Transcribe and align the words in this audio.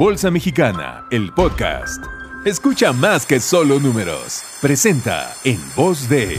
Bolsa 0.00 0.30
Mexicana, 0.30 1.04
el 1.10 1.30
podcast. 1.34 2.02
Escucha 2.46 2.90
más 2.90 3.26
que 3.26 3.38
solo 3.38 3.78
números. 3.78 4.42
Presenta 4.62 5.34
en 5.44 5.60
voz 5.76 6.08
de... 6.08 6.38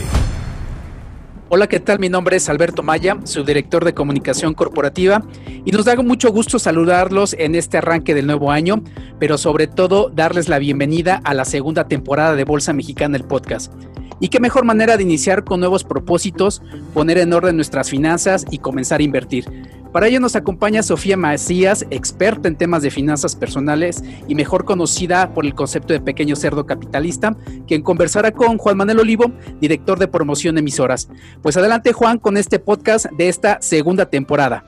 Hola, 1.48 1.68
¿qué 1.68 1.78
tal? 1.78 2.00
Mi 2.00 2.08
nombre 2.08 2.34
es 2.34 2.48
Alberto 2.48 2.82
Maya, 2.82 3.18
su 3.22 3.44
director 3.44 3.84
de 3.84 3.94
comunicación 3.94 4.54
corporativa, 4.54 5.22
y 5.64 5.70
nos 5.70 5.84
da 5.84 5.94
mucho 5.94 6.32
gusto 6.32 6.58
saludarlos 6.58 7.36
en 7.38 7.54
este 7.54 7.78
arranque 7.78 8.14
del 8.14 8.26
nuevo 8.26 8.50
año, 8.50 8.82
pero 9.20 9.38
sobre 9.38 9.68
todo 9.68 10.10
darles 10.12 10.48
la 10.48 10.58
bienvenida 10.58 11.20
a 11.22 11.32
la 11.32 11.44
segunda 11.44 11.86
temporada 11.86 12.34
de 12.34 12.42
Bolsa 12.42 12.72
Mexicana, 12.72 13.16
el 13.16 13.24
podcast. 13.24 13.72
Y 14.18 14.28
qué 14.28 14.40
mejor 14.40 14.64
manera 14.64 14.96
de 14.96 15.04
iniciar 15.04 15.44
con 15.44 15.60
nuevos 15.60 15.84
propósitos, 15.84 16.62
poner 16.94 17.18
en 17.18 17.32
orden 17.32 17.54
nuestras 17.54 17.90
finanzas 17.90 18.44
y 18.50 18.58
comenzar 18.58 18.98
a 18.98 19.04
invertir. 19.04 19.44
Para 19.92 20.08
ello 20.08 20.20
nos 20.20 20.36
acompaña 20.36 20.82
Sofía 20.82 21.18
Macías, 21.18 21.86
experta 21.90 22.48
en 22.48 22.56
temas 22.56 22.82
de 22.82 22.90
finanzas 22.90 23.36
personales 23.36 24.02
y 24.26 24.34
mejor 24.34 24.64
conocida 24.64 25.34
por 25.34 25.44
el 25.44 25.54
concepto 25.54 25.92
de 25.92 26.00
pequeño 26.00 26.34
cerdo 26.34 26.64
capitalista, 26.64 27.36
quien 27.68 27.82
conversará 27.82 28.32
con 28.32 28.56
Juan 28.56 28.78
Manuel 28.78 29.00
Olivo, 29.00 29.32
director 29.60 29.98
de 29.98 30.08
promoción 30.08 30.54
de 30.54 30.60
emisoras. 30.60 31.10
Pues 31.42 31.58
adelante 31.58 31.92
Juan 31.92 32.18
con 32.18 32.38
este 32.38 32.58
podcast 32.58 33.06
de 33.18 33.28
esta 33.28 33.60
segunda 33.60 34.08
temporada. 34.08 34.64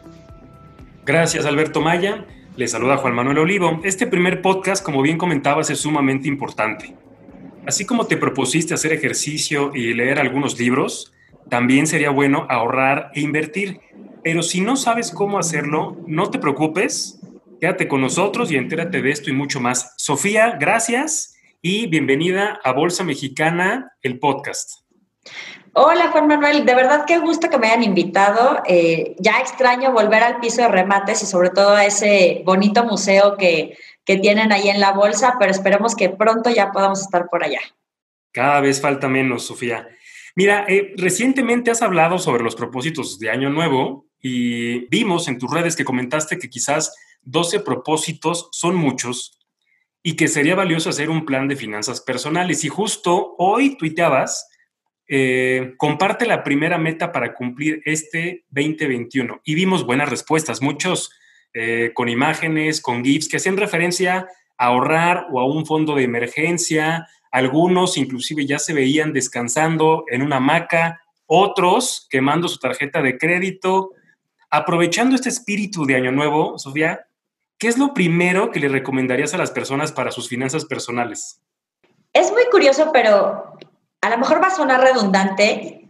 Gracias 1.07 1.47
Alberto 1.47 1.81
Maya. 1.81 2.27
Le 2.57 2.69
saluda 2.69 2.99
Juan 2.99 3.15
Manuel 3.15 3.39
Olivo. 3.39 3.81
Este 3.83 4.07
primer 4.07 4.43
podcast, 4.43 4.85
como 4.85 5.01
bien 5.01 5.17
comentabas, 5.17 5.71
es 5.71 5.79
sumamente 5.79 6.29
importante. 6.29 6.95
Así 7.67 7.87
como 7.87 8.07
te 8.07 8.19
propusiste 8.19 8.75
hacer 8.75 8.93
ejercicio 8.93 9.73
y 9.75 9.95
leer 9.95 10.19
algunos 10.19 10.59
libros, 10.59 11.15
también 11.49 11.87
sería 11.87 12.11
bueno 12.11 12.47
ahorrar 12.49 13.11
e 13.15 13.21
invertir. 13.21 13.81
Pero 14.23 14.43
si 14.43 14.61
no 14.61 14.77
sabes 14.77 15.11
cómo 15.11 15.39
hacerlo, 15.39 15.97
no 16.07 16.31
te 16.31 16.39
preocupes, 16.39 17.21
quédate 17.61 17.89
con 17.89 18.01
nosotros 18.01 18.51
y 18.51 18.57
entérate 18.57 19.03
de 19.03 19.11
esto 19.11 19.31
y 19.31 19.35
mucho 19.35 19.61
más. 19.61 19.95
Sofía, 19.99 20.57
gracias 20.59 21.37
y 21.61 21.87
bienvenida 21.87 22.61
a 22.65 22.73
Bolsa 22.73 23.05
Mexicana, 23.05 23.93
el 24.03 24.19
podcast. 24.19 24.81
Hola 25.75 26.09
Juan 26.13 26.29
Manuel, 26.29 26.65
de 26.65 26.75
verdad 26.75 27.05
qué 27.07 27.19
gusto 27.19 27.51
que 27.51 27.59
me 27.59 27.67
hayan 27.67 27.83
invitado. 27.83 28.63
Eh, 28.67 29.17
ya 29.19 29.41
extraño 29.41 29.93
volver 29.93 30.23
al 30.23 30.39
piso 30.39 30.63
de 30.63 30.69
remates 30.69 31.23
y 31.23 31.27
sobre 31.27 31.51
todo 31.51 31.75
a 31.75 31.85
ese 31.85 32.43
bonito 32.45 32.85
museo 32.85 33.37
que, 33.37 33.77
que 34.05 34.19
tienen 34.19 34.53
ahí 34.53 34.69
en 34.69 34.81
la 34.81 34.93
bolsa, 34.93 35.37
pero 35.39 35.51
esperemos 35.51 35.97
que 35.97 36.11
pronto 36.11 36.49
ya 36.51 36.71
podamos 36.71 37.01
estar 37.01 37.29
por 37.29 37.43
allá. 37.43 37.61
Cada 38.33 38.61
vez 38.61 38.81
falta 38.81 39.09
menos, 39.09 39.47
Sofía. 39.47 39.89
Mira, 40.37 40.65
eh, 40.69 40.95
recientemente 40.97 41.71
has 41.71 41.83
hablado 41.83 42.19
sobre 42.19 42.43
los 42.43 42.57
propósitos 42.57 43.19
de 43.19 43.31
Año 43.31 43.51
Nuevo 43.51 44.07
y 44.21 44.87
vimos 44.89 45.29
en 45.29 45.39
tus 45.39 45.51
redes 45.51 45.77
que 45.77 45.85
comentaste 45.85 46.39
que 46.39 46.51
quizás 46.51 46.95
12 47.23 47.61
propósitos 47.61 48.49
son 48.53 48.75
muchos 48.75 49.39
y 50.03 50.17
que 50.17 50.29
sería 50.29 50.55
valioso 50.55 50.91
hacer 50.91 51.09
un 51.09 51.25
plan 51.25 51.49
de 51.49 51.57
finanzas 51.57 52.01
personales. 52.01 52.65
Y 52.65 52.69
justo 52.69 53.37
hoy 53.39 53.77
tuiteabas, 53.77 54.49
eh, 55.07 55.75
comparte 55.77 56.27
la 56.27 56.43
primera 56.43 56.79
meta 56.79 57.13
para 57.13 57.35
cumplir 57.35 57.81
este 57.85 58.45
2021. 58.51 59.41
Y 59.45 59.55
vimos 59.55 59.87
buenas 59.87 60.09
respuestas, 60.09 60.61
muchos 60.61 61.11
eh, 61.53 61.93
con 61.95 62.09
imágenes, 62.09 62.81
con 62.81 63.05
GIFs 63.05 63.29
que 63.29 63.37
hacen 63.37 63.57
referencia 63.57 64.27
a 64.59 64.67
ahorrar 64.67 65.27
o 65.33 65.41
a 65.41 65.47
un 65.47 65.65
fondo 65.65 65.95
de 65.95 66.05
emergencia. 66.05 67.07
Algunos 67.35 67.97
inclusive 67.97 68.47
ya 68.47 68.59
se 68.59 68.73
veían 68.73 69.13
descansando 69.13 70.05
en 70.09 70.23
una 70.23 70.37
hamaca, 70.37 71.03
otros 71.27 72.07
quemando 72.09 72.47
su 72.49 72.59
tarjeta 72.59 73.03
de 73.03 73.19
crédito, 73.19 73.91
Aprovechando 74.57 75.17
este 75.17 75.31
espíritu 75.31 75.85
de 75.85 75.97
Año 75.97 76.13
Nuevo, 76.13 76.61
Sofía, 76.61 77.09
¿qué 77.59 77.67
es 77.67 77.77
lo 77.77 77.93
primero 77.93 78.53
que 78.53 78.61
le 78.61 78.69
recomendarías 78.69 79.35
a 79.35 79.37
las 79.37 79.51
personas 79.51 79.91
para 79.91 80.13
sus 80.13 80.29
finanzas 80.29 80.65
personales? 80.65 81.41
Es 82.13 82.31
muy 82.31 82.45
curioso, 82.53 82.91
pero 82.93 83.59
a 84.01 84.11
lo 84.11 84.17
mejor 84.17 84.41
va 84.41 84.47
a 84.47 84.55
sonar 84.55 84.81
redundante. 84.81 85.89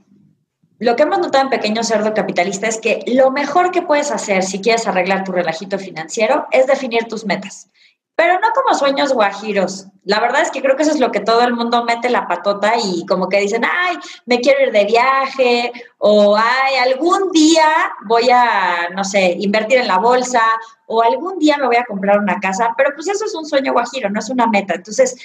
Lo 0.79 0.97
que 0.97 1.03
hemos 1.03 1.19
notado 1.19 1.45
en 1.45 1.51
Pequeño 1.51 1.85
Cerdo 1.85 2.15
Capitalista 2.15 2.67
es 2.67 2.81
que 2.81 3.05
lo 3.07 3.31
mejor 3.33 3.71
que 3.71 3.83
puedes 3.83 4.11
hacer 4.11 4.45
si 4.45 4.63
quieres 4.63 4.87
arreglar 4.87 5.25
tu 5.25 5.33
relajito 5.33 5.79
financiero 5.79 6.47
es 6.51 6.67
definir 6.67 7.05
tus 7.05 7.27
metas 7.27 7.69
pero 8.17 8.35
no 8.35 8.49
como 8.55 8.77
sueños 8.77 9.13
guajiros. 9.13 9.87
La 10.05 10.21
verdad 10.21 10.43
es 10.43 10.51
que 10.51 10.61
creo 10.61 10.77
que 10.77 10.83
eso 10.83 10.93
es 10.93 11.01
lo 11.01 11.11
que 11.11 11.21
todo 11.21 11.41
el 11.43 11.55
mundo 11.55 11.85
mete 11.85 12.11
la 12.11 12.29
patota 12.29 12.75
y 12.83 13.05
como 13.07 13.29
que 13.29 13.41
dicen, 13.41 13.65
ay, 13.65 13.97
me 14.27 14.41
quiero 14.41 14.63
ir 14.63 14.73
de 14.73 14.85
viaje 14.85 15.73
o 15.99 16.37
ay, 16.37 16.77
algún 16.77 17.33
día 17.33 17.67
voy 18.07 18.31
a, 18.31 18.91
no 18.95 19.03
sé, 19.03 19.37
invertir 19.41 19.79
en 19.79 19.89
la 19.89 19.99
bolsa 19.99 20.43
o 20.87 21.03
algún 21.03 21.39
día 21.39 21.57
me 21.59 21.67
voy 21.67 21.77
a 21.77 21.85
comprar 21.85 22.19
una 22.19 22.39
casa, 22.39 22.75
pero 22.77 22.91
pues 22.95 23.09
eso 23.09 23.25
es 23.25 23.35
un 23.35 23.47
sueño 23.47 23.73
guajiro, 23.73 24.11
no 24.11 24.21
es 24.21 24.29
una 24.29 24.47
meta. 24.47 24.75
Entonces, 24.75 25.17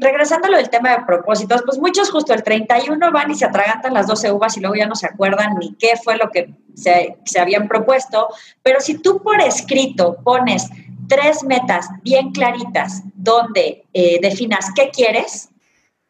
regresando 0.00 0.54
a 0.54 0.62
tema 0.64 0.90
de 0.90 1.04
propósitos, 1.04 1.62
pues 1.64 1.78
muchos 1.78 2.10
justo 2.10 2.32
el 2.32 2.42
31 2.42 3.10
van 3.10 3.30
y 3.30 3.34
se 3.34 3.46
atragantan 3.46 3.94
las 3.94 4.06
12 4.06 4.30
uvas 4.30 4.56
y 4.56 4.60
luego 4.60 4.76
ya 4.76 4.86
no 4.86 4.94
se 4.94 5.06
acuerdan 5.06 5.56
ni 5.58 5.74
qué 5.74 5.94
fue 6.02 6.16
lo 6.16 6.30
que 6.30 6.54
se, 6.74 7.16
se 7.24 7.40
habían 7.40 7.66
propuesto, 7.66 8.28
pero 8.62 8.80
si 8.80 8.98
tú 8.98 9.22
por 9.22 9.40
escrito 9.40 10.18
pones 10.22 10.68
tres 11.08 11.44
metas 11.44 11.88
bien 12.02 12.32
claritas 12.32 13.02
donde 13.14 13.84
eh, 13.92 14.18
definas 14.20 14.70
qué 14.74 14.90
quieres, 14.90 15.50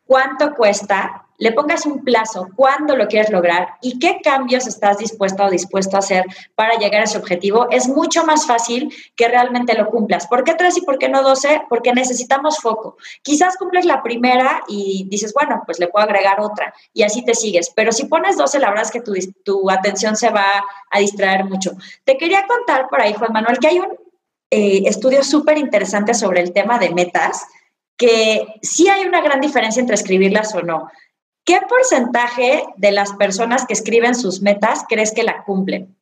cuánto 0.06 0.54
cuesta, 0.54 1.26
le 1.38 1.52
pongas 1.52 1.86
un 1.86 2.02
plazo, 2.02 2.48
cuándo 2.56 2.96
lo 2.96 3.08
quieres 3.08 3.30
lograr 3.30 3.74
y 3.82 3.98
qué 3.98 4.20
cambios 4.22 4.66
estás 4.66 4.98
dispuesto 4.98 5.44
o 5.44 5.50
dispuesto 5.50 5.96
a 5.96 5.98
hacer 5.98 6.24
para 6.54 6.78
llegar 6.78 7.02
a 7.02 7.04
ese 7.04 7.18
objetivo, 7.18 7.68
es 7.70 7.88
mucho 7.88 8.24
más 8.24 8.46
fácil 8.46 8.94
que 9.14 9.28
realmente 9.28 9.74
lo 9.74 9.88
cumplas. 9.90 10.26
¿Por 10.26 10.44
qué 10.44 10.54
tres 10.54 10.76
y 10.78 10.80
por 10.80 10.98
qué 10.98 11.08
no 11.08 11.22
doce? 11.22 11.62
Porque 11.68 11.92
necesitamos 11.92 12.58
foco. 12.58 12.96
Quizás 13.22 13.56
cumples 13.56 13.84
la 13.84 14.02
primera 14.02 14.62
y 14.68 15.06
dices, 15.08 15.32
bueno, 15.34 15.62
pues 15.66 15.78
le 15.78 15.88
puedo 15.88 16.04
agregar 16.04 16.40
otra 16.40 16.72
y 16.92 17.02
así 17.02 17.24
te 17.24 17.34
sigues. 17.34 17.70
Pero 17.74 17.92
si 17.92 18.06
pones 18.06 18.36
doce, 18.36 18.58
la 18.58 18.68
verdad 18.68 18.84
es 18.84 18.90
que 18.90 19.00
tu, 19.00 19.12
tu 19.44 19.70
atención 19.70 20.16
se 20.16 20.30
va 20.30 20.46
a 20.90 20.98
distraer 20.98 21.44
mucho. 21.44 21.72
Te 22.04 22.16
quería 22.16 22.46
contar 22.46 22.88
por 22.88 23.00
ahí, 23.00 23.12
Juan 23.12 23.32
Manuel, 23.32 23.58
que 23.58 23.68
hay 23.68 23.78
un 23.78 24.05
eh, 24.50 24.82
estudios 24.86 25.28
súper 25.28 25.58
interesantes 25.58 26.18
sobre 26.18 26.40
el 26.40 26.52
tema 26.52 26.78
de 26.78 26.90
metas, 26.90 27.44
que 27.96 28.46
sí 28.62 28.88
hay 28.88 29.04
una 29.04 29.20
gran 29.20 29.40
diferencia 29.40 29.80
entre 29.80 29.96
escribirlas 29.96 30.54
o 30.54 30.62
no. 30.62 30.88
¿Qué 31.44 31.60
porcentaje 31.68 32.64
de 32.76 32.90
las 32.90 33.12
personas 33.12 33.66
que 33.66 33.72
escriben 33.74 34.14
sus 34.14 34.42
metas 34.42 34.84
crees 34.88 35.12
que 35.12 35.22
la 35.22 35.44
cumplen? 35.44 35.96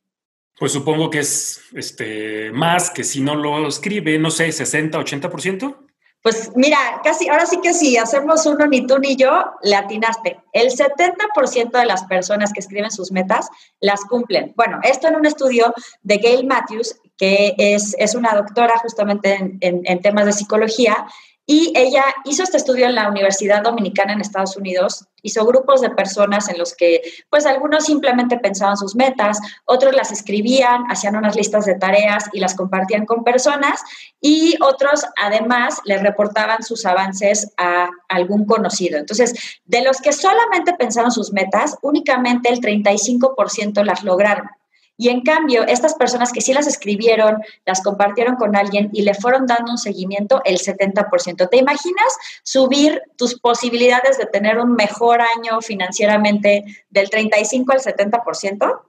Pues 0.59 0.73
supongo 0.73 1.11
que 1.11 1.19
es 1.21 1.61
este, 1.75 2.51
más 2.53 2.91
que 2.91 3.05
si 3.05 3.21
no 3.21 3.35
lo 3.35 3.67
escribe, 3.67 4.19
no 4.19 4.31
sé, 4.31 4.51
60, 4.53 4.99
80%. 4.99 5.77
Pues 6.25 6.53
mira, 6.57 6.79
casi, 7.05 7.29
ahora 7.29 7.45
sí 7.45 7.61
que 7.63 7.75
si 7.75 7.99
hacemos 7.99 8.47
uno 8.47 8.67
ni 8.67 8.87
tú 8.87 8.99
ni 8.99 9.15
yo, 9.15 9.45
le 9.63 9.77
atinaste. 9.77 10.41
El 10.55 10.71
70% 10.71 11.71
de 11.71 11.85
las 11.85 12.05
personas 12.05 12.51
que 12.51 12.61
escriben 12.61 12.91
sus 12.91 13.13
metas 13.13 13.51
las 13.79 14.07
cumplen. 14.07 14.55
Bueno, 14.57 14.81
esto 14.85 15.07
en 15.07 15.17
un 15.17 15.27
estudio 15.27 15.75
de 16.03 16.17
Gail 16.17 16.47
Matthews, 16.47 16.99
que 17.19 17.55
es, 17.59 17.95
es 17.99 18.15
una 18.15 18.35
doctora 18.35 18.79
justamente 18.79 19.35
en, 19.35 19.59
en 19.61 20.01
temas 20.01 20.25
de 20.25 20.33
psicología, 20.33 21.07
y 21.47 21.73
ella 21.77 22.05
hizo 22.25 22.43
este 22.43 22.57
estudio 22.57 22.87
en 22.87 22.95
la 22.95 23.09
Universidad 23.09 23.63
Dominicana 23.63 24.15
en 24.15 24.21
Estados 24.21 24.57
Unidos, 24.57 25.07
hizo 25.23 25.45
grupos 25.45 25.81
de 25.81 25.91
personas 25.91 26.49
en 26.49 26.59
los 26.59 26.75
que, 26.75 27.03
pues 27.29 27.45
algunos 27.45 27.85
simplemente 27.85 28.39
pensaban 28.39 28.77
sus 28.77 28.95
metas, 28.95 29.39
otros 29.65 29.95
las 29.95 30.11
escribían, 30.11 30.85
hacían 30.91 31.17
unas 31.17 31.37
listas 31.37 31.67
de 31.67 31.75
tareas 31.75 32.31
y 32.33 32.41
las 32.41 32.55
compartían 32.55 33.05
con 33.05 33.25
personas, 33.25 33.83
y 34.21 34.57
otros 34.63 35.05
además 35.23 35.81
les 35.85 36.03
reportaban 36.03 36.63
sus 36.63 36.87
avances 36.87 37.53
a 37.57 37.89
algún 38.09 38.47
conocido. 38.47 38.99
Entonces, 38.99 39.35
de 39.65 39.83
los 39.83 40.01
que 40.01 40.13
solamente 40.13 40.75
pensaron 40.75 41.11
sus 41.11 41.33
metas, 41.33 41.77
únicamente 41.83 42.51
el 42.51 42.61
35% 42.61 43.85
las 43.85 44.03
lograron. 44.03 44.49
Y 44.97 45.09
en 45.09 45.23
cambio, 45.23 45.65
estas 45.67 45.95
personas 45.95 46.33
que 46.33 46.41
sí 46.41 46.53
las 46.53 46.67
escribieron, 46.67 47.39
las 47.67 47.83
compartieron 47.83 48.37
con 48.37 48.55
alguien 48.55 48.91
y 48.93 49.03
le 49.03 49.15
fueron 49.15 49.47
dando 49.47 49.73
un 49.73 49.79
seguimiento, 49.79 50.41
el 50.45 50.59
70%. 50.59 51.49
¿Te 51.49 51.57
imaginas 51.57 52.17
subir 52.45 53.03
tus 53.17 53.41
posibilidades 53.41 54.19
de 54.19 54.27
tener 54.27 54.59
un 54.59 54.75
mejor 54.75 55.21
año 55.21 55.61
financieramente 55.61 56.65
del 56.91 57.11
35 57.11 57.73
al 57.73 57.81
70%? 57.81 58.81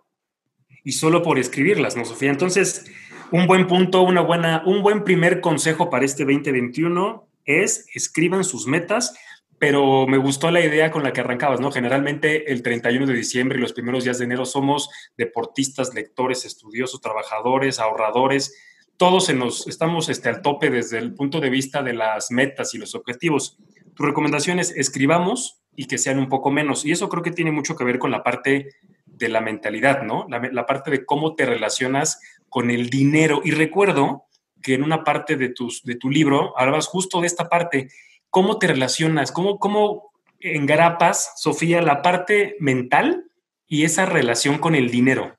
Y 0.84 0.92
solo 0.92 1.24
por 1.24 1.40
escribirlas, 1.40 1.96
¿no, 1.96 2.06
Sofía? 2.06 2.30
Entonces, 2.30 2.86
un 3.32 3.48
buen 3.48 3.66
punto, 3.66 4.04
una 4.04 4.22
buena, 4.22 4.62
un 4.68 4.84
buen 4.84 5.04
primer 5.04 5.42
consejo 5.42 5.90
para 5.90 6.06
este 6.06 6.24
2021 6.24 7.28
es 7.46 7.88
escriban 7.94 8.44
sus 8.44 8.68
metas 8.68 9.16
pero 9.58 10.06
me 10.08 10.18
gustó 10.18 10.52
la 10.52 10.62
idea 10.62 10.92
con 10.92 11.04
la 11.04 11.14
que 11.14 11.22
arrancabas, 11.22 11.60
¿no? 11.60 11.72
Generalmente 11.72 12.52
el 12.52 12.62
31 12.62 13.06
de 13.06 13.14
diciembre 13.14 13.58
y 13.58 13.62
los 13.62 13.74
primeros 13.74 14.04
días 14.04 14.18
de 14.18 14.26
enero 14.26 14.46
somos 14.46 14.90
deportistas, 15.18 15.94
lectores, 15.94 16.46
estudiosos, 16.46 17.02
trabajadores, 17.02 17.80
ahorradores. 17.80 18.56
Todos 18.98 19.34
nos, 19.34 19.68
estamos 19.68 20.10
este, 20.10 20.30
al 20.30 20.42
tope 20.42 20.70
desde 20.70 20.98
el 20.98 21.14
punto 21.14 21.40
de 21.40 21.50
vista 21.50 21.84
de 21.84 21.94
las 21.94 22.32
metas 22.32 22.74
y 22.74 22.78
los 22.78 22.96
objetivos. 22.96 23.58
Tu 23.96 24.04
recomendación 24.04 24.60
es 24.60 24.72
escribamos 24.72 25.62
y 25.76 25.86
que 25.86 25.98
sean 25.98 26.20
un 26.20 26.28
poco 26.28 26.52
menos. 26.52 26.86
Y 26.86 26.92
eso 26.92 27.08
creo 27.08 27.24
que 27.24 27.32
tiene 27.32 27.52
mucho 27.52 27.76
que 27.76 27.84
ver 27.86 28.00
con 28.00 28.12
la 28.12 28.24
parte 28.24 28.76
de 29.06 29.30
la 29.30 29.40
mentalidad, 29.40 30.04
¿no? 30.04 30.26
La, 30.30 30.40
la 30.52 30.66
parte 30.66 30.92
de 30.92 31.06
cómo 31.06 31.36
te 31.36 31.46
relacionas 31.46 32.20
con 32.50 32.72
el 32.72 32.90
dinero. 32.90 33.42
Y 33.44 33.52
recuerdo 33.52 34.26
que 34.66 34.74
en 34.74 34.84
una 34.84 35.04
parte 35.04 35.36
de, 35.36 35.50
tus, 35.50 35.84
de 35.84 35.96
tu 35.96 36.10
libro 36.10 36.58
hablabas 36.58 36.88
justo 36.88 37.22
de 37.22 37.28
esta 37.28 37.48
parte. 37.48 37.88
¿Cómo 38.36 38.60
te 38.60 38.68
relacionas? 38.68 39.32
¿Cómo, 39.32 39.60
cómo 39.60 40.12
engrapas, 40.42 41.32
Sofía, 41.38 41.82
la 41.82 42.02
parte 42.02 42.58
mental 42.60 43.32
y 43.66 43.86
esa 43.86 44.06
relación 44.06 44.58
con 44.58 44.76
el 44.76 44.92
dinero? 44.92 45.38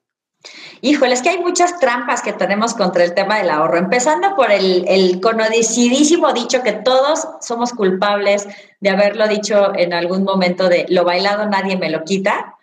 Híjole, 0.81 1.13
es 1.13 1.21
que 1.21 1.29
hay 1.29 1.39
muchas 1.41 1.79
trampas 1.79 2.23
que 2.23 2.33
tenemos 2.33 2.73
contra 2.73 3.05
el 3.05 3.13
tema 3.13 3.37
del 3.37 3.51
ahorro, 3.51 3.77
empezando 3.77 4.35
por 4.35 4.51
el, 4.51 4.87
el 4.89 5.21
conocidísimo 5.21 6.33
dicho 6.33 6.63
que 6.63 6.73
todos 6.73 7.29
somos 7.43 7.75
culpables 7.75 8.49
de 8.81 8.89
haberlo 8.89 9.29
dicho 9.29 9.75
en 9.77 9.93
algún 9.93 10.25
momento 10.25 10.71
de 10.71 10.87
lo 10.89 11.05
bailado 11.05 11.45
nadie 11.51 11.77
me 11.77 11.91
lo 11.91 12.03
quita, 12.03 12.57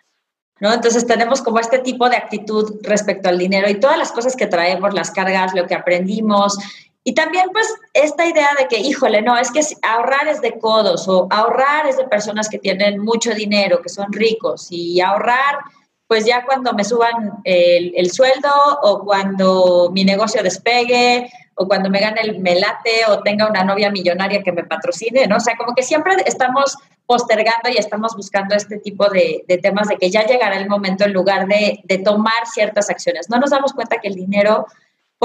¿no? 0.58 0.72
Entonces 0.72 1.06
tenemos 1.06 1.42
como 1.42 1.60
este 1.60 1.78
tipo 1.78 2.08
de 2.08 2.16
actitud 2.16 2.80
respecto 2.82 3.28
al 3.28 3.38
dinero 3.38 3.70
y 3.70 3.78
todas 3.78 3.98
las 3.98 4.10
cosas 4.10 4.34
que 4.34 4.48
traemos, 4.48 4.94
las 4.94 5.12
cargas, 5.12 5.54
lo 5.54 5.68
que 5.68 5.76
aprendimos. 5.76 6.58
Y 7.04 7.12
también 7.12 7.50
pues 7.52 7.68
esta 7.92 8.26
idea 8.26 8.48
de 8.58 8.66
que, 8.66 8.78
híjole, 8.78 9.20
no, 9.20 9.36
es 9.36 9.52
que 9.52 9.60
ahorrar 9.82 10.26
es 10.26 10.40
de 10.40 10.58
codos 10.58 11.06
o 11.06 11.28
ahorrar 11.30 11.86
es 11.86 11.98
de 11.98 12.04
personas 12.04 12.48
que 12.48 12.58
tienen 12.58 12.98
mucho 12.98 13.34
dinero, 13.34 13.82
que 13.82 13.90
son 13.90 14.10
ricos 14.12 14.68
y 14.70 15.00
ahorrar 15.00 15.58
pues 16.06 16.26
ya 16.26 16.44
cuando 16.44 16.72
me 16.74 16.84
suban 16.84 17.40
el, 17.44 18.10
sueldo 18.10 18.50
o 18.82 19.04
cuando 19.04 19.90
mi 19.92 20.04
negocio 20.04 20.42
despegue 20.42 21.30
o 21.56 21.66
cuando 21.66 21.88
me 21.88 22.00
gane 22.00 22.20
el 22.20 22.40
melate 22.40 23.06
o 23.08 23.20
tenga 23.22 23.48
una 23.48 23.64
novia 23.64 23.90
millonaria 23.90 24.42
que 24.42 24.52
me 24.52 24.64
patrocine, 24.64 25.26
¿no? 25.26 25.36
O 25.36 25.40
sea, 25.40 25.56
como 25.56 25.74
que 25.74 25.82
siempre 25.82 26.14
estamos 26.26 26.76
postergando 27.06 27.68
y 27.70 27.78
estamos 27.78 28.14
buscando 28.16 28.54
este 28.54 28.78
tipo 28.78 29.08
de, 29.08 29.44
temas 29.62 29.88
de 29.88 29.96
que 29.96 30.10
ya 30.10 30.24
llegará 30.26 30.56
el 30.56 30.68
momento 30.68 31.04
en 31.04 31.12
lugar 31.12 31.46
de, 31.46 31.82
tomar 32.04 32.46
ciertas 32.52 32.90
acciones. 32.90 33.30
No 33.30 33.38
nos 33.38 33.50
damos 33.50 33.72
cuenta 33.72 33.98
que 33.98 34.08
el 34.08 34.14
dinero, 34.14 34.66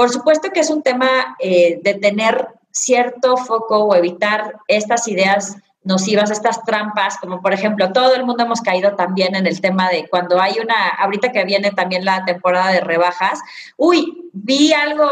por 0.00 0.08
supuesto 0.08 0.48
que 0.48 0.60
es 0.60 0.70
un 0.70 0.82
tema 0.82 1.36
eh, 1.40 1.78
de 1.82 1.92
tener 1.92 2.48
cierto 2.70 3.36
foco 3.36 3.84
o 3.84 3.94
evitar 3.94 4.54
estas 4.66 5.06
ideas 5.08 5.58
nocivas, 5.84 6.30
estas 6.30 6.64
trampas, 6.64 7.18
como 7.18 7.42
por 7.42 7.52
ejemplo, 7.52 7.92
todo 7.92 8.14
el 8.14 8.24
mundo 8.24 8.44
hemos 8.44 8.62
caído 8.62 8.96
también 8.96 9.34
en 9.34 9.46
el 9.46 9.60
tema 9.60 9.90
de 9.90 10.08
cuando 10.08 10.40
hay 10.40 10.54
una, 10.58 10.88
ahorita 10.88 11.32
que 11.32 11.44
viene 11.44 11.72
también 11.72 12.06
la 12.06 12.24
temporada 12.24 12.72
de 12.72 12.80
rebajas, 12.80 13.42
uy, 13.76 14.30
vi 14.32 14.72
algo, 14.72 15.06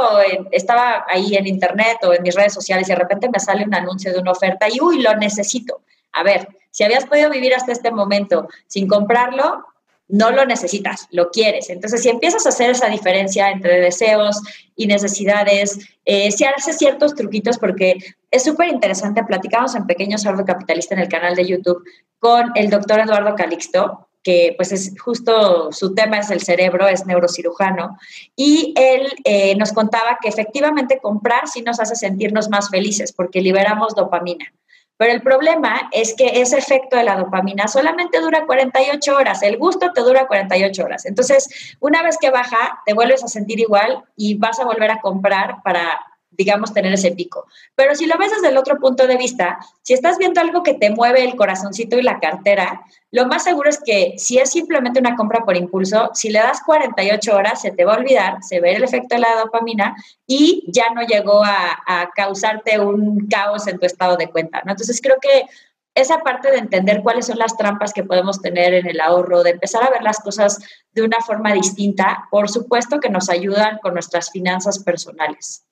estaba 0.52 1.04
ahí 1.06 1.34
en 1.34 1.46
internet 1.46 1.98
o 2.04 2.14
en 2.14 2.22
mis 2.22 2.34
redes 2.34 2.54
sociales 2.54 2.88
y 2.88 2.92
de 2.92 2.98
repente 2.98 3.28
me 3.30 3.40
sale 3.40 3.64
un 3.64 3.74
anuncio 3.74 4.10
de 4.10 4.20
una 4.20 4.32
oferta 4.32 4.68
y 4.70 4.80
uy, 4.80 5.02
lo 5.02 5.14
necesito. 5.16 5.82
A 6.12 6.22
ver, 6.22 6.48
si 6.70 6.82
habías 6.82 7.04
podido 7.04 7.28
vivir 7.28 7.54
hasta 7.54 7.72
este 7.72 7.90
momento 7.90 8.48
sin 8.66 8.88
comprarlo, 8.88 9.66
no 10.08 10.30
lo 10.30 10.44
necesitas, 10.46 11.06
lo 11.10 11.30
quieres. 11.30 11.68
Entonces, 11.70 12.02
si 12.02 12.08
empiezas 12.08 12.46
a 12.46 12.48
hacer 12.48 12.70
esa 12.70 12.88
diferencia 12.88 13.50
entre 13.50 13.80
deseos 13.80 14.40
y 14.74 14.86
necesidades, 14.86 15.78
eh, 16.04 16.30
si 16.32 16.44
haces 16.44 16.78
ciertos 16.78 17.14
truquitos, 17.14 17.58
porque 17.58 17.98
es 18.30 18.44
súper 18.44 18.68
interesante, 18.68 19.22
platicamos 19.24 19.74
en 19.74 19.86
Pequeño 19.86 20.18
Sordo 20.18 20.44
Capitalista 20.44 20.94
en 20.94 21.00
el 21.00 21.08
canal 21.08 21.34
de 21.34 21.46
YouTube 21.46 21.82
con 22.18 22.52
el 22.54 22.70
doctor 22.70 23.00
Eduardo 23.00 23.34
Calixto, 23.36 24.08
que 24.22 24.54
pues 24.56 24.72
es 24.72 24.94
justo 25.00 25.70
su 25.72 25.94
tema 25.94 26.18
es 26.18 26.30
el 26.30 26.40
cerebro, 26.40 26.88
es 26.88 27.06
neurocirujano, 27.06 27.98
y 28.34 28.74
él 28.76 29.08
eh, 29.24 29.54
nos 29.56 29.72
contaba 29.72 30.18
que 30.20 30.28
efectivamente 30.28 30.98
comprar 31.00 31.48
sí 31.48 31.62
nos 31.62 31.80
hace 31.80 31.94
sentirnos 31.94 32.48
más 32.48 32.70
felices 32.70 33.12
porque 33.12 33.40
liberamos 33.40 33.94
dopamina. 33.94 34.52
Pero 34.98 35.12
el 35.12 35.22
problema 35.22 35.88
es 35.92 36.12
que 36.14 36.40
ese 36.40 36.58
efecto 36.58 36.96
de 36.96 37.04
la 37.04 37.16
dopamina 37.16 37.68
solamente 37.68 38.20
dura 38.20 38.44
48 38.46 39.16
horas, 39.16 39.42
el 39.42 39.56
gusto 39.56 39.92
te 39.92 40.02
dura 40.02 40.26
48 40.26 40.84
horas. 40.84 41.06
Entonces, 41.06 41.76
una 41.80 42.02
vez 42.02 42.18
que 42.20 42.30
baja, 42.30 42.82
te 42.84 42.94
vuelves 42.94 43.22
a 43.24 43.28
sentir 43.28 43.60
igual 43.60 44.04
y 44.16 44.34
vas 44.34 44.58
a 44.58 44.64
volver 44.64 44.90
a 44.90 45.00
comprar 45.00 45.62
para 45.62 46.00
digamos, 46.38 46.72
tener 46.72 46.92
ese 46.94 47.10
pico. 47.10 47.46
Pero 47.74 47.96
si 47.96 48.06
lo 48.06 48.16
ves 48.16 48.30
desde 48.30 48.48
el 48.48 48.56
otro 48.56 48.78
punto 48.78 49.08
de 49.08 49.16
vista, 49.16 49.58
si 49.82 49.92
estás 49.92 50.16
viendo 50.18 50.40
algo 50.40 50.62
que 50.62 50.74
te 50.74 50.90
mueve 50.90 51.24
el 51.24 51.34
corazoncito 51.34 51.98
y 51.98 52.02
la 52.02 52.20
cartera, 52.20 52.82
lo 53.10 53.26
más 53.26 53.42
seguro 53.42 53.68
es 53.68 53.80
que 53.84 54.14
si 54.18 54.38
es 54.38 54.50
simplemente 54.50 55.00
una 55.00 55.16
compra 55.16 55.44
por 55.44 55.56
impulso, 55.56 56.10
si 56.14 56.30
le 56.30 56.38
das 56.38 56.60
48 56.64 57.34
horas, 57.34 57.60
se 57.60 57.72
te 57.72 57.84
va 57.84 57.94
a 57.94 57.98
olvidar, 57.98 58.42
se 58.42 58.60
ve 58.60 58.76
el 58.76 58.84
efecto 58.84 59.16
de 59.16 59.22
la 59.22 59.34
dopamina 59.42 59.96
y 60.26 60.64
ya 60.68 60.90
no 60.94 61.02
llegó 61.02 61.42
a, 61.44 62.10
causarte 62.14 62.78
un 62.78 63.26
caos 63.28 63.66
en 63.66 63.78
tu 63.78 63.86
estado 63.86 64.16
de 64.16 64.30
cuenta. 64.30 64.62
¿no? 64.64 64.72
Entonces 64.72 65.00
creo 65.00 65.16
que 65.20 65.46
esa 65.94 66.18
parte 66.18 66.50
de 66.50 66.58
entender 66.58 67.02
cuáles 67.02 67.26
son 67.26 67.38
las 67.38 67.56
trampas 67.56 67.92
que 67.92 68.04
podemos 68.04 68.40
tener 68.40 68.74
en 68.74 68.86
el 68.86 69.00
ahorro, 69.00 69.42
de 69.42 69.50
empezar 69.50 69.82
a 69.82 69.90
ver 69.90 70.02
las 70.02 70.20
cosas 70.20 70.60
de 70.92 71.02
una 71.02 71.20
forma 71.20 71.52
distinta, 71.52 72.28
por 72.30 72.48
supuesto 72.48 73.00
que 73.00 73.10
nos 73.10 73.28
ayudan 73.28 73.78
con 73.78 73.94
nuestras 73.94 74.30
finanzas 74.30 74.78
personales. 74.78 75.64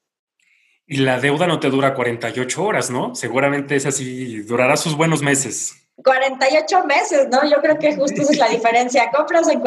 Y 0.87 0.99
la 0.99 1.19
deuda 1.19 1.47
no 1.47 1.59
te 1.59 1.69
dura 1.69 1.95
48 1.95 2.63
horas, 2.63 2.91
¿no? 2.91 3.15
Seguramente 3.15 3.75
es 3.75 3.87
así, 3.87 4.43
durará 4.43 4.77
sus 4.77 4.97
buenos 4.97 5.21
meses. 5.21 5.75
48 5.97 6.85
meses, 6.85 7.29
¿no? 7.31 7.49
Yo 7.51 7.61
creo 7.61 7.79
que 7.79 7.97
justo 7.97 8.23
esa 8.23 8.33
es 8.33 8.39
la 8.39 8.49
diferencia. 8.49 9.11
Compras 9.11 9.49
en 9.49 9.63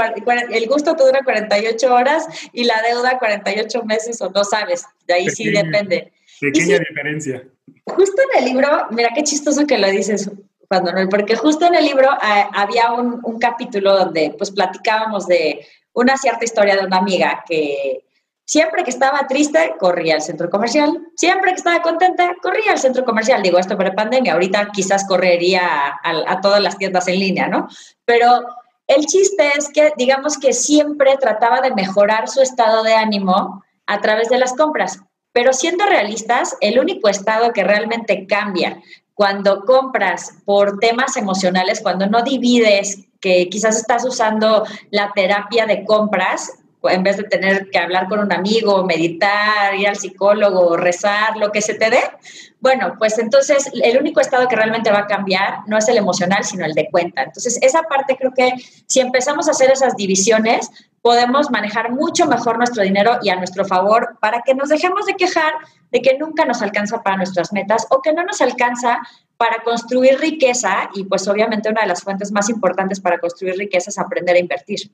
el 0.54 0.68
gusto 0.68 0.96
te 0.96 1.04
dura 1.04 1.20
48 1.24 1.94
horas 1.94 2.28
y 2.54 2.64
la 2.64 2.82
deuda 2.82 3.18
48 3.20 3.84
meses 3.84 4.22
o 4.22 4.30
no 4.30 4.44
sabes. 4.44 4.86
De 5.08 5.16
ahí 5.16 5.30
sí 5.30 5.50
depende. 5.50 6.14
Pequeña 6.40 6.78
diferencia. 6.80 7.44
Justo 7.86 8.22
en 8.32 8.40
el 8.40 8.46
libro, 8.46 8.88
mira 8.92 9.10
qué 9.14 9.24
chistoso 9.24 9.66
que 9.68 9.78
lo 9.78 9.90
dices, 9.90 10.32
Juan 10.70 10.84
Manuel, 10.84 11.10
porque 11.10 11.36
justo 11.36 11.66
en 11.66 11.76
el 11.76 11.84
libro 11.84 12.08
ah, 12.10 12.50
había 12.54 12.94
un, 12.94 13.20
un 13.24 13.40
capítulo 13.40 13.98
donde 13.98 14.34
pues 14.38 14.52
platicábamos 14.52 15.28
de 15.28 15.66
una 15.94 16.16
cierta 16.16 16.46
historia 16.46 16.78
de 16.78 16.86
una 16.86 16.98
amiga 16.98 17.44
que 17.48 18.06
Siempre 18.50 18.84
que 18.84 18.90
estaba 18.90 19.28
triste, 19.28 19.76
corría 19.78 20.16
al 20.16 20.24
centro 20.24 20.50
comercial. 20.50 21.12
Siempre 21.16 21.52
que 21.52 21.58
estaba 21.58 21.84
contenta, 21.84 22.36
corría 22.42 22.72
al 22.72 22.80
centro 22.80 23.06
comercial. 23.06 23.44
Digo, 23.44 23.60
esto 23.60 23.78
pre-pandemia, 23.78 24.34
ahorita 24.34 24.72
quizás 24.74 25.06
correría 25.06 26.00
a, 26.04 26.42
todas 26.42 26.60
las 26.60 26.76
tiendas 26.76 27.08
en 27.08 27.20
línea, 27.20 27.48
¿no? 27.48 27.68
Pero 28.06 28.42
el 28.88 29.06
chiste 29.06 29.52
es 29.56 29.70
que, 29.70 29.94
digamos 29.98 30.40
que 30.40 30.54
siempre 30.54 31.16
trataba 31.18 31.62
de 31.62 31.76
mejorar 31.76 32.28
su 32.28 32.42
estado 32.42 32.82
de 32.82 32.96
ánimo 32.96 33.64
a 33.86 34.02
través 34.02 34.30
de 34.30 34.40
las 34.40 34.54
compras. 34.54 35.00
Pero 35.32 35.54
siendo 35.54 35.86
realistas, 35.86 36.58
el 36.60 36.80
único 36.80 37.08
estado 37.08 37.54
que 37.54 37.64
realmente 37.64 38.26
cambia 38.26 38.82
cuando 39.14 39.64
compras 39.64 40.40
por 40.44 40.80
temas 40.80 41.18
emocionales, 41.18 41.82
cuando 41.82 42.08
no 42.08 42.24
divides, 42.24 42.98
que 43.22 43.48
quizás 43.50 43.78
estás 43.78 44.06
usando 44.06 44.66
la 44.90 45.12
terapia 45.14 45.68
de 45.68 45.86
compras 45.86 46.52
en 46.84 47.04
vez 47.04 47.18
de 47.18 47.24
tener 47.24 47.70
que 47.70 47.78
hablar 47.78 48.08
con 48.08 48.20
un 48.20 48.32
amigo, 48.32 48.86
meditar, 48.86 49.76
ir 49.76 49.88
al 49.88 49.98
psicólogo, 49.98 50.78
rezar, 50.78 51.36
lo 51.38 51.52
que 51.52 51.62
se 51.62 51.74
te 51.74 51.90
dé, 51.90 52.00
bueno, 52.62 52.96
pues 52.98 53.18
entonces 53.20 53.70
el 53.74 53.98
único 53.98 54.20
estado 54.22 54.48
que 54.48 54.56
realmente 54.56 54.92
va 54.92 55.00
a 55.00 55.08
cambiar 55.08 55.60
no 55.68 55.78
es 55.78 55.88
el 55.88 55.98
emocional, 55.98 56.44
sino 56.44 56.66
el 56.66 56.74
de 56.74 56.90
cuenta. 56.90 57.24
Entonces, 57.24 57.58
esa 57.62 57.84
parte 57.84 58.18
creo 58.18 58.34
que 58.34 58.52
si 58.86 59.00
empezamos 59.00 59.48
a 59.48 59.52
hacer 59.52 59.72
esas 59.72 59.96
divisiones, 59.96 60.70
podemos 61.02 61.50
manejar 61.52 61.92
mucho 61.92 62.26
mejor 62.28 62.58
nuestro 62.58 62.84
dinero 62.84 63.20
y 63.22 63.30
a 63.30 63.36
nuestro 63.38 63.66
favor 63.66 64.18
para 64.20 64.42
que 64.42 64.54
nos 64.54 64.70
dejemos 64.70 65.06
de 65.06 65.16
quejar 65.16 65.54
de 65.92 66.02
que 66.02 66.18
nunca 66.18 66.46
nos 66.46 66.62
alcanza 66.62 67.02
para 67.02 67.18
nuestras 67.18 67.54
metas 67.54 67.88
o 67.90 68.02
que 68.02 68.14
no 68.14 68.24
nos 68.24 68.42
alcanza 68.42 69.00
para 69.38 69.64
construir 69.64 70.20
riqueza 70.20 70.90
y 70.94 71.06
pues 71.06 71.28
obviamente 71.28 71.70
una 71.70 71.82
de 71.82 71.88
las 71.88 72.04
fuentes 72.04 72.32
más 72.32 72.50
importantes 72.50 73.00
para 73.00 73.20
construir 73.20 73.56
riqueza 73.56 73.90
es 73.90 73.98
aprender 73.98 74.36
a 74.36 74.40
invertir. 74.40 74.92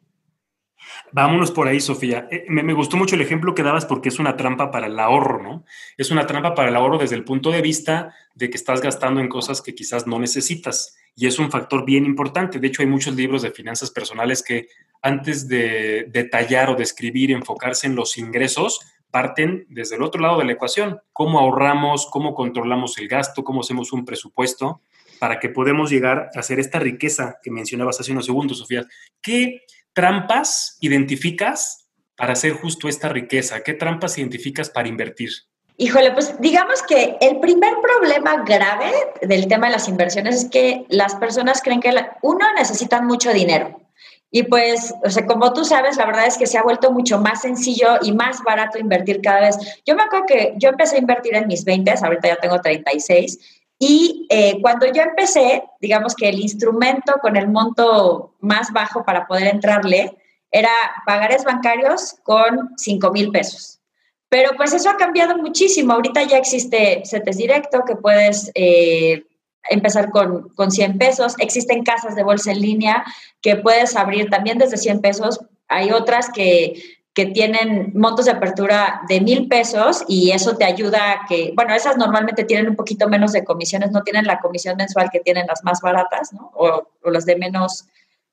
Vámonos 1.15 1.49
por 1.51 1.69
ahí, 1.69 1.79
Sofía. 1.79 2.27
Eh, 2.29 2.43
me, 2.49 2.73
gustó 2.73 2.97
mucho 2.97 3.15
el 3.15 3.21
ejemplo 3.21 3.55
que 3.55 3.63
dabas 3.63 3.85
porque 3.85 4.09
es 4.09 4.19
una 4.19 4.35
trampa 4.35 4.69
para 4.69 4.87
el 4.87 4.99
ahorro, 4.99 5.41
¿no? 5.41 5.63
Es 5.95 6.11
una 6.11 6.27
trampa 6.27 6.53
para 6.53 6.67
el 6.67 6.75
ahorro 6.75 6.97
desde 6.97 7.15
el 7.15 7.23
punto 7.23 7.51
de 7.51 7.61
vista 7.61 8.13
de 8.33 8.49
que 8.49 8.57
estás 8.57 8.81
gastando 8.81 9.21
en 9.21 9.29
cosas 9.29 9.61
que 9.61 9.73
quizás 9.73 10.07
no 10.07 10.19
necesitas. 10.19 10.97
Y 11.15 11.27
es 11.27 11.39
un 11.39 11.49
factor 11.49 11.85
bien 11.85 12.03
importante. 12.03 12.59
De 12.59 12.67
hecho, 12.67 12.81
hay 12.81 12.89
muchos 12.89 13.15
libros 13.15 13.43
de 13.43 13.51
finanzas 13.51 13.91
personales 13.91 14.43
que 14.43 14.67
antes 15.01 15.47
de 15.47 16.07
detallar 16.09 16.69
o 16.69 16.75
describir, 16.75 17.31
enfocarse 17.31 17.87
en 17.87 17.95
los 17.95 18.17
ingresos, 18.17 18.81
parten 19.09 19.65
desde 19.69 19.95
el 19.95 20.01
otro 20.01 20.19
lado 20.19 20.39
de 20.39 20.43
la 20.43 20.51
ecuación. 20.51 20.99
¿Cómo 21.13 21.39
ahorramos? 21.39 22.09
¿Cómo 22.11 22.35
controlamos 22.35 22.97
el 22.97 23.07
gasto? 23.07 23.45
¿Cómo 23.45 23.61
hacemos 23.61 23.93
un 23.93 24.03
presupuesto? 24.03 24.81
para 25.17 25.39
que 25.39 25.47
podamos 25.47 25.89
llegar 25.89 26.29
a 26.35 26.39
hacer 26.39 26.59
esta 26.59 26.77
riqueza 26.77 27.37
que 27.41 27.49
mencionabas 27.49 27.99
hace 27.99 28.11
unos 28.11 28.25
segundos, 28.25 28.59
Sofía. 28.59 28.85
¿Qué 29.21 29.61
trampas 29.95 30.77
identificas 30.81 31.87
para 32.15 32.33
hacer 32.33 32.53
justo 32.53 32.87
esta 32.87 33.09
riqueza? 33.09 33.63
¿Qué 33.63 33.73
trampas 33.73 34.17
identificas 34.19 34.69
para 34.69 34.87
invertir? 34.87 35.31
Híjole, 35.77 36.11
pues 36.11 36.39
digamos 36.39 36.83
que 36.83 37.17
el 37.19 37.39
primer 37.39 37.73
problema 37.81 38.43
grave 38.43 38.91
del 39.21 39.47
tema 39.47 39.67
de 39.67 39.73
las 39.73 39.89
inversiones 39.89 40.35
es 40.35 40.49
que 40.49 40.85
las 40.89 41.15
personas 41.15 41.61
creen 41.61 41.81
que 41.81 41.93
uno 42.21 42.45
necesita 42.55 43.01
mucho 43.01 43.33
dinero. 43.33 43.81
Y 44.31 44.43
pues, 44.43 44.93
o 45.03 45.09
sea, 45.09 45.25
como 45.25 45.53
tú 45.53 45.63
sabes, 45.63 45.97
la 45.97 46.05
verdad 46.05 46.27
es 46.27 46.37
que 46.37 46.47
se 46.47 46.57
ha 46.57 46.63
vuelto 46.63 46.91
mucho 46.91 47.19
más 47.19 47.41
sencillo 47.41 47.99
y 48.01 48.11
más 48.11 48.41
barato 48.43 48.77
invertir 48.77 49.21
cada 49.21 49.41
vez. 49.41 49.57
Yo 49.85 49.95
me 49.95 50.03
acuerdo 50.03 50.25
que 50.27 50.53
yo 50.57 50.69
empecé 50.69 50.97
a 50.97 50.99
invertir 50.99 51.35
en 51.35 51.47
mis 51.47 51.63
20, 51.63 51.91
ahorita 51.91 52.27
ya 52.27 52.35
tengo 52.37 52.59
36, 52.59 53.54
y 53.77 54.25
eh, 54.29 54.61
cuando 54.61 54.85
yo 54.91 55.01
empecé, 55.01 55.63
digamos 55.81 56.15
que 56.15 56.29
el 56.29 56.39
instrumento 56.39 57.15
con 57.21 57.35
el 57.35 57.49
monto 57.49 58.35
más 58.39 58.71
bajo 58.71 59.03
para 59.03 59.27
poder 59.27 59.47
entrarle 59.47 60.15
era 60.49 60.71
pagares 61.05 61.43
bancarios 61.43 62.15
con 62.23 62.71
5 62.77 63.11
mil 63.11 63.31
pesos. 63.31 63.81
Pero 64.29 64.51
pues 64.55 64.73
eso 64.73 64.89
ha 64.89 64.97
cambiado 64.97 65.37
muchísimo. 65.37 65.93
Ahorita 65.93 66.23
ya 66.23 66.37
existe 66.37 67.03
CETES 67.05 67.37
Directo 67.37 67.83
que 67.85 67.95
puedes 67.95 68.51
eh, 68.55 69.25
empezar 69.69 70.09
con, 70.09 70.49
con 70.55 70.71
100 70.71 70.97
pesos. 70.97 71.35
Existen 71.39 71.83
casas 71.83 72.15
de 72.15 72.23
bolsa 72.23 72.51
en 72.51 72.61
línea 72.61 73.03
que 73.41 73.57
puedes 73.57 73.95
abrir 73.95 74.29
también 74.29 74.57
desde 74.57 74.77
100 74.77 75.01
pesos. 75.01 75.41
Hay 75.67 75.91
otras 75.91 76.29
que, 76.29 76.81
que 77.15 77.27
tienen 77.27 77.93
montos 77.95 78.25
de 78.25 78.31
apertura 78.31 79.01
de 79.07 79.21
mil 79.21 79.47
pesos 79.47 80.03
y 80.07 80.31
eso 80.31 80.57
te 80.57 80.65
ayuda 80.65 81.11
a 81.11 81.25
que, 81.25 81.53
bueno, 81.55 81.73
esas 81.73 81.97
normalmente 81.97 82.43
tienen 82.43 82.67
un 82.67 82.75
poquito 82.75 83.07
menos 83.07 83.31
de 83.31 83.45
comisiones, 83.45 83.91
no 83.91 84.03
tienen 84.03 84.25
la 84.25 84.41
comisión 84.41 84.75
mensual 84.75 85.09
que 85.09 85.21
tienen 85.21 85.47
las 85.47 85.63
más 85.63 85.79
baratas, 85.79 86.33
¿no? 86.33 86.51
O, 86.53 86.89
o 87.01 87.09
las 87.09 87.25
de 87.25 87.37
menos 87.37 87.87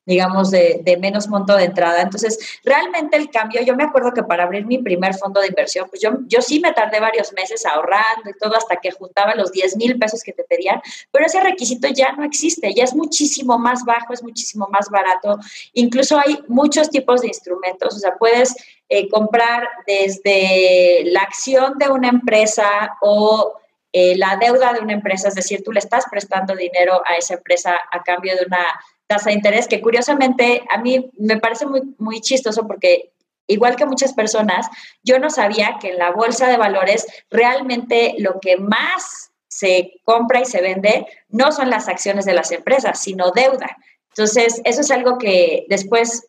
digamos, 0.05 0.51
de, 0.51 0.81
de, 0.85 0.97
menos 0.97 1.29
monto 1.29 1.57
de 1.57 1.65
entrada. 1.65 2.03
Entonces, 2.03 2.61
realmente 2.65 3.17
el 3.17 3.31
cambio, 3.31 3.63
yo 3.63 3.77
me 3.77 3.85
acuerdo 3.85 4.13
que 4.13 4.23
para 4.23 4.45
abrir 4.45 4.67
mi 4.67 4.79
primer 4.79 5.15
fondo 5.15 5.41
de 5.41 5.49
inversión, 5.49 5.89
pues 5.89 6.03
yo, 6.03 6.11
yo 6.27 6.43
sí 6.43 6.61
me 6.61 6.73
tardé 6.73 6.99
varios 6.99 7.33
meses 7.33 7.65
ahorrando 7.65 8.29
y 8.29 8.39
todo 8.39 8.57
hasta 8.57 8.77
que 8.77 8.91
juntaba 8.91 9.35
los 9.35 9.53
10 9.53 9.77
mil 9.77 9.99
pesos 9.99 10.23
que 10.23 10.33
te 10.33 10.45
pedían, 10.45 10.81
pero 11.11 11.27
ese 11.27 11.41
requisito 11.41 11.89
ya 11.89 12.13
no 12.13 12.25
existe, 12.25 12.75
ya 12.75 12.85
es 12.85 12.95
muchísimo 12.95 13.59
más 13.59 13.85
bajo, 13.85 14.13
es 14.13 14.23
muchísimo 14.23 14.69
más 14.71 14.89
barato. 14.91 15.39
Incluso 15.73 16.19
hay 16.19 16.39
muchos 16.49 16.91
tipos 16.91 17.21
de 17.21 17.29
instrumentos, 17.29 17.95
o 17.95 17.99
sea, 17.99 18.17
puedes 18.17 18.55
eh, 18.89 19.09
comprar 19.09 19.69
desde 19.87 21.03
la 21.07 21.21
acción 21.21 21.79
de 21.79 21.89
una 21.89 22.09
empresa 22.09 22.97
o 23.01 23.55
eh, 23.93 24.17
la 24.17 24.37
deuda 24.37 24.73
de 24.73 24.81
una 24.81 24.95
empresa, 24.95 25.29
es 25.29 25.35
decir, 25.35 25.63
tú 25.63 25.71
le 25.71 25.79
estás 25.79 26.07
prestando 26.11 26.57
dinero 26.57 27.03
a 27.07 27.15
esa 27.15 27.35
empresa 27.35 27.79
a 27.91 28.03
cambio 28.03 28.35
de 28.37 28.47
una 28.47 28.65
tasa 29.07 29.31
de 29.31 29.37
interés, 29.37 29.69
que 29.69 29.81
curiosamente 29.81 30.63
a 30.71 30.79
mí 30.79 31.11
me 31.19 31.39
parece 31.39 31.67
muy, 31.67 31.83
muy 31.99 32.21
chistoso 32.21 32.67
porque 32.67 33.13
igual 33.47 33.77
que 33.77 33.87
muchas 33.87 34.13
personas, 34.13 34.69
yo 35.03 35.19
no 35.19 35.31
sabía 35.31 35.77
que 35.81 35.91
en 35.91 35.99
la 35.99 36.11
bolsa 36.11 36.49
de 36.49 36.57
valores 36.57 37.07
realmente 37.31 38.15
lo 38.19 38.41
que 38.41 38.57
más 38.57 39.31
se 39.49 39.93
compra 40.05 40.41
y 40.41 40.47
se 40.47 40.63
vende 40.63 41.07
no 41.29 41.53
son 41.53 41.69
las 41.69 41.89
acciones 41.89 42.25
de 42.25 42.35
las 42.35 42.51
empresas, 42.53 43.01
sino 43.01 43.31
deuda. 43.33 43.77
Entonces, 44.11 44.61
eso 44.65 44.81
es 44.81 44.91
algo 44.91 45.19
que 45.19 45.67
después, 45.69 46.27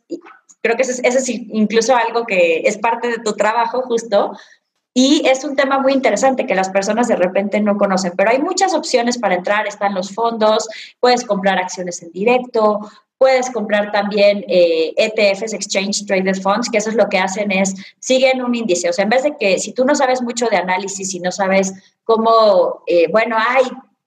creo 0.62 0.75
que 0.75 0.84
eso 0.84 0.92
es, 0.92 1.01
eso 1.03 1.20
es 1.20 1.30
incluso 1.30 1.96
algo 1.96 2.25
que 2.25 2.63
es 2.65 2.77
parte 2.77 3.10
de 3.10 3.20
tu 3.20 3.34
trabajo 3.34 3.82
justo, 3.84 4.38
y 4.93 5.27
es 5.27 5.43
un 5.43 5.55
tema 5.55 5.79
muy 5.79 5.93
interesante 5.93 6.45
que 6.45 6.53
las 6.53 6.69
personas 6.69 7.07
de 7.07 7.15
repente 7.15 7.59
no 7.59 7.77
conocen, 7.77 8.13
pero 8.15 8.29
hay 8.29 8.39
muchas 8.39 8.75
opciones 8.75 9.17
para 9.17 9.35
entrar. 9.35 9.65
Están 9.65 9.95
los 9.95 10.13
fondos, 10.13 10.67
puedes 11.00 11.25
comprar 11.25 11.57
acciones 11.57 12.03
en 12.03 12.12
directo, 12.12 12.79
puedes 13.17 13.50
comprar 13.50 13.91
también 13.91 14.45
eh, 14.47 14.93
ETFs, 14.97 15.53
Exchange 15.53 16.05
Traded 16.05 16.41
Funds, 16.41 16.69
que 16.69 16.77
eso 16.77 16.89
es 16.89 16.95
lo 16.95 17.09
que 17.09 17.17
hacen 17.17 17.51
es, 17.51 17.73
siguen 18.00 18.43
un 18.43 18.53
índice. 18.53 18.89
O 18.89 18.93
sea, 18.93 19.03
en 19.03 19.09
vez 19.09 19.23
de 19.23 19.35
que 19.35 19.57
si 19.57 19.73
tú 19.73 19.83
no 19.83 19.95
sabes 19.95 20.21
mucho 20.21 20.47
de 20.47 20.57
análisis 20.57 21.13
y 21.15 21.19
no 21.19 21.31
sabes 21.31 21.73
cómo, 22.03 22.83
eh, 22.85 23.07
bueno, 23.12 23.35
hay 23.39 23.63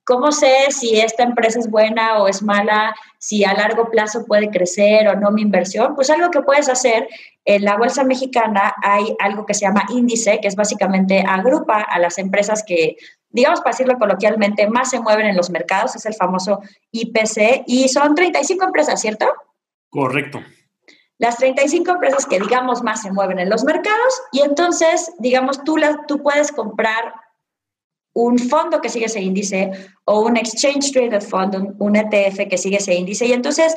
¿Cómo 0.07 0.31
sé 0.31 0.71
si 0.71 1.01
esta 1.01 1.25
empresa 1.25 1.59
es 1.59 1.69
buena 1.69 2.23
o 2.23 2.29
es 2.29 2.41
mala? 2.41 2.95
Si 3.19 3.45
a 3.45 3.55
largo 3.55 3.91
plazo 3.91 4.25
puede 4.25 4.51
crecer 4.51 5.09
o 5.09 5.17
no 5.17 5.33
mi 5.33 5.43
inversión. 5.43 5.97
Pues 5.97 6.11
algo 6.11 6.31
que 6.31 6.43
puedes 6.43 6.69
hacer 6.69 7.09
en 7.47 7.65
la 7.65 7.77
bolsa 7.77 8.03
mexicana 8.03 8.75
hay 8.83 9.17
algo 9.21 9.47
que 9.47 9.55
se 9.55 9.61
llama 9.61 9.87
índice, 9.91 10.41
que 10.41 10.49
es 10.49 10.57
básicamente 10.57 11.25
agrupa 11.27 11.81
a 11.81 11.99
las 12.01 12.19
empresas 12.19 12.65
que, 12.67 12.97
digamos 13.31 13.61
para 13.61 13.71
decirlo 13.71 13.99
coloquialmente, 13.99 14.69
más 14.69 14.91
se 14.91 15.01
mueven 15.01 15.27
en 15.27 15.37
los 15.37 15.49
mercados. 15.49 15.95
Es 15.95 16.05
el 16.07 16.15
famoso 16.15 16.61
IPC 16.91 17.63
y 17.67 17.89
son 17.89 18.17
35 18.17 18.65
empresas, 18.65 19.01
¿cierto? 19.01 19.27
Correcto. 19.89 20.43
Las 21.19 21.39
35 21.39 21.93
empresas 21.93 22.27
que, 22.27 22.41
digamos, 22.41 22.83
más 22.83 23.03
se 23.03 23.13
mueven 23.13 23.39
en 23.39 23.49
los 23.49 23.65
mercados 23.65 24.23
y 24.33 24.41
entonces, 24.41 25.13
digamos, 25.21 25.63
tú, 25.63 25.77
la, 25.77 26.05
tú 26.07 26.23
puedes 26.23 26.51
comprar 26.51 27.15
un 28.13 28.39
fondo 28.39 28.81
que 28.81 28.89
sigue 28.89 29.07
ese 29.07 29.21
índice 29.21 29.71
o 30.05 30.21
un 30.21 30.37
exchange 30.37 30.91
traded 30.91 31.21
fund, 31.21 31.77
un, 31.79 31.97
ETF 31.97 32.49
que 32.49 32.59
sigue 32.59 32.79
ese 32.79 32.95
índice. 32.95 33.27
Y 33.27 33.33
entonces 33.33 33.75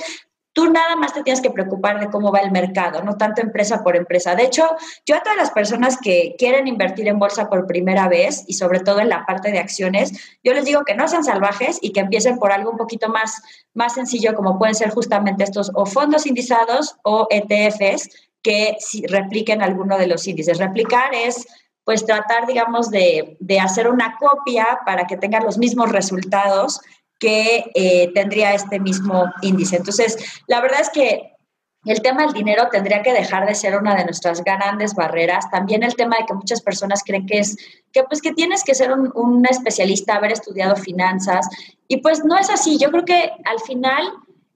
tú 0.53 0.71
nada 0.71 0.95
más 0.95 1.13
te 1.13 1.23
tienes 1.23 1.41
que 1.41 1.51
preocupar 1.51 1.99
de 1.99 2.09
cómo 2.09 2.31
va 2.31 2.39
el 2.39 2.51
mercado, 2.51 3.03
no 3.03 3.17
tanto 3.17 3.41
empresa 3.41 3.83
por 3.83 3.95
empresa. 3.95 4.35
De 4.35 4.43
hecho, 4.43 4.67
yo 5.05 5.15
a 5.15 5.21
todas 5.21 5.37
las 5.37 5.51
personas 5.51 5.97
que 6.01 6.35
quieren 6.37 6.67
invertir 6.67 7.07
en 7.07 7.19
bolsa 7.19 7.49
por 7.49 7.67
primera 7.67 8.07
vez 8.07 8.43
y 8.47 8.53
sobre 8.53 8.79
todo 8.79 8.99
en 8.99 9.09
la 9.09 9.25
parte 9.25 9.51
de 9.51 9.59
acciones, 9.59 10.11
yo 10.43 10.53
les 10.53 10.65
digo 10.65 10.83
que 10.85 10.95
no 10.95 11.07
sean 11.07 11.23
salvajes 11.23 11.79
y 11.81 11.91
que 11.91 12.01
empiecen 12.01 12.39
por 12.39 12.51
algo 12.51 12.71
un 12.71 12.77
poquito 12.77 13.09
más, 13.09 13.41
más 13.73 13.93
sencillo, 13.93 14.35
como 14.35 14.57
pueden 14.57 14.75
ser 14.75 14.89
justamente 14.89 15.43
estos 15.43 15.71
o 15.73 15.85
fondos 15.85 16.25
indizados 16.25 16.97
o 17.03 17.27
ETFs 17.29 18.09
que 18.41 18.77
repliquen 19.07 19.61
alguno 19.61 19.97
de 19.97 20.07
los 20.07 20.27
índices. 20.27 20.57
Replicar 20.57 21.13
es 21.13 21.45
pues 21.89 22.05
tratar, 22.05 22.45
digamos, 22.45 22.91
de, 22.91 23.35
hacer 23.59 23.87
una 23.87 24.15
copia 24.19 24.81
para 24.85 25.07
que 25.07 25.17
tengan 25.17 25.43
los 25.43 25.57
mismos 25.57 25.91
resultados 25.91 26.81
que 27.19 27.69
eh, 27.75 28.11
tendría 28.13 28.53
este 28.53 28.79
mismo 28.79 29.25
índice. 29.41 29.75
Entonces, 29.75 30.17
la 30.47 30.61
verdad 30.61 30.81
es 30.81 30.89
que 30.89 31.33
el 31.85 32.01
tema 32.01 32.23
del 32.23 32.33
dinero 32.33 32.67
tendría 32.71 33.01
que 33.01 33.13
dejar 33.13 33.47
de 33.47 33.55
ser 33.55 33.77
una 33.77 33.95
de 33.95 34.03
nuestras 34.03 34.43
grandes 34.43 34.93
barreras. 34.93 35.49
También 35.49 35.83
el 35.83 35.95
tema 35.95 36.17
de 36.17 36.25
que 36.25 36.33
muchas 36.33 36.61
personas 36.61 37.03
creen 37.05 37.25
que 37.25 37.39
es 37.39 37.55
que 37.93 38.03
pues 38.03 38.21
que 38.21 38.33
tienes 38.33 38.63
que 38.63 38.75
ser 38.75 38.91
un, 38.91 39.11
un 39.15 39.45
especialista, 39.45 40.15
haber 40.15 40.33
estudiado 40.33 40.75
finanzas 40.75 41.47
y 41.87 41.97
pues 41.97 42.23
no 42.25 42.37
es 42.37 42.49
así. 42.49 42.77
Yo 42.77 42.91
creo 42.91 43.05
que 43.05 43.31
al 43.45 43.59
final 43.65 44.13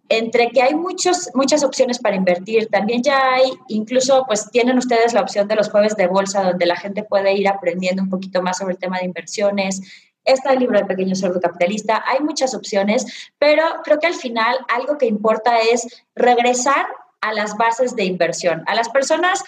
entre 0.09 0.49
que 0.49 0.61
hay 0.61 0.75
muchos, 0.75 1.29
muchas 1.33 1.63
opciones 1.63 1.99
para 1.99 2.15
invertir, 2.15 2.67
también 2.67 3.01
ya 3.01 3.33
hay, 3.33 3.51
incluso 3.67 4.25
pues 4.27 4.49
tienen 4.51 4.77
ustedes 4.77 5.13
la 5.13 5.21
opción 5.21 5.47
de 5.47 5.55
los 5.55 5.69
jueves 5.69 5.95
de 5.95 6.07
bolsa, 6.07 6.43
donde 6.43 6.65
la 6.65 6.75
gente 6.75 7.03
puede 7.03 7.33
ir 7.33 7.47
aprendiendo 7.47 8.03
un 8.03 8.09
poquito 8.09 8.41
más 8.41 8.57
sobre 8.57 8.73
el 8.73 8.79
tema 8.79 8.99
de 8.99 9.05
inversiones. 9.05 9.81
Está 10.25 10.53
el 10.53 10.59
libro 10.59 10.79
de 10.79 10.85
Pequeño 10.85 11.15
Cerdo 11.15 11.41
Capitalista, 11.41 12.03
hay 12.05 12.19
muchas 12.21 12.53
opciones, 12.55 13.31
pero 13.37 13.63
creo 13.83 13.99
que 13.99 14.07
al 14.07 14.13
final 14.13 14.57
algo 14.69 14.97
que 14.97 15.05
importa 15.05 15.59
es 15.59 16.05
regresar 16.15 16.85
a 17.21 17.33
las 17.33 17.55
bases 17.57 17.95
de 17.95 18.05
inversión. 18.05 18.63
A 18.67 18.75
las 18.75 18.89
personas 18.89 19.43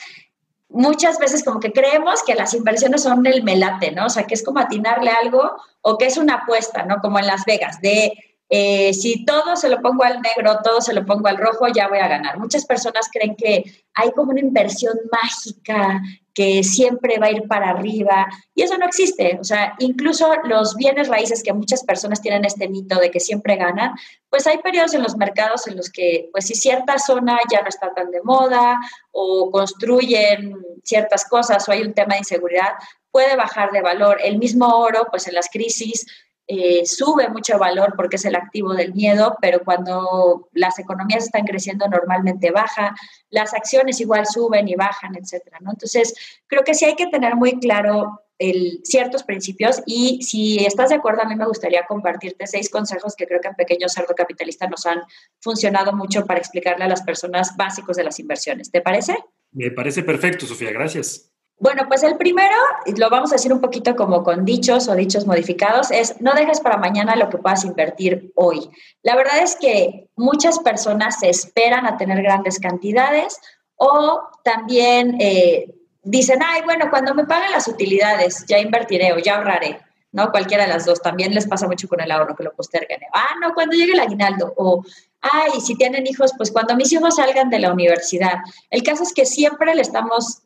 muchas 0.69 1.19
veces 1.19 1.43
como 1.43 1.59
que 1.59 1.71
creemos 1.71 2.23
que 2.23 2.35
las 2.35 2.53
inversiones 2.53 3.03
son 3.03 3.25
el 3.25 3.43
melate, 3.43 3.91
¿no? 3.91 4.05
O 4.05 4.09
sea, 4.09 4.23
que 4.23 4.33
es 4.33 4.43
como 4.43 4.59
atinarle 4.59 5.11
algo 5.11 5.55
o 5.81 5.97
que 5.97 6.05
es 6.05 6.17
una 6.17 6.35
apuesta, 6.35 6.83
¿no? 6.83 6.97
Como 7.01 7.19
en 7.19 7.27
Las 7.27 7.45
Vegas, 7.45 7.79
de 7.81 8.13
eh, 8.49 8.93
si 8.93 9.25
todo 9.25 9.55
se 9.55 9.69
lo 9.69 9.81
pongo 9.81 10.03
al 10.03 10.21
negro, 10.21 10.59
todo 10.63 10.81
se 10.81 10.93
lo 10.93 11.05
pongo 11.05 11.27
al 11.27 11.37
rojo, 11.37 11.67
ya 11.67 11.87
voy 11.87 11.99
a 11.99 12.07
ganar. 12.07 12.37
Muchas 12.37 12.65
personas 12.65 13.09
creen 13.11 13.35
que 13.35 13.63
hay 13.93 14.11
como 14.11 14.31
una 14.31 14.39
inversión 14.39 14.97
mágica 15.11 16.01
que 16.35 16.63
siempre 16.63 17.17
va 17.17 17.27
a 17.27 17.31
ir 17.31 17.47
para 17.47 17.69
arriba 17.69 18.27
y 18.53 18.61
eso 18.61 18.77
no 18.77 18.85
existe. 18.85 19.37
O 19.39 19.43
sea, 19.43 19.73
incluso 19.79 20.31
los 20.43 20.75
bienes 20.75 21.07
raíces 21.07 21.41
que 21.41 21.53
muchas 21.53 21.83
personas 21.83 22.21
tienen 22.21 22.43
este 22.43 22.67
mito 22.67 22.99
de 22.99 23.09
que 23.09 23.21
siempre 23.21 23.55
ganan, 23.55 23.93
pues 24.29 24.45
hay 24.45 24.57
periodos 24.57 24.93
en 24.93 25.01
los 25.01 25.15
mercados 25.15 25.65
en 25.67 25.77
los 25.77 25.89
que, 25.89 26.27
pues 26.33 26.45
si 26.45 26.53
cierta 26.53 26.99
zona 26.99 27.39
ya 27.49 27.61
no 27.61 27.69
está 27.69 27.93
tan 27.93 28.11
de 28.11 28.21
moda 28.21 28.79
o 29.11 29.49
construyen 29.49 30.53
ciertas 30.83 31.25
cosas 31.25 31.67
o 31.67 31.71
hay 31.71 31.81
un 31.81 31.93
tema 31.93 32.15
de 32.15 32.19
inseguridad, 32.19 32.73
puede 33.11 33.37
bajar 33.37 33.71
de 33.71 33.81
valor. 33.81 34.17
El 34.21 34.37
mismo 34.37 34.67
oro, 34.67 35.07
pues 35.09 35.29
en 35.29 35.35
las 35.35 35.49
crisis 35.49 36.05
eh, 36.47 36.85
sube 36.85 37.27
mucho 37.29 37.57
valor 37.57 37.93
porque 37.97 38.17
es 38.17 38.25
el 38.25 38.35
activo 38.35 38.73
del 38.73 38.93
miedo, 38.93 39.37
pero 39.41 39.61
cuando 39.63 40.49
las 40.51 40.77
economías 40.77 41.25
están 41.25 41.45
creciendo 41.45 41.87
normalmente 41.87 42.51
baja, 42.51 42.95
las 43.29 43.53
acciones 43.53 43.99
igual 43.99 44.25
suben 44.27 44.67
y 44.67 44.75
bajan, 44.75 45.15
etcétera, 45.15 45.57
¿no? 45.61 45.71
Entonces, 45.71 46.13
creo 46.47 46.63
que 46.63 46.75
sí 46.75 46.85
hay 46.85 46.95
que 46.95 47.07
tener 47.07 47.35
muy 47.35 47.59
claro 47.59 48.21
el, 48.37 48.81
ciertos 48.83 49.23
principios 49.23 49.81
y 49.85 50.21
si 50.21 50.63
estás 50.65 50.89
de 50.89 50.95
acuerdo, 50.95 51.21
a 51.21 51.25
mí 51.25 51.35
me 51.35 51.47
gustaría 51.47 51.85
compartirte 51.85 52.45
seis 52.47 52.69
consejos 52.69 53.15
que 53.15 53.25
creo 53.25 53.41
que 53.41 53.47
en 53.47 53.55
Pequeño 53.55 53.89
Cerdo 53.89 54.13
Capitalista 54.13 54.67
nos 54.67 54.85
han 54.85 55.01
funcionado 55.39 55.93
mucho 55.93 56.25
para 56.25 56.39
explicarle 56.39 56.85
a 56.85 56.89
las 56.89 57.01
personas 57.01 57.55
básicos 57.57 57.97
de 57.97 58.03
las 58.03 58.19
inversiones. 58.19 58.71
¿Te 58.71 58.81
parece? 58.81 59.15
Me 59.51 59.71
parece 59.71 60.03
perfecto, 60.03 60.45
Sofía, 60.45 60.71
gracias. 60.71 61.34
Bueno, 61.57 61.83
pues 61.87 62.03
el 62.03 62.17
primero, 62.17 62.55
lo 62.97 63.09
vamos 63.09 63.31
a 63.31 63.35
decir 63.35 63.53
un 63.53 63.61
poquito 63.61 63.95
como 63.95 64.23
con 64.23 64.43
dichos 64.43 64.89
o 64.89 64.95
dichos 64.95 65.25
modificados, 65.25 65.89
es 65.89 66.19
no 66.19 66.33
dejes 66.33 66.59
para 66.59 66.77
mañana 66.77 67.15
lo 67.15 67.29
que 67.29 67.37
puedas 67.37 67.63
invertir 67.63 68.33
hoy. 68.35 68.69
La 69.03 69.15
verdad 69.15 69.39
es 69.41 69.55
que 69.55 70.09
muchas 70.17 70.59
personas 70.59 71.19
se 71.19 71.29
esperan 71.29 71.85
a 71.85 71.97
tener 71.97 72.21
grandes 72.21 72.59
cantidades 72.59 73.39
o 73.77 74.21
también 74.43 75.15
eh, 75.21 75.73
dicen, 76.03 76.39
ay, 76.45 76.61
bueno, 76.63 76.89
cuando 76.89 77.15
me 77.15 77.25
paguen 77.25 77.51
las 77.51 77.69
utilidades 77.69 78.45
ya 78.47 78.59
invertiré 78.59 79.13
o 79.13 79.19
ya 79.19 79.37
ahorraré. 79.37 79.79
¿no? 80.11 80.31
Cualquiera 80.31 80.63
de 80.63 80.69
las 80.69 80.85
dos. 80.85 81.01
También 81.01 81.33
les 81.33 81.45
pasa 81.45 81.67
mucho 81.67 81.89
con 81.89 81.99
el 81.99 82.09
ahorro 82.09 82.37
que 82.37 82.43
lo 82.43 82.53
postergan. 82.53 82.99
Ah, 83.13 83.35
no, 83.41 83.53
cuando 83.53 83.75
llegue 83.75 83.91
el 83.91 83.99
aguinaldo. 83.99 84.53
O, 84.55 84.81
ay, 85.19 85.59
si 85.59 85.75
tienen 85.75 86.07
hijos, 86.07 86.31
pues 86.37 86.51
cuando 86.51 86.73
mis 86.73 86.89
hijos 86.93 87.17
salgan 87.17 87.49
de 87.49 87.59
la 87.59 87.73
universidad. 87.73 88.37
El 88.69 88.81
caso 88.81 89.03
es 89.03 89.13
que 89.13 89.25
siempre 89.25 89.75
le 89.75 89.81
estamos 89.81 90.43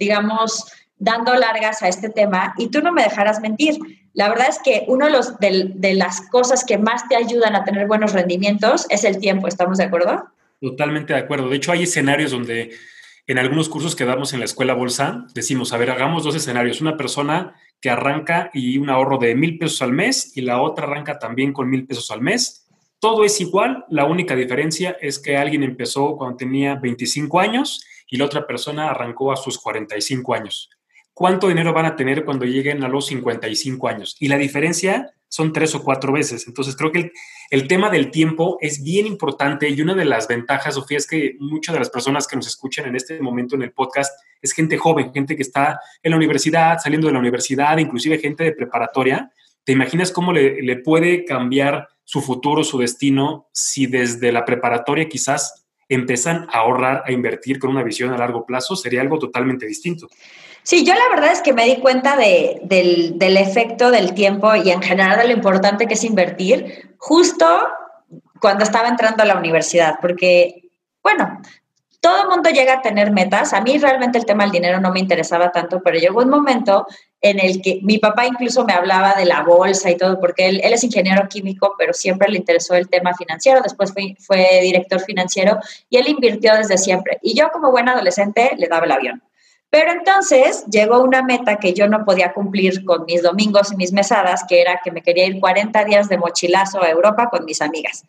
digamos, 0.00 0.64
dando 0.98 1.34
largas 1.34 1.82
a 1.82 1.88
este 1.88 2.08
tema 2.08 2.54
y 2.58 2.68
tú 2.70 2.82
no 2.82 2.90
me 2.90 3.04
dejarás 3.04 3.40
mentir. 3.40 3.78
La 4.14 4.28
verdad 4.28 4.48
es 4.48 4.58
que 4.58 4.84
una 4.88 5.06
de, 5.06 5.12
los, 5.12 5.38
de, 5.38 5.94
las 5.94 6.22
cosas 6.28 6.64
que 6.64 6.78
más 6.78 7.06
te 7.08 7.14
ayudan 7.14 7.54
a 7.54 7.64
tener 7.64 7.86
buenos 7.86 8.12
rendimientos 8.12 8.86
es 8.90 9.04
el 9.04 9.18
tiempo, 9.18 9.46
¿estamos 9.46 9.78
de 9.78 9.84
acuerdo? 9.84 10.24
Totalmente 10.60 11.12
de 11.12 11.20
acuerdo. 11.20 11.48
De 11.48 11.56
hecho, 11.56 11.70
hay 11.70 11.84
escenarios 11.84 12.32
donde 12.32 12.72
en 13.26 13.38
algunos 13.38 13.68
cursos 13.68 13.94
que 13.94 14.04
damos 14.04 14.32
en 14.32 14.40
la 14.40 14.46
escuela 14.46 14.74
bolsa, 14.74 15.26
decimos, 15.34 15.72
a 15.72 15.76
ver, 15.76 15.90
hagamos 15.90 16.24
dos 16.24 16.34
escenarios. 16.34 16.80
Una 16.80 16.96
persona 16.96 17.54
que 17.80 17.88
arranca 17.88 18.50
y 18.52 18.76
un 18.78 18.90
ahorro 18.90 19.18
de 19.18 19.34
mil 19.34 19.58
pesos 19.58 19.80
al 19.82 19.92
mes 19.92 20.36
y 20.36 20.40
la 20.40 20.60
otra 20.60 20.86
arranca 20.86 21.18
también 21.18 21.52
con 21.52 21.70
mil 21.70 21.86
pesos 21.86 22.10
al 22.10 22.20
mes. 22.20 22.66
Todo 22.98 23.24
es 23.24 23.40
igual, 23.40 23.86
la 23.88 24.04
única 24.04 24.34
diferencia 24.34 24.96
es 25.00 25.18
que 25.18 25.36
alguien 25.36 25.62
empezó 25.62 26.16
cuando 26.16 26.36
tenía 26.36 26.74
25 26.74 27.40
años 27.40 27.82
y 28.10 28.16
la 28.16 28.24
otra 28.24 28.46
persona 28.46 28.90
arrancó 28.90 29.32
a 29.32 29.36
sus 29.36 29.58
45 29.58 30.34
años. 30.34 30.68
¿Cuánto 31.14 31.48
dinero 31.48 31.72
van 31.72 31.86
a 31.86 31.96
tener 31.96 32.24
cuando 32.24 32.44
lleguen 32.44 32.82
a 32.82 32.88
los 32.88 33.06
55 33.06 33.88
años? 33.88 34.16
Y 34.20 34.28
la 34.28 34.36
diferencia 34.36 35.12
son 35.28 35.52
tres 35.52 35.74
o 35.74 35.82
cuatro 35.82 36.12
veces. 36.12 36.46
Entonces 36.48 36.74
creo 36.76 36.90
que 36.90 37.12
el, 37.50 37.68
tema 37.68 37.88
del 37.88 38.10
tiempo 38.10 38.58
es 38.60 38.82
bien 38.82 39.06
importante 39.06 39.68
y 39.68 39.80
una 39.80 39.94
de 39.94 40.04
las 40.04 40.26
ventajas, 40.26 40.74
Sofía, 40.74 40.98
es 40.98 41.06
que 41.06 41.36
muchas 41.38 41.72
de 41.72 41.78
las 41.78 41.90
personas 41.90 42.26
que 42.26 42.36
nos 42.36 42.46
escuchan 42.46 42.86
en 42.86 42.96
este 42.96 43.20
momento 43.20 43.54
en 43.54 43.62
el 43.62 43.72
podcast 43.72 44.12
es 44.42 44.52
gente 44.52 44.76
joven, 44.76 45.12
gente 45.12 45.36
que 45.36 45.42
está 45.42 45.78
en 46.02 46.10
la 46.10 46.16
universidad, 46.16 46.78
saliendo 46.78 47.06
de 47.06 47.12
la 47.12 47.20
universidad, 47.20 47.78
inclusive 47.78 48.18
gente 48.18 48.44
de 48.44 48.52
preparatoria. 48.52 49.30
¿Te 49.62 49.72
imaginas 49.72 50.10
cómo 50.10 50.32
le 50.32 50.76
puede 50.78 51.24
cambiar 51.24 51.86
su 52.10 52.20
futuro, 52.22 52.64
su 52.64 52.76
destino, 52.78 53.48
si 53.52 53.86
desde 53.86 54.32
la 54.32 54.44
preparatoria 54.44 55.08
quizás 55.08 55.59
empiezan 55.90 56.46
a 56.50 56.60
ahorrar, 56.60 57.02
a 57.06 57.12
invertir 57.12 57.58
con 57.58 57.70
una 57.70 57.82
visión 57.82 58.12
a 58.12 58.16
largo 58.16 58.46
plazo? 58.46 58.74
Sería 58.76 59.02
algo 59.02 59.18
totalmente 59.18 59.66
distinto. 59.66 60.08
Sí, 60.62 60.84
yo 60.84 60.94
la 60.94 61.08
verdad 61.10 61.32
es 61.32 61.42
que 61.42 61.52
me 61.52 61.64
di 61.64 61.76
cuenta 61.76 62.16
de, 62.16 62.60
del, 62.62 63.18
del, 63.18 63.36
efecto 63.36 63.90
del 63.90 64.14
tiempo 64.14 64.54
y 64.54 64.70
en 64.70 64.82
general 64.82 65.18
de 65.18 65.28
lo 65.28 65.32
importante 65.32 65.86
que 65.86 65.94
es 65.94 66.04
invertir 66.04 66.94
justo 66.98 67.46
cuando 68.40 68.64
estaba 68.64 68.88
entrando 68.88 69.22
a 69.22 69.26
la 69.26 69.36
universidad, 69.36 69.96
porque, 70.00 70.70
bueno, 71.02 71.40
todo 72.00 72.22
el 72.22 72.28
mundo 72.28 72.50
llega 72.50 72.74
a 72.74 72.82
tener 72.82 73.10
metas. 73.10 73.52
A 73.52 73.60
mí 73.60 73.78
realmente 73.78 74.18
el 74.18 74.24
tema 74.24 74.44
del 74.44 74.52
dinero 74.52 74.80
no 74.80 74.90
me 74.90 75.00
interesaba 75.00 75.52
tanto, 75.52 75.82
pero 75.82 75.98
llegó 75.98 76.22
un 76.22 76.30
momento 76.30 76.86
en 77.22 77.38
el 77.38 77.60
que 77.60 77.80
mi 77.82 77.98
papá 77.98 78.26
incluso 78.26 78.64
me 78.64 78.72
hablaba 78.72 79.14
de 79.14 79.26
la 79.26 79.42
bolsa 79.42 79.90
y 79.90 79.96
todo, 79.96 80.18
porque 80.18 80.48
él, 80.48 80.60
es 80.62 80.84
ingeniero 80.84 81.28
químico, 81.28 81.74
pero 81.78 81.92
siempre 81.92 82.30
le 82.30 82.38
interesó 82.38 82.74
el 82.74 82.88
tema 82.88 83.14
financiero. 83.14 83.60
Después 83.62 83.92
fue, 83.92 84.16
fue 84.18 84.60
director 84.62 85.00
financiero 85.00 85.58
y 85.88 85.98
él 85.98 86.08
invirtió 86.08 86.54
desde 86.54 86.78
siempre. 86.78 87.18
Y 87.22 87.34
yo 87.34 87.50
como 87.52 87.70
buen 87.70 87.88
adolescente 87.88 88.52
le 88.56 88.68
daba 88.68 88.86
el 88.86 88.92
avión. 88.92 89.22
Pero 89.70 89.92
entonces 89.92 90.64
llegó 90.66 91.00
una 91.00 91.22
meta 91.22 91.56
que 91.56 91.72
yo 91.74 91.86
no 91.86 92.04
podía 92.04 92.32
cumplir 92.32 92.84
con 92.84 93.04
mis 93.04 93.22
domingos 93.22 93.72
y 93.72 93.76
mis 93.76 93.92
mesadas, 93.92 94.44
que 94.48 94.60
era 94.60 94.80
que 94.82 94.90
me 94.90 95.02
quería 95.02 95.26
ir 95.26 95.38
40 95.38 95.84
días 95.84 96.08
de 96.08 96.18
mochilazo 96.18 96.82
a 96.82 96.90
Europa 96.90 97.28
con 97.30 97.44
mis 97.44 97.62
amigas. 97.62 98.04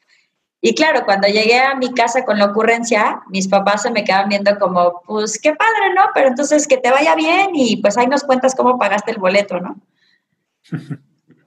Y 0.61 0.75
claro, 0.75 1.05
cuando 1.05 1.27
llegué 1.27 1.59
a 1.59 1.75
mi 1.75 1.91
casa 1.93 2.23
con 2.23 2.37
la 2.37 2.45
ocurrencia, 2.45 3.21
mis 3.27 3.47
papás 3.47 3.81
se 3.81 3.91
me 3.91 4.03
quedaban 4.03 4.29
viendo 4.29 4.57
como, 4.59 5.01
pues 5.07 5.39
qué 5.41 5.55
padre, 5.55 5.93
¿no? 5.95 6.03
Pero 6.13 6.27
entonces 6.27 6.67
que 6.67 6.77
te 6.77 6.91
vaya 6.91 7.15
bien 7.15 7.49
y 7.55 7.77
pues 7.77 7.97
ahí 7.97 8.05
nos 8.05 8.23
cuentas 8.23 8.53
cómo 8.53 8.77
pagaste 8.77 9.11
el 9.11 9.17
boleto, 9.17 9.59
¿no? 9.59 9.75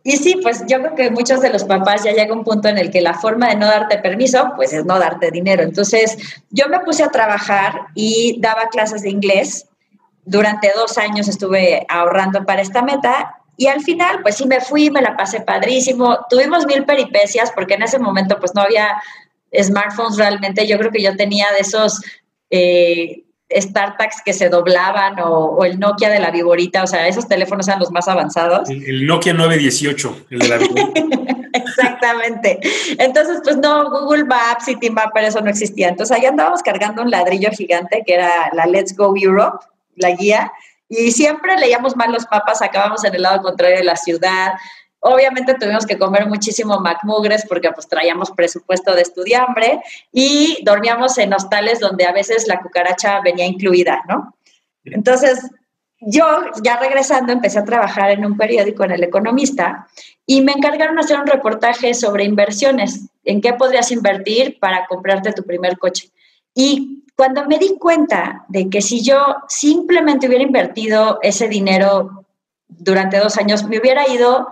Y 0.06 0.18
sí, 0.18 0.38
pues 0.42 0.64
yo 0.68 0.80
creo 0.80 0.94
que 0.94 1.10
muchos 1.10 1.40
de 1.40 1.48
los 1.48 1.64
papás 1.64 2.04
ya 2.04 2.12
llega 2.12 2.34
un 2.34 2.44
punto 2.44 2.68
en 2.68 2.76
el 2.76 2.90
que 2.90 3.00
la 3.00 3.14
forma 3.14 3.48
de 3.48 3.56
no 3.56 3.64
darte 3.64 3.96
permiso, 3.96 4.52
pues 4.54 4.74
es 4.74 4.84
no 4.84 4.98
darte 4.98 5.30
dinero. 5.30 5.62
Entonces 5.62 6.18
yo 6.50 6.68
me 6.68 6.80
puse 6.80 7.02
a 7.02 7.08
trabajar 7.08 7.86
y 7.94 8.38
daba 8.38 8.68
clases 8.68 9.00
de 9.00 9.08
inglés 9.08 9.66
durante 10.26 10.72
dos 10.74 10.98
años 10.98 11.28
estuve 11.28 11.86
ahorrando 11.88 12.44
para 12.44 12.62
esta 12.62 12.82
meta 12.82 13.40
y 13.56 13.66
al 13.66 13.82
final, 13.82 14.20
pues 14.22 14.36
sí 14.36 14.46
me 14.46 14.60
fui, 14.60 14.90
me 14.90 15.02
la 15.02 15.16
pasé 15.16 15.40
padrísimo. 15.40 16.18
Tuvimos 16.28 16.66
mil 16.66 16.84
peripecias 16.84 17.52
porque 17.52 17.74
en 17.74 17.82
ese 17.82 17.98
momento 17.98 18.38
pues 18.38 18.54
no 18.54 18.62
había 18.62 19.00
smartphones 19.60 20.16
realmente. 20.16 20.66
Yo 20.66 20.78
creo 20.78 20.90
que 20.90 21.02
yo 21.02 21.16
tenía 21.16 21.46
de 21.52 21.60
esos 21.60 22.00
eh, 22.50 23.24
startups 23.50 24.22
que 24.24 24.32
se 24.32 24.48
doblaban 24.48 25.20
o, 25.20 25.56
o, 25.56 25.64
el 25.64 25.78
Nokia 25.78 26.10
de 26.10 26.18
la 26.18 26.30
viborita, 26.30 26.82
o 26.82 26.86
sea, 26.86 27.06
esos 27.06 27.28
teléfonos 27.28 27.68
eran 27.68 27.80
los 27.80 27.90
más 27.90 28.08
avanzados. 28.08 28.68
El, 28.68 28.84
el 28.84 29.06
Nokia 29.06 29.34
918, 29.34 30.26
el 30.30 30.38
de 30.38 30.48
la 30.48 30.58
viborita. 30.58 31.00
Exactamente. 31.52 32.58
Entonces, 32.98 33.40
pues 33.44 33.56
no, 33.58 33.88
Google 33.88 34.24
Maps, 34.24 34.64
City 34.64 34.90
Mapper, 34.90 35.24
eso 35.24 35.40
no 35.40 35.50
existía. 35.50 35.88
Entonces, 35.88 36.16
ahí 36.16 36.26
andábamos 36.26 36.62
cargando 36.62 37.02
un 37.02 37.10
ladrillo 37.10 37.50
gigante 37.50 38.02
que 38.04 38.14
era 38.14 38.50
la 38.52 38.66
Let's 38.66 38.96
Go 38.96 39.14
Europe 39.16 39.64
la 39.96 40.10
guía, 40.10 40.52
y 40.96 41.12
siempre 41.12 41.56
leíamos 41.56 41.96
mal 41.96 42.12
los 42.12 42.26
mapas, 42.30 42.62
acabamos 42.62 43.04
en 43.04 43.14
el 43.14 43.22
lado 43.22 43.42
contrario 43.42 43.78
de 43.78 43.84
la 43.84 43.96
ciudad. 43.96 44.52
Obviamente 45.00 45.54
tuvimos 45.54 45.86
que 45.86 45.98
comer 45.98 46.26
muchísimo 46.26 46.80
McMugres 46.80 47.44
porque 47.46 47.70
pues 47.72 47.88
traíamos 47.88 48.30
presupuesto 48.30 48.94
de 48.94 49.02
estudiambre 49.02 49.80
y 50.12 50.58
dormíamos 50.64 51.18
en 51.18 51.34
hostales 51.34 51.80
donde 51.80 52.06
a 52.06 52.12
veces 52.12 52.46
la 52.46 52.60
cucaracha 52.60 53.20
venía 53.20 53.44
incluida, 53.44 54.02
¿no? 54.08 54.34
Entonces, 54.84 55.50
yo 56.00 56.24
ya 56.62 56.78
regresando 56.78 57.32
empecé 57.32 57.58
a 57.58 57.64
trabajar 57.64 58.10
en 58.10 58.24
un 58.24 58.36
periódico 58.36 58.84
en 58.84 58.92
El 58.92 59.04
Economista 59.04 59.86
y 60.26 60.42
me 60.42 60.52
encargaron 60.52 60.98
hacer 60.98 61.18
un 61.18 61.26
reportaje 61.26 61.94
sobre 61.94 62.24
inversiones, 62.24 63.08
en 63.24 63.40
qué 63.40 63.54
podrías 63.54 63.90
invertir 63.90 64.58
para 64.58 64.86
comprarte 64.86 65.32
tu 65.32 65.44
primer 65.44 65.78
coche. 65.78 66.10
Y 66.54 67.03
cuando 67.16 67.46
me 67.46 67.58
di 67.58 67.76
cuenta 67.78 68.44
de 68.48 68.68
que 68.68 68.82
si 68.82 69.02
yo 69.02 69.36
simplemente 69.48 70.26
hubiera 70.26 70.44
invertido 70.44 71.18
ese 71.22 71.48
dinero 71.48 72.24
durante 72.68 73.18
dos 73.18 73.36
años, 73.36 73.64
me 73.64 73.78
hubiera 73.78 74.08
ido 74.08 74.48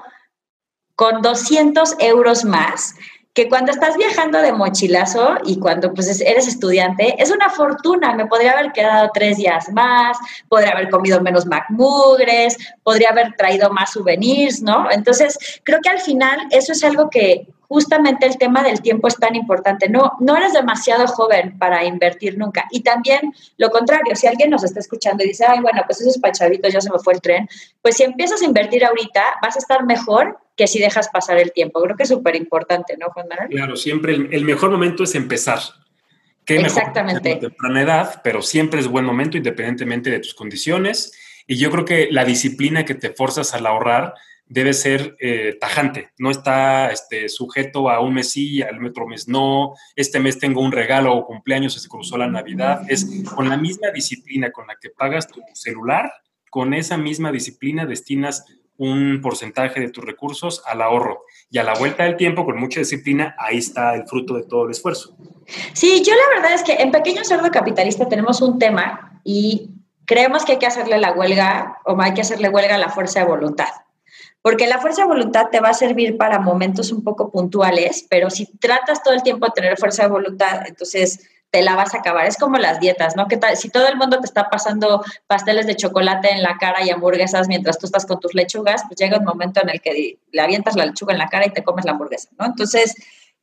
con 0.95 1.23
200 1.23 1.97
euros 1.99 2.45
más, 2.45 2.95
que 3.35 3.49
cuando 3.49 3.73
estás 3.73 3.97
viajando 3.97 4.39
de 4.43 4.53
mochilazo 4.53 5.37
y 5.45 5.59
cuando 5.59 5.95
pues 5.95 6.21
eres 6.21 6.47
estudiante, 6.47 7.15
es 7.19 7.31
una 7.31 7.49
fortuna. 7.49 8.15
Me 8.15 8.27
podría 8.27 8.53
haber 8.53 8.73
quedado 8.73 9.11
tres 9.15 9.39
días 9.39 9.71
más, 9.73 10.19
podría 10.49 10.73
haber 10.73 10.91
comido 10.91 11.21
menos 11.23 11.47
macmugres, 11.47 12.59
podría 12.83 13.09
haber 13.09 13.33
traído 13.37 13.71
más 13.71 13.93
souvenirs, 13.93 14.61
¿no? 14.61 14.91
Entonces, 14.91 15.39
creo 15.65 15.81
que 15.81 15.89
al 15.89 16.01
final 16.01 16.39
eso 16.51 16.73
es 16.73 16.85
algo 16.85 17.09
que 17.09 17.47
justamente 17.73 18.27
el 18.27 18.37
tema 18.37 18.63
del 18.63 18.83
tiempo 18.83 19.09
es 19.09 19.17
tan 19.17 19.35
importante. 19.35 19.89
No, 19.89 20.13
no 20.21 20.37
eres 20.37 20.53
demasiado 20.53 21.07
joven 21.07 21.57
para 21.59 21.83
invertir 21.87 22.37
nunca. 22.37 22.67
Y 22.71 22.83
también 22.83 23.33
lo 23.57 23.71
contrario, 23.71 24.15
si 24.15 24.27
alguien 24.27 24.51
nos 24.51 24.63
está 24.63 24.79
escuchando 24.79 25.25
y 25.25 25.29
dice, 25.29 25.47
ay, 25.49 25.61
bueno, 25.61 25.81
pues 25.87 26.03
esos 26.03 26.19
pachavitos 26.19 26.71
ya 26.71 26.83
se 26.83 26.91
me 26.93 26.99
fue 26.99 27.15
el 27.15 27.23
tren, 27.23 27.49
pues 27.81 27.97
si 27.97 28.03
empiezas 28.03 28.43
a 28.43 28.45
invertir 28.45 28.85
ahorita, 28.85 29.23
vas 29.41 29.57
a 29.57 29.59
estar 29.59 29.87
mejor 29.87 30.39
que 30.55 30.67
si 30.67 30.81
dejas 30.81 31.09
pasar 31.09 31.39
el 31.39 31.51
tiempo. 31.53 31.81
Creo 31.81 31.97
que 31.97 32.03
es 32.03 32.11
súper 32.11 32.37
importante, 32.37 32.95
¿no, 32.99 33.09
Juan 33.09 33.27
Manuel? 33.27 33.49
Claro, 33.49 33.75
siempre 33.77 34.13
el, 34.13 34.29
el, 34.35 34.45
mejor 34.45 34.71
momento 34.71 35.05
es 35.05 35.15
empezar. 35.15 35.61
Qué 36.45 36.57
Exactamente. 36.57 37.37
Mejor 37.37 37.49
temprana 37.49 37.83
edad, 37.83 38.21
pero 38.23 38.43
siempre 38.43 38.81
es 38.81 38.87
buen 38.87 39.07
momento 39.07 39.39
independientemente 39.39 40.11
de 40.11 40.19
tus 40.19 40.35
condiciones. 40.35 41.15
Y 41.47 41.57
yo 41.57 41.71
creo 41.71 41.87
que 41.87 42.09
la 42.11 42.27
disciplina 42.27 42.85
que 42.85 42.95
te 42.95 43.09
forzas 43.09 43.55
al 43.55 43.65
ahorrar 43.65 44.13
debe 44.53 44.75
ser 44.75 45.17
eh, 45.19 45.57
tajante, 45.59 46.11
no 46.19 46.31
está 46.31 46.91
este, 46.91 47.31
sujeto 47.31 47.89
a 47.89 48.01
un 48.01 48.13
mes 48.13 48.33
sí, 48.33 48.61
al 48.61 48.85
otro 48.85 49.07
mes 49.07 49.27
no, 49.27 49.73
este 49.97 50.21
mes 50.21 50.39
tengo 50.39 50.61
un 50.61 50.73
regalo 50.73 51.17
o 51.17 51.25
cumpleaños, 51.25 51.73
se 51.73 51.89
cruzó 51.89 52.19
la 52.19 52.27
Navidad, 52.29 52.83
es 52.87 53.07
con 53.35 53.49
la 53.49 53.57
misma 53.57 53.91
disciplina 53.93 54.53
con 54.53 54.67
la 54.67 54.77
que 54.79 54.91
pagas 54.91 55.27
tu 55.27 55.41
celular, 55.55 56.13
con 56.51 56.75
esa 56.75 56.99
misma 56.99 57.33
disciplina 57.33 57.87
destinas 57.87 58.45
un 58.77 59.21
porcentaje 59.23 59.81
de 59.81 59.89
tus 59.89 60.05
recursos 60.05 60.63
al 60.67 60.83
ahorro. 60.83 61.23
Y 61.51 61.59
a 61.59 61.63
la 61.63 61.75
vuelta 61.75 62.05
del 62.05 62.17
tiempo, 62.17 62.45
con 62.45 62.59
mucha 62.59 62.81
disciplina, 62.81 63.35
ahí 63.39 63.59
está 63.59 63.95
el 63.95 64.07
fruto 64.07 64.35
de 64.35 64.43
todo 64.43 64.65
el 64.65 64.73
esfuerzo. 64.73 65.17
Sí, 65.73 66.03
yo 66.05 66.13
la 66.15 66.41
verdad 66.41 66.55
es 66.55 66.63
que 66.63 66.75
en 66.75 66.91
Pequeño 66.91 67.25
Cerdo 67.25 67.51
Capitalista 67.51 68.09
tenemos 68.09 68.43
un 68.43 68.59
tema 68.59 69.21
y 69.25 69.71
creemos 70.05 70.45
que 70.45 70.53
hay 70.53 70.59
que 70.59 70.67
hacerle 70.67 70.99
la 70.99 71.13
huelga 71.13 71.79
o 71.85 71.99
hay 72.01 72.13
que 72.13 72.23
hacerle 72.23 72.49
huelga 72.49 72.75
a 72.75 72.79
la 72.79 72.89
fuerza 72.91 73.21
de 73.21 73.27
voluntad. 73.27 73.69
Porque 74.43 74.67
la 74.67 74.79
fuerza 74.81 75.03
de 75.03 75.09
voluntad 75.09 75.47
te 75.51 75.61
va 75.61 75.69
a 75.71 75.75
servir 75.75 76.17
para 76.17 76.41
momentos 76.41 76.91
un 76.91 77.05
poco 77.05 77.31
puntuales, 77.31 78.05
pero 78.11 78.29
si 78.29 78.47
tratas 78.59 79.03
todo 79.03 79.15
el 79.15 79.23
tiempo 79.23 79.47
de 79.47 79.53
tener 79.53 79.79
fuerza 79.79 80.03
de 80.03 80.09
voluntad, 80.09 80.67
entonces 80.67 81.21
te 81.53 81.63
la 81.63 81.77
vas 81.77 81.95
a 81.95 81.99
acabar. 81.99 82.27
Es 82.27 82.39
como 82.39 82.57
las 82.57 82.81
dietas, 82.81 83.15
¿no? 83.15 83.29
Que 83.29 83.39
si 83.57 83.69
todo 83.69 83.87
el 83.87 83.97
mundo 83.97 84.19
te 84.19 84.27
está 84.27 84.49
pasando 84.49 85.05
pasteles 85.27 85.67
de 85.67 85.77
chocolate 85.77 86.33
en 86.33 86.43
la 86.43 86.57
cara 86.59 86.83
y 86.83 86.91
hamburguesas 86.91 87.47
mientras 87.47 87.79
tú 87.79 87.87
estás 87.87 88.07
con 88.07 88.19
tus 88.19 88.35
lechugas, 88.35 88.83
pues 88.89 88.99
llega 88.99 89.19
un 89.19 89.25
momento 89.25 89.61
en 89.63 89.69
el 89.69 89.81
que 89.81 90.19
le 90.33 90.41
avientas 90.41 90.75
la 90.77 90.87
lechuga 90.87 91.13
en 91.13 91.19
la 91.19 91.29
cara 91.29 91.47
y 91.47 91.51
te 91.51 91.63
comes 91.63 91.85
la 91.85 91.93
hamburguesa, 91.93 92.31
¿no? 92.39 92.47
Entonces, 92.47 92.97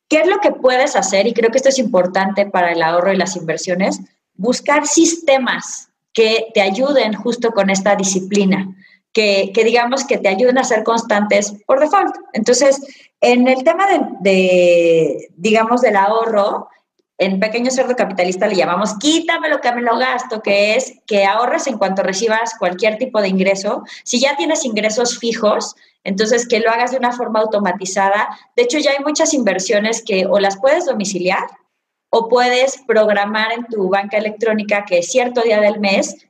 ¿qué 0.10 0.22
es 0.22 0.28
lo 0.28 0.40
que 0.40 0.52
puedes 0.52 0.96
hacer? 0.96 1.28
Y 1.28 1.34
creo 1.34 1.52
que 1.52 1.58
esto 1.58 1.70
es 1.70 1.78
importante 1.78 2.48
para 2.48 2.72
el 2.72 2.82
ahorro 2.82 3.14
y 3.14 3.18
las 3.18 3.36
inversiones, 3.36 4.02
buscar 4.34 4.88
sistemas 4.88 5.90
que 6.12 6.48
te 6.56 6.62
ayuden 6.62 7.14
justo 7.14 7.52
con 7.52 7.70
esta 7.70 7.96
disciplina 7.96 8.76
que, 9.13 9.52
digamos 9.56 10.06
que 10.06 10.17
te 10.17 10.30
ayuden 10.30 10.58
a 10.58 10.63
ser 10.63 10.84
constantes 10.84 11.54
por 11.65 11.80
default. 11.80 12.15
Entonces, 12.34 12.82
en 13.22 13.48
el 13.48 13.63
tema 13.63 13.88
de, 13.88 14.02
de, 14.22 15.30
digamos, 15.36 15.82
del 15.82 15.95
ahorro, 15.95 16.69
en 17.19 17.39
Pequeño 17.39 17.69
Cerdo 17.69 17.95
Capitalista 17.98 18.48
le 18.48 18.56
llamamos 18.56 18.98
quítame 18.98 19.50
lo 19.50 19.60
que 19.60 19.74
me 19.74 19.82
lo 19.82 19.98
gasto, 19.98 20.41
que 20.41 20.76
es 20.76 20.93
que 21.06 21.26
ahorres 21.26 21.67
en 21.67 21.78
cuanto 21.78 22.02
recibas 22.02 22.56
cualquier 22.58 22.98
tipo 22.98 23.22
de 23.22 23.28
ingreso. 23.28 23.84
Si 24.04 24.22
ya 24.22 24.38
tienes 24.38 24.63
ingresos 24.63 25.19
fijos, 25.19 25.76
entonces 26.06 26.48
que 26.48 26.62
lo 26.62 26.72
hagas 26.72 26.91
de 26.91 26.98
una 26.98 27.12
forma 27.12 27.41
automatizada. 27.41 28.30
De 28.56 28.63
hecho, 28.63 28.80
ya 28.80 28.91
hay 28.91 29.04
muchas 29.04 29.34
inversiones 29.34 30.02
que 30.02 30.26
o 30.28 30.39
las 30.39 30.58
puedes 30.58 30.86
domiciliar 30.86 31.43
o 32.10 32.30
puedes 32.30 32.82
programar 32.88 33.52
en 33.52 33.65
tu 33.65 33.89
banca 33.89 34.17
electrónica 34.17 34.86
que 34.86 35.04
cierto 35.04 35.41
día 35.41 35.60
del 35.60 35.80
mes 35.80 36.29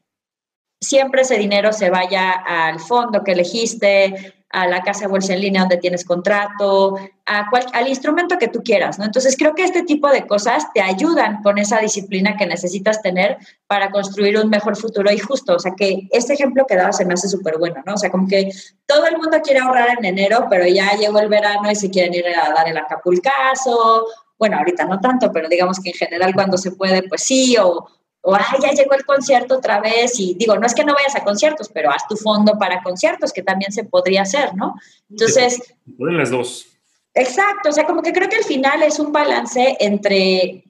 siempre 0.80 1.22
ese 1.22 1.38
dinero 1.38 1.74
se 1.74 1.90
vaya 1.90 2.32
al 2.32 2.80
fondo 2.80 3.24
que 3.24 3.34
elegiste, 3.34 4.34
a 4.52 4.68
la 4.68 4.82
casa 4.82 5.02
de 5.02 5.08
bolsa 5.08 5.34
en 5.34 5.42
línea 5.42 5.62
donde 5.62 5.78
tienes 5.78 6.04
contrato, 6.04 6.98
a 7.28 7.50
al 7.74 7.88
instrumento 7.88 8.38
que 8.40 8.48
tú 8.48 8.64
quieras, 8.64 8.98
¿no? 8.98 9.06
Entonces 9.06 9.36
creo 9.38 9.54
que 9.54 9.64
este 9.64 9.84
tipo 9.84 10.10
de 10.10 10.26
cosas 10.26 10.66
te 10.74 10.82
ayudan 10.82 11.44
con 11.44 11.60
esa 11.60 11.80
disciplina 11.80 12.36
que 12.36 12.48
necesitas 12.48 13.02
tener 13.04 13.38
para 13.68 13.92
construir 13.92 14.40
un 14.40 14.50
mejor 14.50 14.76
futuro 14.76 15.12
y 15.12 15.20
justo, 15.20 15.56
o 15.56 15.60
sea 15.60 15.74
que 15.78 16.08
este 16.12 16.34
ejemplo 16.34 16.66
que 16.68 16.76
daba 16.76 16.92
se 16.92 17.06
me 17.06 17.14
hace 17.14 17.30
súper 17.30 17.60
bueno, 17.60 17.84
¿no? 17.86 17.94
O 17.94 17.98
sea, 17.98 18.10
como 18.10 18.28
que 18.28 18.50
todo 18.88 19.06
el 19.06 19.18
mundo 19.18 19.40
quiere 19.44 19.60
ahorrar 19.60 20.00
en 20.00 20.06
enero, 20.06 20.48
pero 20.50 20.66
ya 20.66 20.94
llegó 20.94 21.20
el 21.20 21.30
verano 21.30 21.70
y 21.70 21.76
se 21.76 21.92
quieren 21.92 22.16
ir 22.16 22.26
a 22.28 22.52
dar 22.52 22.68
el 22.68 22.78
acapulcazo, 22.78 24.08
bueno, 24.40 24.58
ahorita 24.58 24.86
no 24.86 25.00
tanto, 25.00 25.32
pero 25.32 25.48
digamos 25.48 25.80
que 25.80 25.90
en 25.90 25.96
general 25.96 26.34
cuando 26.34 26.58
se 26.58 26.72
puede, 26.72 27.04
pues 27.08 27.22
sí, 27.22 27.56
o, 27.58 27.88
o 28.22 28.36
ay, 28.36 28.60
ya 28.62 28.72
llegó 28.72 28.94
el 28.94 29.06
concierto 29.06 29.58
otra 29.58 29.80
vez 29.80 30.20
y 30.20 30.34
digo, 30.36 30.58
no 30.58 30.66
es 30.66 30.74
que 30.74 30.84
no 30.84 30.94
vayas 30.94 31.16
a 31.16 31.24
conciertos, 31.24 31.70
pero 31.74 31.90
haz 31.90 32.08
tu 32.08 32.18
fondo 32.18 32.58
para 32.60 32.84
conciertos, 32.84 33.32
que 33.32 33.44
también 33.44 33.72
se 33.72 33.86
podría 33.86 34.24
hacer, 34.24 34.56
¿no? 34.56 34.76
Entonces... 35.10 35.62
Pueden 35.98 36.18
las 36.18 36.30
dos. 36.30 36.68
Exacto, 37.14 37.70
o 37.70 37.72
sea, 37.72 37.86
como 37.86 38.02
que 38.02 38.14
creo 38.14 38.30
que 38.30 38.38
al 38.38 38.44
final 38.44 38.84
es 38.84 39.00
un 39.00 39.12
balance 39.12 39.78
entre 39.80 40.64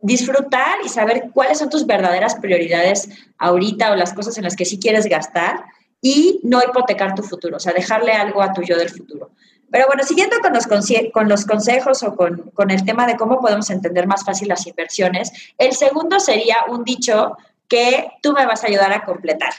disfrutar 0.00 0.78
y 0.84 0.88
saber 0.88 1.30
cuáles 1.32 1.58
son 1.58 1.68
tus 1.68 1.86
verdaderas 1.86 2.34
prioridades 2.36 3.08
ahorita 3.38 3.92
o 3.92 3.96
las 3.96 4.14
cosas 4.14 4.36
en 4.38 4.44
las 4.44 4.56
que 4.56 4.64
sí 4.64 4.78
quieres 4.78 5.06
gastar 5.06 5.64
y 6.00 6.40
no 6.42 6.60
hipotecar 6.62 7.14
tu 7.14 7.22
futuro, 7.22 7.58
o 7.58 7.60
sea, 7.60 7.74
dejarle 7.74 8.12
algo 8.12 8.40
a 8.40 8.52
tu 8.52 8.62
yo 8.62 8.76
del 8.78 8.88
futuro. 8.88 9.30
Pero 9.70 9.86
bueno, 9.86 10.02
siguiendo 10.02 10.36
con 10.40 10.52
los, 10.52 10.66
con 11.12 11.28
los 11.28 11.44
consejos 11.46 12.02
o 12.02 12.16
con, 12.16 12.50
con, 12.54 12.70
el 12.70 12.84
tema 12.84 13.06
de 13.06 13.16
cómo 13.16 13.40
podemos 13.40 13.70
entender 13.70 14.06
más 14.06 14.24
fácil 14.24 14.48
las 14.48 14.66
inversiones, 14.66 15.32
el 15.58 15.72
segundo 15.72 16.18
sería 16.20 16.56
un 16.68 16.84
dicho 16.84 17.36
que 17.68 18.10
tú 18.22 18.32
me 18.32 18.46
vas 18.46 18.64
a 18.64 18.66
ayudar 18.66 18.92
a 18.92 19.04
completar. 19.04 19.52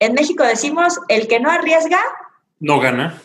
En 0.00 0.14
México 0.14 0.44
decimos, 0.44 0.98
el 1.08 1.28
que 1.28 1.40
no 1.40 1.50
arriesga... 1.50 2.00
No 2.58 2.80
gana. 2.80 3.20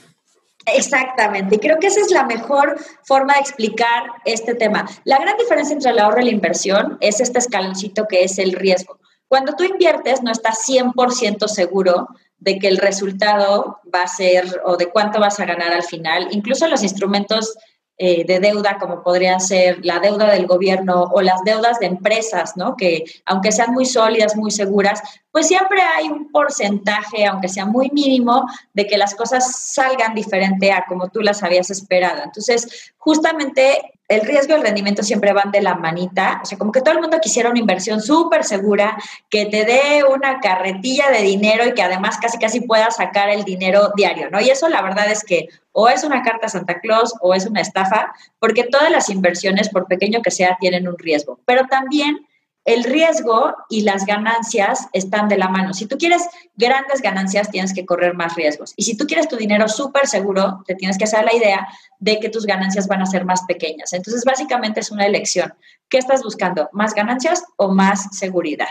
Exactamente, 0.67 1.55
y 1.55 1.59
creo 1.59 1.79
que 1.79 1.87
esa 1.87 2.01
es 2.01 2.11
la 2.11 2.23
mejor 2.23 2.79
forma 3.03 3.33
de 3.33 3.39
explicar 3.39 4.03
este 4.25 4.53
tema. 4.53 4.87
La 5.05 5.17
gran 5.17 5.35
diferencia 5.37 5.73
entre 5.73 5.89
el 5.89 5.99
ahorro 5.99 6.21
y 6.21 6.25
la 6.25 6.31
inversión 6.31 6.97
es 7.01 7.19
este 7.19 7.39
escaloncito 7.39 8.05
que 8.07 8.23
es 8.23 8.37
el 8.37 8.53
riesgo. 8.53 8.99
Cuando 9.31 9.53
tú 9.53 9.63
inviertes, 9.63 10.21
no 10.21 10.29
estás 10.29 10.59
100% 10.67 11.47
seguro 11.47 12.09
de 12.37 12.59
que 12.59 12.67
el 12.67 12.75
resultado 12.75 13.79
va 13.95 14.01
a 14.01 14.07
ser 14.09 14.61
o 14.65 14.75
de 14.75 14.89
cuánto 14.89 15.21
vas 15.21 15.39
a 15.39 15.45
ganar 15.45 15.71
al 15.71 15.83
final. 15.83 16.27
Incluso 16.31 16.67
los 16.67 16.83
instrumentos 16.83 17.55
eh, 17.97 18.25
de 18.25 18.41
deuda, 18.41 18.77
como 18.77 19.01
podrían 19.03 19.39
ser 19.39 19.85
la 19.85 19.99
deuda 19.99 20.29
del 20.31 20.47
gobierno 20.47 21.03
o 21.13 21.21
las 21.21 21.41
deudas 21.45 21.79
de 21.79 21.85
empresas, 21.85 22.57
¿no? 22.57 22.75
Que 22.75 23.05
aunque 23.25 23.53
sean 23.53 23.71
muy 23.71 23.85
sólidas, 23.85 24.35
muy 24.35 24.51
seguras, 24.51 25.01
pues 25.31 25.47
siempre 25.47 25.79
hay 25.81 26.09
un 26.09 26.29
porcentaje, 26.29 27.25
aunque 27.25 27.47
sea 27.47 27.65
muy 27.65 27.89
mínimo, 27.93 28.45
de 28.73 28.85
que 28.85 28.97
las 28.97 29.15
cosas 29.15 29.71
salgan 29.71 30.13
diferente 30.13 30.73
a 30.73 30.83
como 30.89 31.07
tú 31.07 31.21
las 31.21 31.41
habías 31.41 31.69
esperado. 31.69 32.21
Entonces, 32.21 32.91
justamente 32.97 33.79
el 34.11 34.21
riesgo 34.21 34.53
y 34.53 34.57
el 34.57 34.63
rendimiento 34.63 35.03
siempre 35.03 35.33
van 35.33 35.51
de 35.51 35.61
la 35.61 35.75
manita. 35.75 36.39
O 36.43 36.45
sea, 36.45 36.57
como 36.57 36.71
que 36.71 36.81
todo 36.81 36.93
el 36.93 37.01
mundo 37.01 37.19
quisiera 37.21 37.49
una 37.49 37.59
inversión 37.59 38.01
súper 38.01 38.43
segura, 38.43 38.97
que 39.29 39.45
te 39.45 39.63
dé 39.63 40.03
una 40.03 40.39
carretilla 40.39 41.09
de 41.09 41.21
dinero 41.21 41.65
y 41.65 41.73
que 41.73 41.81
además 41.81 42.17
casi 42.21 42.37
casi 42.37 42.61
puedas 42.61 42.97
sacar 42.97 43.29
el 43.29 43.43
dinero 43.43 43.91
diario, 43.95 44.29
¿no? 44.29 44.41
Y 44.41 44.49
eso 44.49 44.67
la 44.69 44.81
verdad 44.81 45.09
es 45.09 45.23
que 45.23 45.47
o 45.71 45.87
es 45.87 46.03
una 46.03 46.21
carta 46.23 46.49
Santa 46.49 46.79
Claus 46.79 47.13
o 47.21 47.33
es 47.33 47.45
una 47.45 47.61
estafa, 47.61 48.13
porque 48.39 48.65
todas 48.65 48.91
las 48.91 49.09
inversiones, 49.09 49.69
por 49.69 49.87
pequeño 49.87 50.21
que 50.21 50.31
sea, 50.31 50.57
tienen 50.59 50.87
un 50.87 50.97
riesgo. 50.97 51.39
Pero 51.45 51.67
también 51.67 52.27
el 52.65 52.83
riesgo 52.83 53.55
y 53.69 53.81
las 53.81 54.05
ganancias 54.05 54.87
están 54.93 55.27
de 55.27 55.37
la 55.37 55.49
mano. 55.49 55.73
Si 55.73 55.87
tú 55.87 55.97
quieres 55.97 56.23
grandes 56.55 57.01
ganancias, 57.01 57.49
tienes 57.49 57.73
que 57.73 57.85
correr 57.85 58.13
más 58.13 58.35
riesgos. 58.35 58.73
Y 58.75 58.83
si 58.83 58.95
tú 58.95 59.07
quieres 59.07 59.27
tu 59.27 59.35
dinero 59.35 59.67
súper 59.67 60.07
seguro, 60.07 60.63
te 60.65 60.75
tienes 60.75 60.97
que 60.97 61.05
hacer 61.05 61.25
la 61.25 61.35
idea 61.35 61.67
de 61.99 62.19
que 62.19 62.29
tus 62.29 62.45
ganancias 62.45 62.87
van 62.87 63.01
a 63.01 63.05
ser 63.05 63.25
más 63.25 63.43
pequeñas. 63.47 63.93
Entonces, 63.93 64.23
básicamente 64.25 64.79
es 64.79 64.91
una 64.91 65.05
elección. 65.05 65.53
¿Qué 65.89 65.97
estás 65.97 66.23
buscando? 66.23 66.69
¿Más 66.71 66.93
ganancias 66.93 67.43
o 67.57 67.69
más 67.69 68.15
seguridad? 68.15 68.69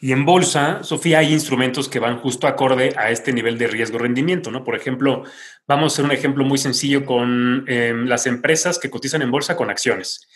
Y 0.00 0.12
en 0.12 0.24
bolsa, 0.24 0.82
Sofía, 0.82 1.18
hay 1.18 1.32
instrumentos 1.32 1.88
que 1.88 1.98
van 1.98 2.18
justo 2.18 2.46
acorde 2.46 2.94
a 2.96 3.10
este 3.10 3.32
nivel 3.32 3.58
de 3.58 3.66
riesgo-rendimiento, 3.66 4.50
¿no? 4.50 4.64
Por 4.64 4.76
ejemplo, 4.76 5.24
vamos 5.66 5.92
a 5.92 5.94
hacer 5.94 6.04
un 6.04 6.12
ejemplo 6.12 6.44
muy 6.44 6.58
sencillo 6.58 7.04
con 7.04 7.64
em, 7.68 8.06
las 8.06 8.26
empresas 8.26 8.78
que 8.78 8.90
cotizan 8.90 9.22
en 9.22 9.30
bolsa 9.30 9.56
con 9.56 9.70
acciones. 9.70 10.26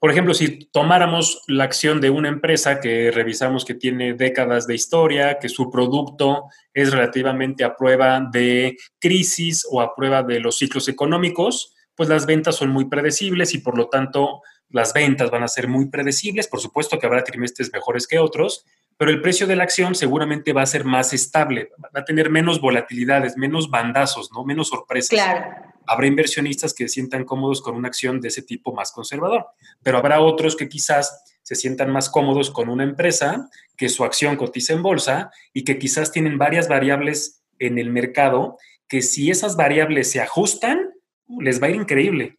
Por 0.00 0.10
ejemplo, 0.10 0.32
si 0.32 0.64
tomáramos 0.72 1.42
la 1.46 1.64
acción 1.64 2.00
de 2.00 2.08
una 2.08 2.30
empresa 2.30 2.80
que 2.80 3.10
revisamos 3.10 3.66
que 3.66 3.74
tiene 3.74 4.14
décadas 4.14 4.66
de 4.66 4.74
historia, 4.74 5.38
que 5.38 5.50
su 5.50 5.70
producto 5.70 6.44
es 6.72 6.90
relativamente 6.90 7.64
a 7.64 7.76
prueba 7.76 8.18
de 8.32 8.78
crisis 8.98 9.66
o 9.70 9.82
a 9.82 9.94
prueba 9.94 10.22
de 10.22 10.40
los 10.40 10.56
ciclos 10.56 10.88
económicos, 10.88 11.74
pues 11.94 12.08
las 12.08 12.24
ventas 12.24 12.56
son 12.56 12.70
muy 12.70 12.86
predecibles 12.86 13.52
y 13.52 13.58
por 13.58 13.76
lo 13.76 13.90
tanto 13.90 14.40
las 14.70 14.94
ventas 14.94 15.30
van 15.30 15.42
a 15.42 15.48
ser 15.48 15.68
muy 15.68 15.90
predecibles. 15.90 16.48
Por 16.48 16.60
supuesto 16.60 16.98
que 16.98 17.04
habrá 17.04 17.22
trimestres 17.22 17.70
mejores 17.70 18.06
que 18.06 18.18
otros, 18.18 18.64
pero 18.96 19.10
el 19.10 19.20
precio 19.20 19.46
de 19.46 19.56
la 19.56 19.64
acción 19.64 19.94
seguramente 19.94 20.54
va 20.54 20.62
a 20.62 20.66
ser 20.66 20.86
más 20.86 21.12
estable, 21.12 21.72
va 21.94 22.00
a 22.00 22.04
tener 22.06 22.30
menos 22.30 22.58
volatilidades, 22.62 23.36
menos 23.36 23.68
bandazos, 23.68 24.30
¿no? 24.32 24.44
Menos 24.44 24.68
sorpresas. 24.68 25.10
Claro 25.10 25.70
habrá 25.90 26.06
inversionistas 26.06 26.72
que 26.72 26.86
se 26.86 26.94
sientan 26.94 27.24
cómodos 27.24 27.60
con 27.60 27.74
una 27.74 27.88
acción 27.88 28.20
de 28.20 28.28
ese 28.28 28.42
tipo 28.42 28.72
más 28.72 28.92
conservador, 28.92 29.46
pero 29.82 29.98
habrá 29.98 30.20
otros 30.20 30.54
que 30.54 30.68
quizás 30.68 31.24
se 31.42 31.56
sientan 31.56 31.90
más 31.90 32.08
cómodos 32.08 32.52
con 32.52 32.68
una 32.68 32.84
empresa 32.84 33.50
que 33.76 33.88
su 33.88 34.04
acción 34.04 34.36
cotiza 34.36 34.72
en 34.72 34.84
bolsa 34.84 35.32
y 35.52 35.64
que 35.64 35.80
quizás 35.80 36.12
tienen 36.12 36.38
varias 36.38 36.68
variables 36.68 37.42
en 37.58 37.78
el 37.78 37.90
mercado 37.90 38.56
que 38.86 39.02
si 39.02 39.32
esas 39.32 39.56
variables 39.56 40.08
se 40.12 40.20
ajustan, 40.20 40.92
les 41.40 41.60
va 41.60 41.66
a 41.66 41.70
ir 41.70 41.76
increíble. 41.76 42.38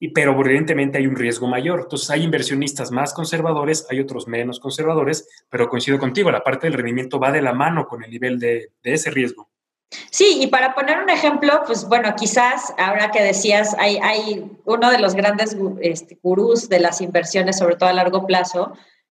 Y, 0.00 0.08
pero 0.08 0.32
evidentemente 0.40 0.96
hay 0.96 1.06
un 1.06 1.16
riesgo 1.16 1.48
mayor. 1.48 1.80
Entonces 1.80 2.08
hay 2.08 2.22
inversionistas 2.22 2.90
más 2.90 3.12
conservadores, 3.12 3.86
hay 3.90 4.00
otros 4.00 4.26
menos 4.26 4.58
conservadores, 4.58 5.28
pero 5.50 5.68
coincido 5.68 5.98
contigo, 5.98 6.30
la 6.30 6.42
parte 6.42 6.66
del 6.66 6.74
rendimiento 6.74 7.20
va 7.20 7.30
de 7.30 7.42
la 7.42 7.52
mano 7.52 7.86
con 7.86 8.02
el 8.02 8.10
nivel 8.10 8.38
de 8.38 8.70
ese 8.82 9.10
riesgo. 9.10 9.50
Sí, 10.10 10.38
y 10.40 10.46
para 10.48 10.74
poner 10.74 10.98
un 10.98 11.10
ejemplo, 11.10 11.62
pues 11.66 11.86
bueno, 11.88 12.14
quizás 12.16 12.74
ahora 12.78 13.10
que 13.10 13.22
decías, 13.22 13.76
hay, 13.78 13.98
hay 13.98 14.50
uno 14.64 14.90
de 14.90 14.98
los 14.98 15.14
grandes 15.14 15.56
este, 15.80 16.18
gurús 16.22 16.68
de 16.68 16.80
las 16.80 17.00
inversiones, 17.00 17.58
sobre 17.58 17.76
todo 17.76 17.88
a 17.88 17.92
largo 17.92 18.26
plazo, 18.26 18.72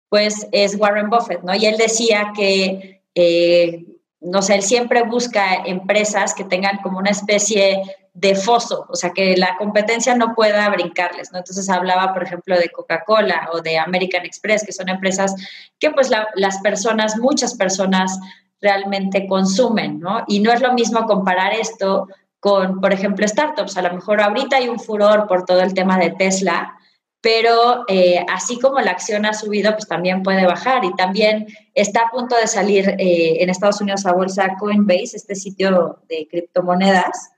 pues 0.08 0.46
es 0.52 0.76
Warren 0.76 1.10
Buffett, 1.10 1.42
¿no? 1.42 1.54
Y 1.54 1.66
él 1.66 1.76
decía 1.76 2.32
que, 2.34 3.02
eh, 3.14 3.84
no 4.20 4.42
sé, 4.42 4.54
él 4.54 4.62
siempre 4.62 5.02
busca 5.02 5.54
empresas 5.66 6.34
que 6.34 6.44
tengan 6.44 6.78
como 6.78 6.98
una 6.98 7.10
especie 7.10 7.82
de 8.14 8.34
foso, 8.34 8.86
o 8.90 8.94
sea, 8.94 9.10
que 9.10 9.36
la 9.36 9.56
competencia 9.56 10.14
no 10.14 10.34
pueda 10.34 10.68
brincarles, 10.68 11.32
¿no? 11.32 11.38
Entonces 11.38 11.68
hablaba, 11.70 12.12
por 12.12 12.22
ejemplo, 12.22 12.58
de 12.58 12.68
Coca-Cola 12.68 13.48
o 13.52 13.62
de 13.62 13.78
American 13.78 14.26
Express, 14.26 14.64
que 14.64 14.72
son 14.72 14.90
empresas 14.90 15.34
que 15.78 15.90
pues 15.90 16.10
las 16.34 16.58
personas, 16.58 17.16
muchas 17.16 17.54
personas 17.54 18.18
realmente 18.62 19.26
consumen, 19.26 20.00
¿no? 20.00 20.24
Y 20.28 20.40
no 20.40 20.52
es 20.52 20.62
lo 20.62 20.72
mismo 20.72 21.04
comparar 21.06 21.52
esto 21.52 22.08
con, 22.40 22.80
por 22.80 22.92
ejemplo, 22.92 23.26
startups. 23.26 23.76
A 23.76 23.82
lo 23.82 23.92
mejor 23.92 24.20
ahorita 24.20 24.56
hay 24.56 24.68
un 24.68 24.78
furor 24.78 25.26
por 25.26 25.44
todo 25.44 25.60
el 25.60 25.74
tema 25.74 25.98
de 25.98 26.10
Tesla, 26.10 26.78
pero 27.20 27.84
eh, 27.88 28.24
así 28.28 28.58
como 28.58 28.80
la 28.80 28.92
acción 28.92 29.26
ha 29.26 29.34
subido, 29.34 29.72
pues 29.72 29.86
también 29.86 30.22
puede 30.22 30.46
bajar 30.46 30.84
y 30.84 30.94
también 30.94 31.46
está 31.74 32.02
a 32.02 32.10
punto 32.10 32.36
de 32.36 32.46
salir 32.46 32.88
eh, 32.98 33.42
en 33.42 33.50
Estados 33.50 33.80
Unidos 33.80 34.06
a 34.06 34.12
bolsa 34.12 34.56
Coinbase, 34.58 35.16
este 35.16 35.34
sitio 35.34 36.00
de 36.08 36.26
criptomonedas, 36.28 37.30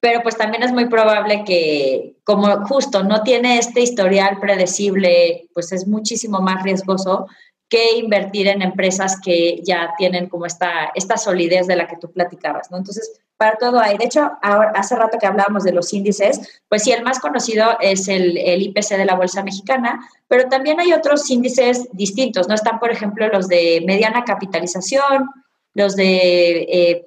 pero 0.00 0.22
pues 0.22 0.36
también 0.36 0.62
es 0.62 0.72
muy 0.72 0.86
probable 0.86 1.44
que 1.44 2.16
como 2.24 2.64
justo 2.66 3.02
no 3.02 3.22
tiene 3.22 3.58
este 3.58 3.80
historial 3.80 4.38
predecible, 4.40 5.48
pues 5.52 5.72
es 5.72 5.86
muchísimo 5.86 6.40
más 6.40 6.62
riesgoso 6.62 7.26
que 7.68 7.96
invertir 7.96 8.48
en 8.48 8.62
empresas 8.62 9.20
que 9.22 9.60
ya 9.62 9.92
tienen 9.98 10.28
como 10.28 10.46
esta, 10.46 10.90
esta 10.94 11.16
solidez 11.16 11.66
de 11.66 11.76
la 11.76 11.86
que 11.86 11.96
tú 11.96 12.10
platicabas, 12.10 12.70
¿no? 12.70 12.78
Entonces, 12.78 13.20
para 13.36 13.56
todo 13.56 13.78
hay. 13.78 13.98
De 13.98 14.06
hecho, 14.06 14.32
ahora, 14.42 14.72
hace 14.74 14.96
rato 14.96 15.18
que 15.20 15.26
hablábamos 15.26 15.64
de 15.64 15.72
los 15.72 15.92
índices, 15.92 16.62
pues 16.68 16.82
sí, 16.82 16.92
el 16.92 17.04
más 17.04 17.20
conocido 17.20 17.76
es 17.80 18.08
el, 18.08 18.36
IPC 18.36 18.96
de 18.96 19.04
la 19.04 19.16
Bolsa 19.16 19.42
Mexicana, 19.42 20.00
pero 20.28 20.48
también 20.48 20.80
hay 20.80 20.92
otros 20.92 21.30
índices 21.30 21.88
distintos, 21.92 22.48
¿no? 22.48 22.54
Están, 22.54 22.78
por 22.78 22.90
ejemplo, 22.90 23.28
los 23.28 23.48
de 23.48 23.82
mediana 23.86 24.24
capitalización, 24.24 25.28
los 25.74 25.94
de, 25.94 26.66
eh, 26.70 27.06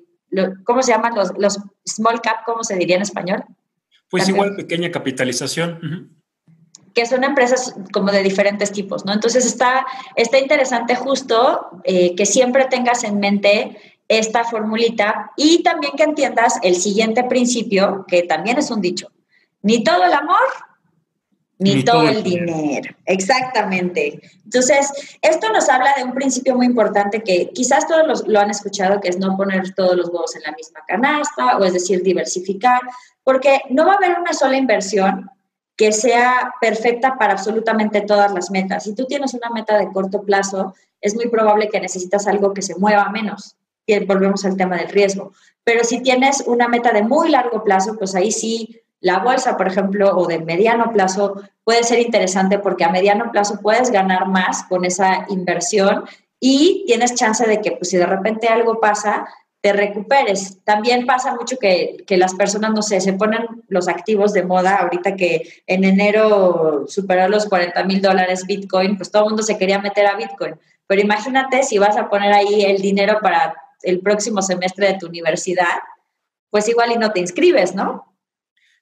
¿cómo 0.63 0.84
se 0.84 0.91
llaman? 0.91 1.15
Los, 1.15 1.34
los 1.38 1.60
small 1.86 2.21
cap, 2.21 2.45
¿cómo 2.45 2.63
se 2.63 2.76
diría 2.76 2.97
en 2.97 3.02
español? 3.02 3.43
Pues 4.10 4.30
igual 4.30 4.56
pequeña 4.56 4.91
capitalización 4.91 6.21
que 6.93 7.06
son 7.06 7.23
empresas 7.23 7.75
como 7.91 8.12
de 8.12 8.23
diferentes 8.23 8.71
tipos, 8.71 9.06
¿no? 9.06 9.13
Entonces 9.13 9.45
está, 9.45 9.86
está 10.15 10.38
interesante 10.39 10.95
justo 10.95 11.69
eh, 11.84 12.15
que 12.15 12.25
siempre 12.25 12.65
tengas 12.65 13.04
en 13.04 13.19
mente 13.19 13.77
esta 14.08 14.43
formulita 14.43 15.32
y 15.38 15.63
también 15.63 15.93
que 15.95 16.04
entiendas 16.04 16.60
el 16.63 16.75
siguiente 16.75 17.23
principio, 17.23 18.06
que 18.08 18.23
también 18.23 18.58
es 18.58 18.69
un 18.69 18.82
dicho. 18.82 19.10
Ni 19.62 19.84
todo 19.84 20.04
el 20.04 20.12
amor, 20.12 20.38
Ni, 21.60 21.84
todo, 21.84 22.08
el 22.08 22.21
dinero. 22.23 22.93
Exactamente. 23.06 24.19
Entonces, 24.43 24.91
esto 25.21 25.49
nos 25.54 25.69
habla 25.69 25.93
de 25.95 26.04
un 26.04 26.13
principio 26.13 26.56
muy 26.56 26.65
importante 26.65 27.23
que 27.23 27.51
quizás 27.54 27.88
todos 27.88 28.27
lo 28.27 28.39
han 28.39 28.49
escuchado, 28.49 28.99
que 28.99 29.10
es 29.10 29.17
no 29.17 29.38
poner 29.38 29.73
todos 29.75 29.95
los 29.95 30.08
huevos 30.10 30.36
en 30.36 30.41
la 30.41 30.51
misma 30.54 30.82
canasta, 30.88 31.58
o 31.58 31.63
es 31.63 31.73
decir, 31.73 32.04
diversificar, 32.04 32.82
porque 33.23 33.62
no 33.69 33.86
va 33.86 33.93
a 33.93 33.95
haber 33.97 34.19
una 34.19 34.34
sola 34.34 34.58
inversión 34.58 35.30
que 35.82 35.91
sea 35.91 36.54
perfecta 36.62 37.17
para 37.17 37.34
absolutamente 37.34 38.02
todas 38.02 38.32
las 38.36 38.52
metas. 38.52 38.84
Si 38.84 38.94
tú 38.94 39.08
tienes 39.08 39.34
una 39.34 39.50
meta 39.50 39.80
de 39.80 39.91
corto 39.91 40.22
plazo, 40.22 40.76
es 41.02 41.15
muy 41.15 41.28
probable 41.28 41.70
que 41.70 41.82
necesitas 41.82 42.28
algo 42.28 42.54
que 42.54 42.62
se 42.62 42.76
mueva 42.76 43.10
menos. 43.10 43.56
Volvemos 44.06 44.46
al 44.46 44.56
tema 44.56 44.78
del 44.78 44.89
riesgo. 44.89 45.32
Pero 45.63 45.84
si 45.84 46.04
tienes 46.04 46.44
una 46.46 46.67
meta 46.67 46.91
de 46.91 47.02
muy 47.02 47.30
largo 47.30 47.63
plazo, 47.63 47.98
pues 47.98 48.13
ahí 48.13 48.32
sí 48.32 48.80
la 49.00 49.24
bolsa, 49.24 49.58
por 49.58 49.67
ejemplo, 49.70 50.15
o 50.15 50.28
de 50.28 50.38
mediano 50.38 50.91
plazo 50.94 51.41
puede 51.63 51.84
ser 51.84 51.98
interesante 51.98 52.60
porque 52.60 52.84
a 52.84 52.91
mediano 52.91 53.32
plazo 53.32 53.60
puedes 53.60 53.89
ganar 53.89 54.28
más 54.28 54.62
con 54.70 54.86
esa 54.86 55.26
inversión 55.30 56.04
y 56.39 56.84
tienes 56.86 57.15
chance 57.15 57.44
de 57.48 57.60
que 57.60 57.72
pues, 57.72 57.89
si 57.89 57.98
de 57.98 58.06
repente 58.06 58.50
algo 58.50 58.80
pasa, 58.80 59.26
te 59.62 59.74
recuperes. 59.74 60.58
También 60.63 61.06
pasa 61.06 61.36
mucho 61.36 61.58
que, 61.58 62.04
que, 62.08 62.17
las 62.17 62.34
personas, 62.34 62.71
no 62.71 62.82
sé, 62.82 63.00
se 63.00 63.13
ponen 63.13 63.47
los 63.67 63.88
activos 63.88 64.34
de 64.34 64.43
moda, 64.43 64.78
ahorita 64.78 65.15
que 65.15 65.63
en 65.67 65.84
enero 65.84 66.86
superó 66.88 67.30
los 67.30 67.45
40 67.45 67.84
mil 67.84 68.02
dólares 68.02 68.45
Bitcoin, 68.47 68.97
pues 68.97 69.12
todo 69.12 69.24
el 69.24 69.30
mundo 69.30 69.43
se 69.43 69.58
quería 69.58 69.80
meter 69.80 70.08
a 70.08 70.15
Bitcoin. 70.15 70.56
Pero 70.88 71.02
imagínate 71.02 71.63
si 71.63 71.78
vas 71.78 71.95
a 71.95 72.10
poner 72.10 72.34
ahí 72.34 72.63
el 72.65 72.82
dinero 72.82 73.19
para 73.21 73.56
el 73.84 74.00
próximo 74.00 74.41
semestre 74.41 74.88
de 74.88 74.97
tu 74.97 75.08
universidad, 75.08 75.80
pues 76.50 76.67
igual 76.67 76.91
y 76.91 76.97
no 76.97 77.12
te 77.12 77.19
inscribes, 77.19 77.76
¿no? 77.76 78.11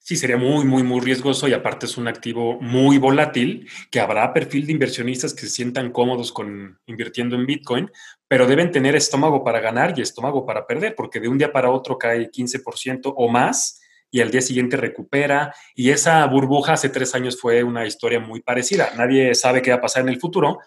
Sí, 0.09 0.15
sería 0.15 0.37
muy, 0.37 0.65
muy, 0.65 0.81
muy 0.81 1.01
riesgoso 1.01 1.47
y 1.47 1.53
aparte 1.53 1.85
es 1.85 1.95
un 1.95 2.07
activo 2.07 2.59
muy 2.59 2.97
volátil 2.97 3.69
que 3.91 3.99
habrá 3.99 4.33
perfil 4.33 4.65
de 4.65 4.71
inversionistas 4.71 5.35
que 5.35 5.41
se 5.41 5.49
sientan 5.49 5.91
cómodos 5.91 6.31
con 6.31 6.79
invirtiendo 6.87 7.35
en 7.35 7.45
Bitcoin, 7.45 7.91
pero 8.27 8.47
deben 8.47 8.71
tener 8.71 8.95
estómago 8.95 9.43
para 9.43 9.59
ganar 9.59 9.93
y 9.95 10.01
estómago 10.01 10.47
para 10.47 10.65
perder, 10.65 10.95
porque 10.95 11.19
de 11.19 11.27
un 11.27 11.37
día 11.37 11.51
para 11.51 11.69
otro 11.69 11.99
cae 11.99 12.31
15% 12.31 13.13
o 13.15 13.29
más 13.29 13.78
y 14.11 14.21
al 14.21 14.31
día 14.31 14.41
siguiente 14.41 14.77
recupera. 14.77 15.53
Y 15.75 15.91
esa 15.91 16.25
burbuja 16.25 16.73
hace 16.73 16.89
tres 16.89 17.13
años 17.15 17.39
fue 17.39 17.63
una 17.63 17.85
historia 17.85 18.19
muy 18.19 18.41
parecida. 18.41 18.91
Nadie 18.95 19.35
sabe 19.35 19.61
qué 19.61 19.71
va 19.71 19.77
a 19.77 19.81
pasar 19.81 20.03
en 20.03 20.09
el 20.09 20.19
futuro. 20.19 20.59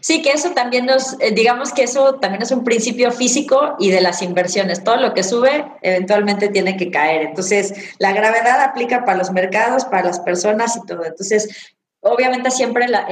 Sí, 0.00 0.22
que 0.22 0.30
eso 0.30 0.50
también 0.50 0.86
nos, 0.86 1.20
eh, 1.20 1.30
digamos 1.32 1.72
que 1.72 1.84
eso 1.84 2.14
también 2.14 2.42
es 2.42 2.50
un 2.50 2.64
principio 2.64 3.12
físico 3.12 3.76
y 3.78 3.90
de 3.90 4.00
las 4.00 4.22
inversiones. 4.22 4.82
Todo 4.82 4.96
lo 4.96 5.14
que 5.14 5.22
sube 5.22 5.64
eventualmente 5.82 6.48
tiene 6.48 6.76
que 6.76 6.90
caer. 6.90 7.22
Entonces, 7.22 7.74
la 7.98 8.12
gravedad 8.12 8.60
aplica 8.60 9.04
para 9.04 9.18
los 9.18 9.30
mercados, 9.30 9.84
para 9.84 10.04
las 10.04 10.20
personas 10.20 10.76
y 10.76 10.86
todo. 10.86 11.04
Entonces, 11.04 11.76
obviamente 12.00 12.50
siempre 12.50 12.88
la, 12.88 13.06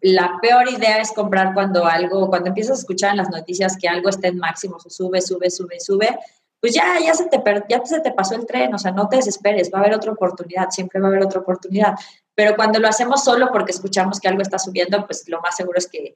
la, 0.00 0.38
peor 0.40 0.68
idea 0.70 0.98
es 0.98 1.12
comprar 1.12 1.54
cuando 1.54 1.86
algo, 1.86 2.28
cuando 2.28 2.48
empiezas 2.48 2.78
a 2.78 2.80
escuchar 2.80 3.10
en 3.12 3.18
las 3.18 3.30
noticias 3.30 3.76
que 3.76 3.88
algo 3.88 4.08
está 4.08 4.28
en 4.28 4.38
máximos 4.38 4.84
o 4.86 4.90
sube, 4.90 5.20
sube, 5.20 5.50
sube, 5.50 5.80
sube, 5.80 6.18
pues 6.62 6.74
ya, 6.74 6.96
ya, 7.04 7.12
se 7.12 7.24
te, 7.24 7.42
ya 7.68 7.84
se 7.84 7.98
te 7.98 8.12
pasó 8.12 8.36
el 8.36 8.46
tren, 8.46 8.72
o 8.72 8.78
sea, 8.78 8.92
no 8.92 9.08
te 9.08 9.16
desesperes, 9.16 9.68
va 9.74 9.78
a 9.78 9.80
haber 9.80 9.94
otra 9.94 10.12
oportunidad, 10.12 10.70
siempre 10.70 11.00
va 11.00 11.08
a 11.08 11.10
haber 11.10 11.24
otra 11.24 11.40
oportunidad. 11.40 11.94
Pero 12.36 12.54
cuando 12.54 12.78
lo 12.78 12.86
hacemos 12.86 13.24
solo 13.24 13.50
porque 13.50 13.72
escuchamos 13.72 14.20
que 14.20 14.28
algo 14.28 14.42
está 14.42 14.60
subiendo, 14.60 15.04
pues 15.04 15.28
lo 15.28 15.40
más 15.40 15.56
seguro 15.56 15.76
es 15.76 15.88
que 15.88 16.14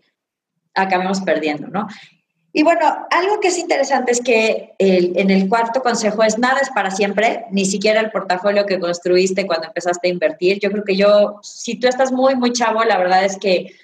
acabemos 0.73 1.21
perdiendo, 1.23 1.67
¿no? 1.67 1.89
Y 2.53 2.63
bueno, 2.63 3.09
algo 3.11 3.41
que 3.41 3.49
es 3.49 3.59
interesante 3.59 4.13
es 4.13 4.21
que 4.21 4.77
en 4.79 5.31
el 5.31 5.49
cuarto 5.49 5.83
consejo 5.83 6.23
es 6.23 6.39
nada 6.39 6.61
es 6.61 6.71
para 6.71 6.93
siempre, 6.93 7.47
ni 7.51 7.67
siquiera 7.67 7.99
el 7.99 8.13
portafolio 8.13 8.67
que 8.67 8.79
construiste 8.79 9.49
cuando 9.49 9.67
empezaste 9.67 10.07
a 10.07 10.13
invertir. 10.13 10.61
Yo 10.61 10.71
creo 10.71 10.85
que 10.85 10.97
yo, 10.97 11.41
si 11.43 11.81
tú 11.81 11.89
estás 11.89 12.13
muy, 12.13 12.37
muy 12.37 12.53
chavo, 12.53 12.85
la 12.85 12.99
verdad 12.99 13.25
es 13.25 13.37
que 13.37 13.75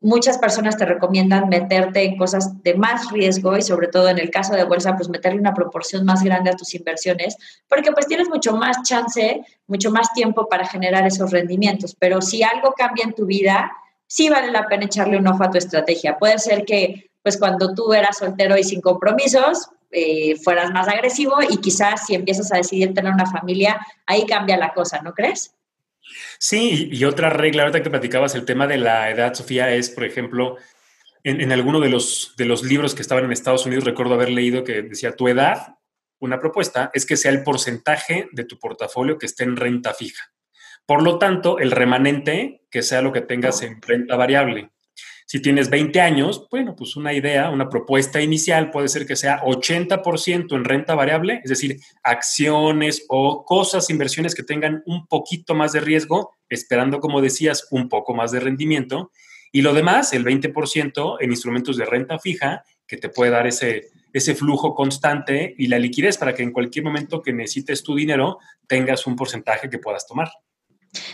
muchas 0.00 0.38
personas 0.38 0.76
te 0.76 0.86
recomiendan 0.86 1.48
meterte 1.48 2.04
en 2.04 2.16
cosas 2.16 2.62
de 2.62 2.74
más 2.74 3.10
riesgo 3.12 3.56
y 3.56 3.62
sobre 3.62 3.88
todo 3.88 4.08
en 4.08 4.18
el 4.18 4.30
caso 4.30 4.54
de 4.54 4.64
bolsa, 4.64 4.96
pues 4.96 5.08
meterle 5.08 5.40
una 5.40 5.54
proporción 5.54 6.04
más 6.04 6.22
grande 6.22 6.50
a 6.50 6.56
tus 6.56 6.74
inversiones, 6.74 7.36
porque 7.68 7.92
pues 7.92 8.06
tienes 8.06 8.28
mucho 8.28 8.56
más 8.56 8.82
chance, 8.82 9.44
mucho 9.66 9.90
más 9.90 10.12
tiempo 10.12 10.48
para 10.48 10.66
generar 10.66 11.06
esos 11.06 11.30
rendimientos. 11.30 11.94
Pero 11.98 12.22
si 12.22 12.42
algo 12.42 12.72
cambia 12.72 13.04
en 13.04 13.14
tu 13.14 13.26
vida, 13.26 13.70
sí 14.06 14.28
vale 14.30 14.50
la 14.50 14.66
pena 14.66 14.86
echarle 14.86 15.18
un 15.18 15.26
ojo 15.26 15.44
a 15.44 15.50
tu 15.50 15.58
estrategia. 15.58 16.18
Puede 16.18 16.38
ser 16.38 16.64
que 16.64 17.10
pues 17.22 17.36
cuando 17.36 17.74
tú 17.74 17.92
eras 17.92 18.16
soltero 18.18 18.56
y 18.56 18.64
sin 18.64 18.80
compromisos, 18.80 19.68
eh, 19.90 20.36
fueras 20.36 20.70
más 20.70 20.88
agresivo 20.88 21.34
y 21.48 21.58
quizás 21.58 22.06
si 22.06 22.14
empiezas 22.14 22.50
a 22.52 22.56
decidir 22.56 22.94
tener 22.94 23.12
una 23.12 23.26
familia, 23.26 23.84
ahí 24.06 24.24
cambia 24.24 24.56
la 24.56 24.72
cosa, 24.72 25.00
¿no 25.02 25.12
crees? 25.12 25.54
Sí, 26.38 26.88
y 26.90 27.04
otra 27.04 27.30
regla, 27.30 27.62
ahorita 27.62 27.82
que 27.82 27.90
platicabas 27.90 28.34
el 28.34 28.44
tema 28.44 28.66
de 28.66 28.78
la 28.78 29.10
edad, 29.10 29.34
Sofía, 29.34 29.72
es, 29.74 29.90
por 29.90 30.04
ejemplo, 30.04 30.56
en, 31.22 31.52
alguno 31.52 31.80
de 31.80 31.90
los, 31.90 32.34
de 32.36 32.46
los 32.46 32.62
libros 32.62 32.94
que 32.94 33.02
estaban 33.02 33.24
en 33.24 33.32
Estados 33.32 33.66
Unidos, 33.66 33.84
recuerdo 33.84 34.14
haber 34.14 34.30
leído 34.30 34.64
que 34.64 34.82
decía, 34.82 35.16
tu 35.16 35.28
edad, 35.28 35.76
una 36.18 36.40
propuesta, 36.40 36.90
es 36.94 37.06
que 37.06 37.16
sea 37.16 37.30
el 37.30 37.42
porcentaje 37.42 38.28
de 38.32 38.44
tu 38.44 38.58
portafolio 38.58 39.18
que 39.18 39.26
esté 39.26 39.44
en 39.44 39.56
renta 39.56 39.94
fija. 39.94 40.32
Por 40.86 41.02
lo 41.02 41.18
tanto, 41.18 41.58
el 41.58 41.70
remanente, 41.70 42.62
que 42.70 42.82
sea 42.82 43.02
lo 43.02 43.12
que 43.12 43.20
tengas 43.20 43.62
en 43.62 43.80
renta 43.80 44.16
variable. 44.16 44.70
Si 45.30 45.38
tienes 45.38 45.70
20 45.70 46.00
años, 46.00 46.48
bueno, 46.50 46.74
pues 46.74 46.96
una 46.96 47.12
idea, 47.12 47.50
una 47.50 47.68
propuesta 47.68 48.20
inicial 48.20 48.72
puede 48.72 48.88
ser 48.88 49.06
que 49.06 49.14
sea 49.14 49.40
80% 49.44 50.56
en 50.56 50.64
renta 50.64 50.96
variable, 50.96 51.40
es 51.44 51.50
decir, 51.50 51.78
acciones 52.02 53.04
o 53.08 53.44
cosas, 53.44 53.90
inversiones 53.90 54.34
que 54.34 54.42
tengan 54.42 54.82
un 54.86 55.06
poquito 55.06 55.54
más 55.54 55.70
de 55.70 55.78
riesgo, 55.78 56.32
esperando, 56.48 56.98
como 56.98 57.20
decías, 57.20 57.68
un 57.70 57.88
poco 57.88 58.12
más 58.12 58.32
de 58.32 58.40
rendimiento. 58.40 59.12
Y 59.52 59.62
lo 59.62 59.72
demás, 59.72 60.12
el 60.14 60.24
20% 60.24 61.18
en 61.20 61.30
instrumentos 61.30 61.76
de 61.76 61.84
renta 61.84 62.18
fija, 62.18 62.64
que 62.84 62.96
te 62.96 63.08
puede 63.08 63.30
dar 63.30 63.46
ese, 63.46 63.86
ese 64.12 64.34
flujo 64.34 64.74
constante 64.74 65.54
y 65.56 65.68
la 65.68 65.78
liquidez 65.78 66.18
para 66.18 66.34
que 66.34 66.42
en 66.42 66.50
cualquier 66.50 66.84
momento 66.84 67.22
que 67.22 67.32
necesites 67.32 67.84
tu 67.84 67.94
dinero 67.94 68.38
tengas 68.66 69.06
un 69.06 69.14
porcentaje 69.14 69.70
que 69.70 69.78
puedas 69.78 70.08
tomar. 70.08 70.28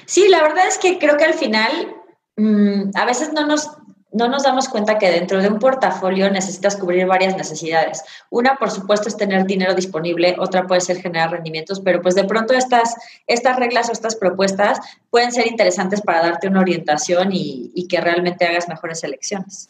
Sí, 0.07 0.27
la 0.31 0.41
verdad 0.41 0.67
es 0.69 0.79
que 0.79 0.99
creo 0.99 1.19
que 1.19 1.25
al 1.25 1.35
final 1.35 1.97
mm, 2.39 2.93
a 2.95 3.05
veces 3.05 3.35
no 3.35 3.47
nos 3.47 3.69
no 4.13 4.29
nos 4.29 4.45
damos 4.45 4.69
cuenta 4.69 4.99
que 4.99 5.11
dentro 5.11 5.43
de 5.43 5.49
un 5.49 5.59
portafolio 5.59 6.31
necesitas 6.31 6.77
cubrir 6.77 7.07
varias 7.07 7.37
necesidades. 7.37 8.03
Una, 8.31 8.57
por 8.57 8.71
supuesto, 8.71 9.09
es 9.09 9.17
tener 9.17 9.45
dinero 9.47 9.75
disponible, 9.75 10.37
otra 10.39 10.67
puede 10.67 10.81
ser 10.81 11.01
generar 11.01 11.31
rendimientos, 11.31 11.81
pero 11.81 12.01
pues 12.01 12.15
de 12.15 12.25
pronto 12.25 12.55
estas, 12.55 12.95
estas 13.27 13.57
reglas 13.57 13.89
o 13.89 13.93
estas 13.93 14.17
propuestas 14.17 14.79
pueden 15.11 15.33
ser 15.33 15.47
interesantes 15.47 16.01
para 16.01 16.23
darte 16.23 16.49
una 16.49 16.61
orientación 16.61 17.33
y, 17.33 17.73
y 17.75 17.89
que 17.89 18.01
realmente 18.01 18.47
hagas 18.47 18.69
mejores 18.69 19.03
elecciones. 19.05 19.69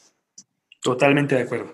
Totalmente 0.83 1.35
de 1.35 1.43
acuerdo. 1.43 1.73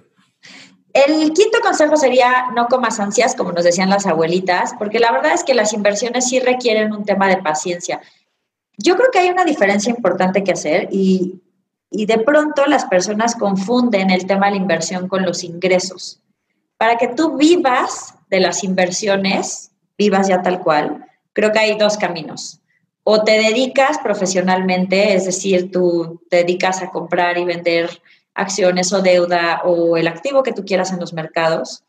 El 0.92 1.33
quinto 1.33 1.61
consejo 1.62 1.96
sería 1.96 2.51
no 2.55 2.66
comas 2.68 3.01
ansias, 3.01 3.35
como 3.35 3.53
nos 3.53 3.64
decían 3.64 3.88
las 3.88 4.07
abuelitas, 4.07 4.75
porque 4.79 4.98
la 4.98 5.11
verdad 5.11 5.33
es 5.33 5.42
que 5.42 5.55
las 5.55 5.72
inversiones 5.72 6.29
sí 6.29 6.38
requieren 6.38 6.92
un 6.92 7.05
tema 7.05 7.29
de 7.29 7.38
paciencia. 7.38 8.01
Yo 8.77 8.96
creo 8.96 9.11
que 9.11 9.18
hay 9.18 9.31
una 9.31 9.44
diferencia 9.44 9.90
importante 9.90 10.44
que 10.44 10.53
hacer 10.53 10.88
y 10.90 11.41
y 11.92 12.07
de 12.07 12.18
pronto 12.18 12.64
las 12.66 12.87
personas 12.87 13.37
confunden 13.37 14.11
el 14.11 14.26
tema 14.26 14.46
de 14.46 14.52
la 14.52 14.62
inversión 14.62 15.09
con 15.09 15.24
los 15.24 15.44
ingresos. 15.44 16.20
Para 16.78 16.96
que 16.96 17.09
tú 17.09 17.37
vivas 17.37 18.14
de 18.31 18.40
las 18.40 18.64
inversiones, 18.64 19.70
vivas 19.96 20.28
ya 20.28 20.42
tal 20.42 20.61
cual, 20.61 21.07
creo 21.33 21.52
que 21.52 21.59
hay 21.59 21.78
dos 21.78 21.96
caminos. 21.96 22.61
O 23.05 23.22
te 23.22 23.33
dedicas 23.33 23.98
profesionalmente, 23.98 25.14
es 25.14 25.26
decir, 25.26 25.70
tú 25.70 26.20
te 26.31 26.38
dedicas 26.38 26.83
a 26.83 26.90
comprar 26.90 27.37
y 27.37 27.44
vender 27.44 27.90
acciones 28.35 28.92
o 28.92 29.02
deuda 29.02 29.62
o 29.64 29.96
el 29.96 30.09
activo 30.09 30.42
que 30.42 30.52
tú 30.52 30.64
quieras 30.64 30.92
en 30.92 31.00
los 31.00 31.12
mercados, 31.12 31.85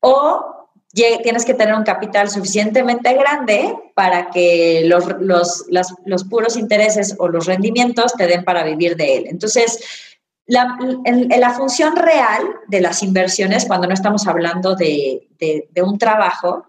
o 0.00 0.65
tienes 0.96 1.44
que 1.44 1.52
tener 1.52 1.74
un 1.74 1.84
capital 1.84 2.30
suficientemente 2.30 3.12
grande 3.12 3.74
para 3.94 4.30
que 4.30 4.82
los, 4.86 5.04
los, 5.20 6.24
puros 6.24 6.56
intereses 6.56 7.14
o 7.18 7.28
los 7.28 7.44
rendimientos 7.44 8.14
te 8.14 8.26
den 8.26 8.44
para 8.44 8.64
vivir 8.64 8.96
de 8.96 9.18
él. 9.18 9.24
Entonces, 9.28 9.78
la, 10.46 10.78
la, 11.36 11.50
función 11.50 11.96
real 11.96 12.46
de 12.68 12.80
las 12.80 13.02
inversiones, 13.02 13.66
cuando 13.66 13.86
no 13.86 13.92
estamos 13.92 14.26
hablando 14.26 14.74
de, 14.74 15.28
de, 15.38 15.82
un 15.82 15.98
trabajo, 15.98 16.66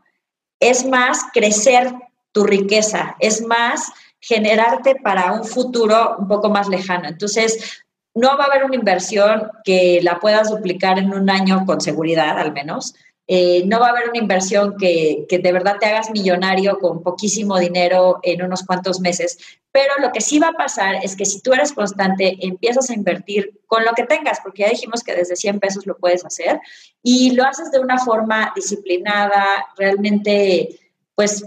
es 0.60 0.86
más 0.86 1.22
crecer 1.32 1.94
tu 2.34 2.44
riqueza, 2.44 3.16
es 3.20 3.42
más 3.46 3.92
generarte 4.20 4.96
para 4.96 5.32
un 5.32 5.46
futuro 5.46 6.18
un 6.20 6.28
poco 6.28 6.50
más 6.50 6.68
lejano. 6.68 7.08
Entonces, 7.08 7.82
no 8.14 8.36
va 8.38 8.46
a 8.46 8.48
haber 8.48 8.66
una 8.66 8.76
inversión 8.76 9.52
que 9.64 10.00
la 10.02 10.20
puedas 10.20 10.50
duplicar 10.50 11.00
en 11.00 11.14
un 11.14 11.30
año 11.30 11.66
con 11.66 11.80
seguridad, 11.80 12.38
al 12.40 12.52
menos, 12.52 12.94
eh, 13.28 13.64
no 13.66 13.80
va 13.80 13.88
a 13.88 13.90
haber 13.90 14.10
una 14.10 14.20
inversión 14.20 14.76
que, 14.78 15.26
que, 15.28 15.40
de 15.40 15.52
verdad 15.52 15.78
te 15.80 15.86
hagas 15.86 16.10
millonario 16.12 16.80
con 16.80 17.04
poquísimo 17.04 17.60
dinero 17.60 18.20
en 18.24 18.42
unos 18.42 18.64
cuantos 18.64 19.02
meses, 19.02 19.38
pero 19.72 19.94
lo 20.00 20.12
que 20.12 20.22
sí 20.22 20.40
va 20.40 20.48
a 20.48 20.54
pasar 20.54 20.96
es 21.04 21.16
que 21.16 21.26
si 21.26 21.42
tú 21.42 21.54
eres 21.54 21.74
constante, 21.74 22.38
empiezas 22.40 22.90
a 22.90 22.94
invertir 22.94 23.60
con 23.68 23.84
lo 23.84 23.92
que 23.92 24.06
tengas, 24.06 24.40
porque 24.40 24.64
ya 24.64 24.70
dijimos 24.70 25.04
que 25.04 25.14
desde 25.14 25.36
100 25.36 25.60
pesos 25.60 25.86
lo 25.86 25.98
puedes 25.98 26.26
hacer, 26.26 26.60
y 27.04 27.32
lo 27.32 27.44
haces 27.44 27.70
de 27.70 27.80
una 27.80 28.00
forma 28.00 28.54
disciplinada, 28.56 29.44
realmente, 29.78 30.80
pues 31.14 31.46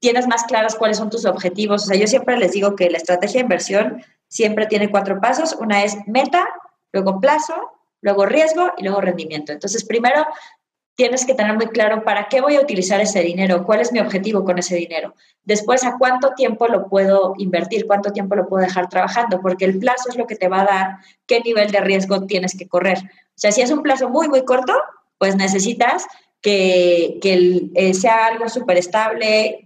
tienes 0.00 0.26
más 0.26 0.44
claras 0.44 0.74
cuáles 0.74 0.98
son 0.98 1.10
tus 1.10 1.24
objetivos. 1.24 1.84
O 1.84 1.86
sea, 1.86 1.96
yo 1.96 2.06
siempre 2.06 2.36
les 2.36 2.52
digo 2.52 2.76
que 2.76 2.90
la 2.90 2.98
estrategia 2.98 3.38
de 3.38 3.44
inversión 3.44 4.04
siempre 4.28 4.66
tiene 4.66 4.90
cuatro 4.90 5.20
pasos. 5.20 5.56
Una 5.58 5.84
es 5.84 5.96
meta, 6.06 6.46
luego 6.92 7.20
plazo, 7.20 7.54
luego 8.00 8.26
riesgo 8.26 8.72
y 8.76 8.84
luego 8.84 9.00
rendimiento. 9.00 9.52
Entonces, 9.52 9.84
primero 9.84 10.26
tienes 10.96 11.26
que 11.26 11.34
tener 11.34 11.54
muy 11.54 11.66
claro 11.68 12.02
para 12.02 12.26
qué 12.28 12.40
voy 12.40 12.56
a 12.56 12.60
utilizar 12.60 13.00
ese 13.00 13.20
dinero, 13.20 13.64
cuál 13.64 13.80
es 13.80 13.92
mi 13.92 14.00
objetivo 14.00 14.44
con 14.44 14.58
ese 14.58 14.76
dinero. 14.76 15.14
Después, 15.44 15.84
a 15.84 15.96
cuánto 15.98 16.32
tiempo 16.34 16.66
lo 16.68 16.88
puedo 16.88 17.34
invertir, 17.36 17.86
cuánto 17.86 18.12
tiempo 18.12 18.34
lo 18.34 18.48
puedo 18.48 18.64
dejar 18.64 18.88
trabajando, 18.88 19.40
porque 19.40 19.66
el 19.66 19.78
plazo 19.78 20.08
es 20.08 20.16
lo 20.16 20.26
que 20.26 20.36
te 20.36 20.48
va 20.48 20.62
a 20.62 20.64
dar 20.64 20.96
qué 21.26 21.40
nivel 21.40 21.70
de 21.70 21.80
riesgo 21.80 22.26
tienes 22.26 22.56
que 22.56 22.66
correr. 22.66 22.98
O 22.98 23.38
sea, 23.38 23.52
si 23.52 23.60
es 23.60 23.70
un 23.70 23.82
plazo 23.82 24.08
muy, 24.08 24.28
muy 24.28 24.44
corto, 24.44 24.72
pues 25.18 25.36
necesitas 25.36 26.06
que, 26.40 27.18
eh, 27.74 27.94
sea 27.94 28.26
algo 28.26 28.48
súper 28.48 28.78
estable, 28.78 29.64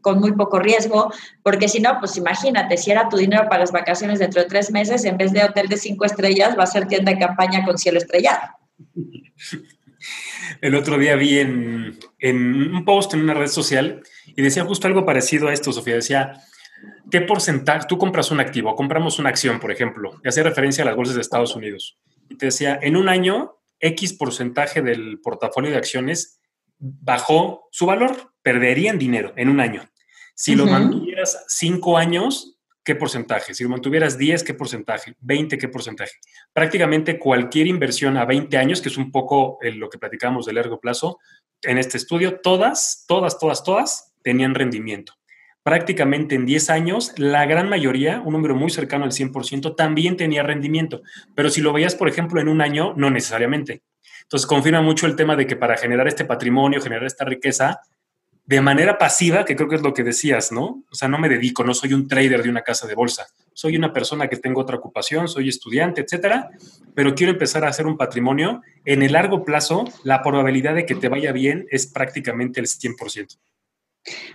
con 0.00 0.20
muy 0.20 0.32
poco 0.32 0.60
riesgo, 0.60 1.12
porque 1.42 1.68
si 1.68 1.80
no, 1.80 1.98
pues 1.98 2.16
imagínate, 2.16 2.76
si 2.76 2.92
era 2.92 3.08
tu 3.08 3.16
dinero 3.16 3.48
para 3.48 3.60
las 3.60 3.72
vacaciones 3.72 4.20
dentro 4.20 4.40
de 4.40 4.48
tres 4.48 4.70
meses, 4.70 5.04
en 5.04 5.16
vez 5.16 5.32
de 5.32 5.42
hotel 5.42 5.68
de 5.68 5.76
cinco 5.76 6.04
estrellas, 6.04 6.56
va 6.56 6.62
a 6.62 6.66
ser 6.66 6.86
tienda 6.86 7.10
de 7.10 7.18
campaña 7.18 7.64
con 7.64 7.78
cielo 7.78 7.98
estrellado. 7.98 8.42
El 10.60 10.74
otro 10.74 10.98
día 10.98 11.16
vi 11.16 11.38
en, 11.38 11.98
en 12.18 12.74
un 12.74 12.84
post 12.84 13.14
en 13.14 13.22
una 13.22 13.34
red 13.34 13.48
social 13.48 14.02
y 14.26 14.42
decía 14.42 14.64
justo 14.64 14.86
algo 14.86 15.04
parecido 15.04 15.48
a 15.48 15.52
esto, 15.52 15.72
Sofía. 15.72 15.94
Decía, 15.94 16.40
¿qué 17.10 17.20
porcentaje? 17.20 17.86
Tú 17.88 17.98
compras 17.98 18.30
un 18.30 18.40
activo, 18.40 18.74
compramos 18.74 19.18
una 19.18 19.28
acción, 19.28 19.60
por 19.60 19.70
ejemplo, 19.70 20.20
y 20.24 20.28
hacía 20.28 20.42
referencia 20.42 20.82
a 20.82 20.86
las 20.86 20.96
bolsas 20.96 21.14
de 21.14 21.20
Estados 21.20 21.54
Unidos. 21.56 21.98
Y 22.28 22.36
te 22.36 22.46
decía, 22.46 22.78
en 22.82 22.96
un 22.96 23.08
año, 23.08 23.58
X 23.80 24.14
porcentaje 24.14 24.80
del 24.80 25.20
portafolio 25.20 25.70
de 25.70 25.76
acciones 25.76 26.40
bajó 26.78 27.68
su 27.70 27.86
valor, 27.86 28.32
perderían 28.42 28.98
dinero 28.98 29.32
en 29.36 29.48
un 29.48 29.60
año. 29.60 29.88
Si 30.34 30.54
lo 30.54 30.66
mantuvieras 30.66 31.44
cinco 31.48 31.98
años, 31.98 32.58
¿qué 32.84 32.94
porcentaje? 32.94 33.54
Si 33.54 33.64
lo 33.64 33.70
mantuvieras 33.70 34.18
10, 34.18 34.44
¿qué 34.44 34.54
porcentaje? 34.54 35.14
20, 35.20 35.58
¿qué 35.58 35.68
porcentaje? 35.68 36.12
Prácticamente 36.52 37.18
cualquier 37.18 37.66
inversión 37.66 38.16
a 38.16 38.24
20 38.24 38.56
años, 38.56 38.80
que 38.80 38.88
es 38.88 38.96
un 38.96 39.10
poco 39.10 39.58
lo 39.62 39.88
que 39.88 39.98
platicamos 39.98 40.46
de 40.46 40.52
largo 40.52 40.80
plazo, 40.80 41.18
en 41.62 41.78
este 41.78 41.96
estudio, 41.96 42.40
todas, 42.40 43.04
todas, 43.06 43.38
todas, 43.38 43.62
todas 43.62 44.14
tenían 44.22 44.54
rendimiento. 44.54 45.14
Prácticamente 45.62 46.34
en 46.34 46.44
10 46.44 46.70
años, 46.70 47.12
la 47.18 47.46
gran 47.46 47.68
mayoría, 47.68 48.20
un 48.20 48.32
número 48.32 48.56
muy 48.56 48.70
cercano 48.70 49.04
al 49.04 49.12
100%, 49.12 49.76
también 49.76 50.16
tenía 50.16 50.42
rendimiento. 50.42 51.02
Pero 51.36 51.50
si 51.50 51.60
lo 51.60 51.72
veías, 51.72 51.94
por 51.94 52.08
ejemplo, 52.08 52.40
en 52.40 52.48
un 52.48 52.60
año, 52.60 52.94
no 52.96 53.10
necesariamente. 53.10 53.82
Entonces, 54.22 54.46
confirma 54.46 54.82
mucho 54.82 55.06
el 55.06 55.14
tema 55.14 55.36
de 55.36 55.46
que 55.46 55.54
para 55.54 55.76
generar 55.76 56.08
este 56.08 56.24
patrimonio, 56.24 56.80
generar 56.80 57.04
esta 57.04 57.24
riqueza, 57.24 57.80
de 58.52 58.60
manera 58.60 58.98
pasiva, 58.98 59.46
que 59.46 59.56
creo 59.56 59.66
que 59.66 59.76
es 59.76 59.82
lo 59.82 59.94
que 59.94 60.02
decías, 60.02 60.52
¿no? 60.52 60.84
O 60.90 60.94
sea, 60.94 61.08
no 61.08 61.16
me 61.18 61.30
dedico, 61.30 61.64
no 61.64 61.72
soy 61.72 61.94
un 61.94 62.06
trader 62.06 62.42
de 62.42 62.50
una 62.50 62.60
casa 62.60 62.86
de 62.86 62.94
bolsa. 62.94 63.26
Soy 63.54 63.76
una 63.76 63.94
persona 63.94 64.28
que 64.28 64.36
tengo 64.36 64.60
otra 64.60 64.76
ocupación, 64.76 65.26
soy 65.26 65.48
estudiante, 65.48 66.02
etcétera, 66.02 66.50
pero 66.94 67.14
quiero 67.14 67.32
empezar 67.32 67.64
a 67.64 67.68
hacer 67.68 67.86
un 67.86 67.96
patrimonio. 67.96 68.60
En 68.84 69.02
el 69.02 69.12
largo 69.12 69.42
plazo, 69.42 69.86
la 70.04 70.22
probabilidad 70.22 70.74
de 70.74 70.84
que 70.84 70.94
te 70.94 71.08
vaya 71.08 71.32
bien 71.32 71.66
es 71.70 71.86
prácticamente 71.86 72.60
el 72.60 72.66
100%. 72.66 73.38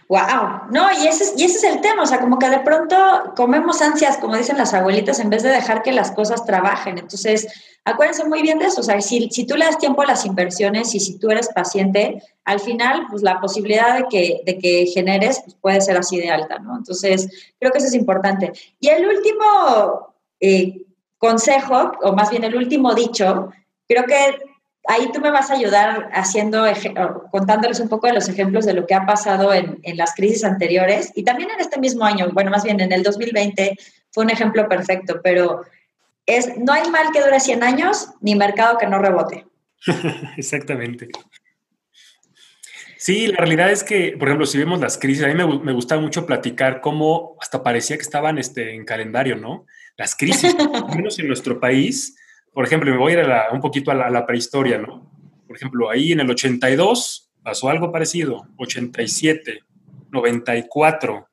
Wow, 0.08 0.70
no, 0.72 0.88
y 0.94 1.08
ese, 1.08 1.34
y 1.36 1.44
ese 1.44 1.58
es 1.58 1.64
el 1.76 1.82
tema, 1.82 2.04
o 2.04 2.06
sea, 2.06 2.22
como 2.22 2.40
que 2.40 2.50
de 2.50 2.60
pronto 2.60 2.96
comemos 3.36 3.82
ansias, 3.82 4.18
como 4.18 4.38
dicen 4.38 4.58
las 4.58 4.74
abuelitas, 4.74 5.20
en 5.20 5.30
vez 5.30 5.44
de 5.44 5.50
dejar 5.50 5.84
que 5.84 5.92
las 5.92 6.12
cosas 6.12 6.46
trabajen. 6.46 6.98
Entonces, 6.98 7.46
acuérdense 7.84 8.24
muy 8.24 8.42
bien 8.42 8.60
de 8.60 8.68
eso, 8.68 8.80
o 8.80 8.84
sea, 8.84 9.02
si, 9.02 9.30
si 9.30 9.46
tú 9.46 9.58
le 9.58 9.66
das 9.66 9.78
tiempo 9.78 10.02
a 10.02 10.06
las 10.06 10.26
inversiones 10.26 10.96
y 10.96 11.02
si 11.02 11.20
tú 11.20 11.30
eres 11.30 11.50
paciente, 11.50 12.24
al 12.46 12.62
final, 12.62 13.08
pues 13.10 13.22
la 13.22 13.42
posibilidad 13.42 13.98
de 13.98 14.06
que, 14.10 14.42
de 14.46 14.58
que 14.58 14.86
generes 14.86 15.42
pues, 15.44 15.58
puede 15.60 15.82
ser 15.82 15.98
así 15.98 16.18
de 16.18 16.30
alta, 16.30 16.60
¿no? 16.60 16.78
Entonces, 16.78 17.28
creo 17.60 17.74
que 17.74 17.80
eso 17.80 17.88
es 17.88 17.94
importante. 17.94 18.54
Y 18.80 18.88
el 18.88 19.06
último 19.06 20.16
eh, 20.40 20.86
consejo, 21.18 21.92
o 22.04 22.14
más 22.14 22.30
bien 22.30 22.46
el 22.46 22.56
último 22.56 22.94
dicho, 22.96 23.50
creo 23.86 24.06
que 24.06 24.38
ahí 24.88 25.12
tú 25.14 25.20
me 25.20 25.32
vas 25.32 25.52
a 25.52 25.56
ayudar 25.56 26.10
haciendo, 26.14 26.66
contándoles 27.30 27.80
un 27.80 27.90
poco 27.90 28.08
de 28.08 28.14
los 28.14 28.30
ejemplos 28.30 28.66
de 28.66 28.74
lo 28.74 28.88
que 28.88 28.96
ha 28.96 29.06
pasado 29.06 29.54
en, 29.54 29.80
las 29.98 30.16
crisis 30.16 30.44
anteriores 30.44 31.12
y 31.14 31.24
también 31.24 31.50
en 31.52 31.60
este 31.60 31.80
mismo 31.80 32.06
año, 32.06 32.30
bueno, 32.34 32.50
más 32.50 32.64
bien 32.64 32.80
en 32.80 32.92
el 32.92 33.04
2020 33.04 33.78
fue 34.12 34.24
un 34.24 34.30
ejemplo 34.30 34.68
perfecto, 34.68 35.20
pero 35.22 35.64
es, 36.26 36.58
no 36.58 36.74
hay 36.74 36.90
mal 36.90 37.12
que 37.12 37.22
dure 37.22 37.40
100 37.40 37.64
años 37.64 38.10
ni 38.22 38.36
mercado 38.36 38.78
que 38.78 38.88
no 38.88 39.00
rebote. 39.00 39.46
Exactamente. 40.38 41.10
Sí, 42.98 43.28
la 43.28 43.38
realidad 43.38 43.72
es 43.72 43.84
que, 43.84 44.16
por 44.18 44.28
ejemplo, 44.28 44.46
si 44.46 44.58
vemos 44.58 44.80
las 44.80 44.98
crisis, 44.98 45.24
a 45.24 45.28
mí 45.28 45.36
me, 45.36 45.74
gustaba 45.74 46.02
mucho 46.02 46.26
platicar 46.26 46.82
cómo 46.82 47.38
hasta 47.40 47.62
parecía 47.62 47.96
que 47.96 48.02
estaban 48.02 48.38
este, 48.38 48.74
en 48.74 48.86
calendario, 48.86 49.36
¿no? 49.36 49.66
Las 49.98 50.16
crisis, 50.16 50.56
al 50.60 50.96
menos 50.96 51.20
en 51.20 51.28
nuestro 51.28 51.60
país, 51.60 52.18
por 52.58 52.66
ejemplo, 52.66 52.90
me 52.90 52.98
voy 52.98 53.14
a 53.14 53.20
ir 53.22 53.30
un 53.52 53.62
poquito 53.62 53.92
a 53.92 54.10
la, 54.10 54.26
prehistoria, 54.26 54.80
¿no? 54.80 55.08
Por 55.46 55.56
ejemplo, 55.56 55.92
ahí 55.92 56.12
en 56.12 56.22
el 56.22 56.32
82 56.32 57.30
pasó 57.44 57.70
algo 57.70 57.92
parecido, 57.92 58.48
87, 58.58 59.60
94, 60.10 61.28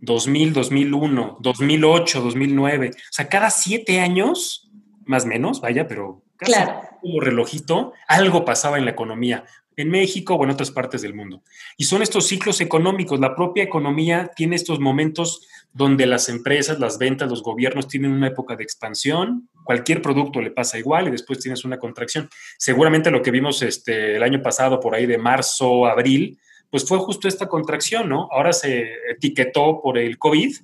2000, 0.00 0.52
2001, 0.54 1.36
2008, 1.40 2.20
2009. 2.22 2.90
O 2.90 2.92
sea, 3.10 3.28
cada 3.28 3.50
siete 3.50 4.00
años, 4.00 4.72
más 5.04 5.26
o 5.26 5.28
menos, 5.28 5.60
vaya, 5.60 5.86
pero 5.86 6.22
casi 6.36 6.54
como 7.02 7.20
relojito, 7.20 7.92
algo 8.08 8.46
pasaba 8.46 8.78
en 8.78 8.86
la 8.86 8.92
economía 8.92 9.44
en 9.76 9.90
México 9.90 10.34
o 10.34 10.44
en 10.44 10.50
otras 10.50 10.70
partes 10.70 11.02
del 11.02 11.14
mundo. 11.14 11.42
Y 11.76 11.84
son 11.84 12.02
estos 12.02 12.26
ciclos 12.26 12.60
económicos. 12.60 13.20
La 13.20 13.34
propia 13.34 13.62
economía 13.62 14.30
tiene 14.34 14.56
estos 14.56 14.80
momentos 14.80 15.46
donde 15.72 16.06
las 16.06 16.30
empresas, 16.30 16.80
las 16.80 16.96
ventas, 16.98 17.28
los 17.28 17.42
gobiernos 17.42 17.86
tienen 17.86 18.10
una 18.10 18.28
época 18.28 18.56
de 18.56 18.64
expansión, 18.64 19.50
cualquier 19.62 20.00
producto 20.00 20.40
le 20.40 20.50
pasa 20.50 20.78
igual 20.78 21.08
y 21.08 21.10
después 21.10 21.38
tienes 21.38 21.64
una 21.66 21.78
contracción. 21.78 22.30
Seguramente 22.56 23.10
lo 23.10 23.20
que 23.20 23.30
vimos 23.30 23.60
este, 23.60 24.16
el 24.16 24.22
año 24.22 24.42
pasado, 24.42 24.80
por 24.80 24.94
ahí 24.94 25.04
de 25.04 25.18
marzo, 25.18 25.84
abril, 25.84 26.38
pues 26.70 26.86
fue 26.86 26.98
justo 26.98 27.28
esta 27.28 27.46
contracción, 27.46 28.08
¿no? 28.08 28.28
Ahora 28.32 28.54
se 28.54 28.90
etiquetó 29.10 29.80
por 29.82 29.98
el 29.98 30.16
COVID, 30.16 30.56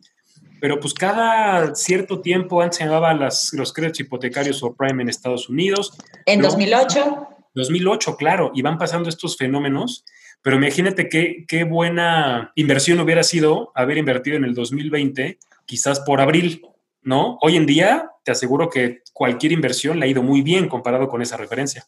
pero 0.60 0.80
pues 0.80 0.94
cada 0.94 1.74
cierto 1.74 2.20
tiempo, 2.20 2.62
antes 2.62 2.78
se 2.78 2.84
llamaban 2.84 3.20
los 3.20 3.72
créditos 3.74 4.00
hipotecarios 4.00 4.62
o 4.62 4.74
prime 4.74 5.02
en 5.02 5.10
Estados 5.10 5.48
Unidos. 5.48 5.98
En 6.24 6.40
2008. 6.40 7.28
2008, 7.54 8.16
claro, 8.16 8.50
y 8.54 8.62
van 8.62 8.78
pasando 8.78 9.08
estos 9.08 9.36
fenómenos, 9.36 10.04
pero 10.42 10.56
imagínate 10.56 11.08
qué, 11.08 11.44
qué 11.46 11.64
buena 11.64 12.52
inversión 12.56 13.00
hubiera 13.00 13.22
sido 13.22 13.72
haber 13.74 13.98
invertido 13.98 14.36
en 14.36 14.44
el 14.44 14.54
2020, 14.54 15.38
quizás 15.66 16.00
por 16.00 16.20
abril, 16.20 16.66
¿no? 17.02 17.38
Hoy 17.40 17.56
en 17.56 17.66
día 17.66 18.10
te 18.24 18.32
aseguro 18.32 18.68
que 18.68 19.02
cualquier 19.12 19.52
inversión 19.52 19.98
le 19.98 20.06
ha 20.06 20.08
ido 20.08 20.22
muy 20.22 20.42
bien 20.42 20.68
comparado 20.68 21.08
con 21.08 21.22
esa 21.22 21.36
referencia. 21.36 21.86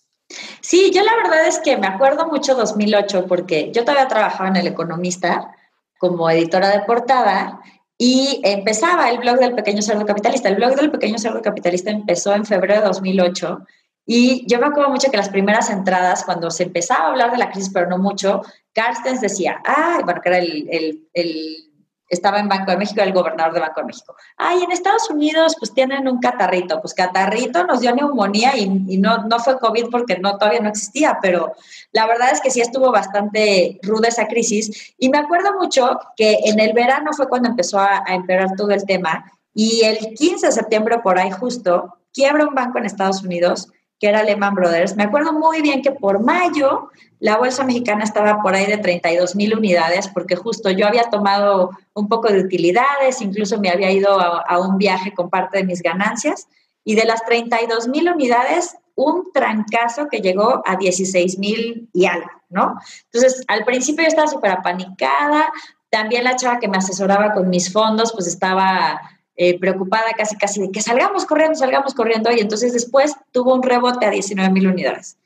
Sí, 0.60 0.90
yo 0.94 1.02
la 1.02 1.16
verdad 1.16 1.46
es 1.46 1.58
que 1.58 1.76
me 1.76 1.86
acuerdo 1.86 2.26
mucho 2.26 2.54
2008 2.54 3.26
porque 3.26 3.70
yo 3.72 3.82
todavía 3.82 4.08
trabajaba 4.08 4.48
en 4.48 4.56
El 4.56 4.66
Economista 4.66 5.54
como 5.98 6.28
editora 6.30 6.70
de 6.70 6.80
portada 6.80 7.60
y 7.96 8.40
empezaba 8.42 9.10
el 9.10 9.18
blog 9.18 9.38
del 9.38 9.54
Pequeño 9.54 9.82
Cerdo 9.82 10.04
Capitalista. 10.04 10.48
El 10.48 10.56
blog 10.56 10.74
del 10.74 10.90
Pequeño 10.90 11.18
Cerdo 11.18 11.42
Capitalista 11.42 11.90
empezó 11.90 12.34
en 12.34 12.44
febrero 12.44 12.80
de 12.80 12.86
2008 12.86 13.58
y 14.06 14.46
yo 14.46 14.58
me 14.58 14.66
acuerdo 14.66 14.90
mucho 14.90 15.10
que 15.10 15.16
las 15.16 15.30
primeras 15.30 15.70
entradas, 15.70 16.24
cuando 16.24 16.50
se 16.50 16.64
empezaba 16.64 17.06
a 17.06 17.10
hablar 17.10 17.30
de 17.32 17.38
la 17.38 17.50
crisis, 17.50 17.70
pero 17.72 17.88
no 17.88 17.98
mucho, 17.98 18.42
Carstens 18.72 19.20
decía, 19.20 19.62
ay, 19.64 20.02
bueno, 20.04 20.20
que 20.20 20.28
era 20.28 20.38
el, 20.38 20.68
el, 20.70 21.08
el, 21.14 21.72
estaba 22.08 22.38
en 22.38 22.48
Banco 22.48 22.70
de 22.70 22.76
México, 22.76 23.00
el 23.00 23.14
gobernador 23.14 23.54
de 23.54 23.60
Banco 23.60 23.80
de 23.80 23.86
México. 23.86 24.14
Ay, 24.36 24.62
en 24.62 24.72
Estados 24.72 25.08
Unidos 25.08 25.56
pues 25.58 25.72
tienen 25.72 26.06
un 26.06 26.18
catarrito, 26.18 26.80
pues 26.82 26.92
catarrito 26.92 27.64
nos 27.64 27.80
dio 27.80 27.94
neumonía 27.94 28.56
y, 28.58 28.84
y 28.88 28.98
no, 28.98 29.24
no 29.24 29.38
fue 29.38 29.58
COVID 29.58 29.86
porque 29.90 30.18
no, 30.18 30.36
todavía 30.36 30.60
no 30.60 30.68
existía, 30.68 31.18
pero 31.22 31.54
la 31.92 32.06
verdad 32.06 32.30
es 32.30 32.42
que 32.42 32.50
sí 32.50 32.60
estuvo 32.60 32.92
bastante 32.92 33.78
ruda 33.82 34.08
esa 34.08 34.26
crisis. 34.26 34.94
Y 34.98 35.08
me 35.08 35.18
acuerdo 35.18 35.58
mucho 35.58 35.98
que 36.14 36.40
en 36.44 36.60
el 36.60 36.74
verano 36.74 37.12
fue 37.14 37.28
cuando 37.28 37.48
empezó 37.48 37.78
a, 37.78 38.02
a 38.06 38.14
empeorar 38.14 38.54
todo 38.54 38.70
el 38.72 38.84
tema 38.84 39.32
y 39.54 39.82
el 39.84 40.14
15 40.14 40.46
de 40.46 40.52
septiembre 40.52 40.98
por 40.98 41.18
ahí 41.18 41.30
justo 41.30 41.96
quiebra 42.12 42.46
un 42.46 42.54
banco 42.54 42.78
en 42.78 42.86
Estados 42.86 43.22
Unidos 43.22 43.68
que 44.04 44.10
era 44.10 44.22
Lehman 44.22 44.54
Brothers. 44.54 44.96
Me 44.96 45.04
acuerdo 45.04 45.32
muy 45.32 45.62
bien 45.62 45.80
que 45.80 45.90
por 45.90 46.22
mayo 46.22 46.90
la 47.20 47.38
bolsa 47.38 47.64
mexicana 47.64 48.04
estaba 48.04 48.42
por 48.42 48.54
ahí 48.54 48.66
de 48.66 48.76
32 48.76 49.34
mil 49.34 49.56
unidades, 49.56 50.08
porque 50.08 50.36
justo 50.36 50.68
yo 50.68 50.86
había 50.86 51.04
tomado 51.04 51.70
un 51.94 52.06
poco 52.06 52.28
de 52.28 52.40
utilidades, 52.40 53.22
incluso 53.22 53.58
me 53.58 53.70
había 53.70 53.90
ido 53.90 54.20
a, 54.20 54.58
un 54.58 54.76
viaje 54.76 55.14
con 55.14 55.30
parte 55.30 55.56
de 55.56 55.64
mis 55.64 55.80
ganancias, 55.80 56.48
y 56.84 56.96
de 56.96 57.06
las 57.06 57.24
32 57.24 57.88
mil 57.88 58.10
unidades, 58.10 58.76
un 58.94 59.32
trancazo 59.32 60.08
que 60.10 60.20
llegó 60.20 60.62
a 60.66 60.76
16 60.76 61.38
mil 61.38 61.88
y 61.94 62.04
algo, 62.04 62.28
¿no? 62.50 62.74
Entonces, 63.10 63.42
al 63.48 63.64
principio 63.64 64.02
yo 64.02 64.08
estaba 64.08 64.28
súper 64.28 64.50
apanicada, 64.50 65.50
también 65.88 66.24
la 66.24 66.36
chava 66.36 66.58
que 66.58 66.68
me 66.68 66.76
asesoraba 66.76 67.32
con 67.32 67.48
mis 67.48 67.72
fondos, 67.72 68.12
pues 68.12 68.26
estaba 68.26 69.00
eh, 69.36 69.58
preocupada 69.58 70.12
casi 70.16 70.36
casi 70.36 70.60
de 70.60 70.70
que 70.70 70.80
salgamos 70.80 71.24
corriendo, 71.26 71.56
salgamos 71.56 71.94
corriendo, 71.94 72.30
y 72.32 72.40
entonces 72.40 72.72
después 72.72 73.14
tuvo 73.32 73.54
un 73.54 73.62
rebote 73.62 74.06
a 74.06 74.10
19 74.10 74.50
mil 74.50 74.68
unidades 74.68 75.16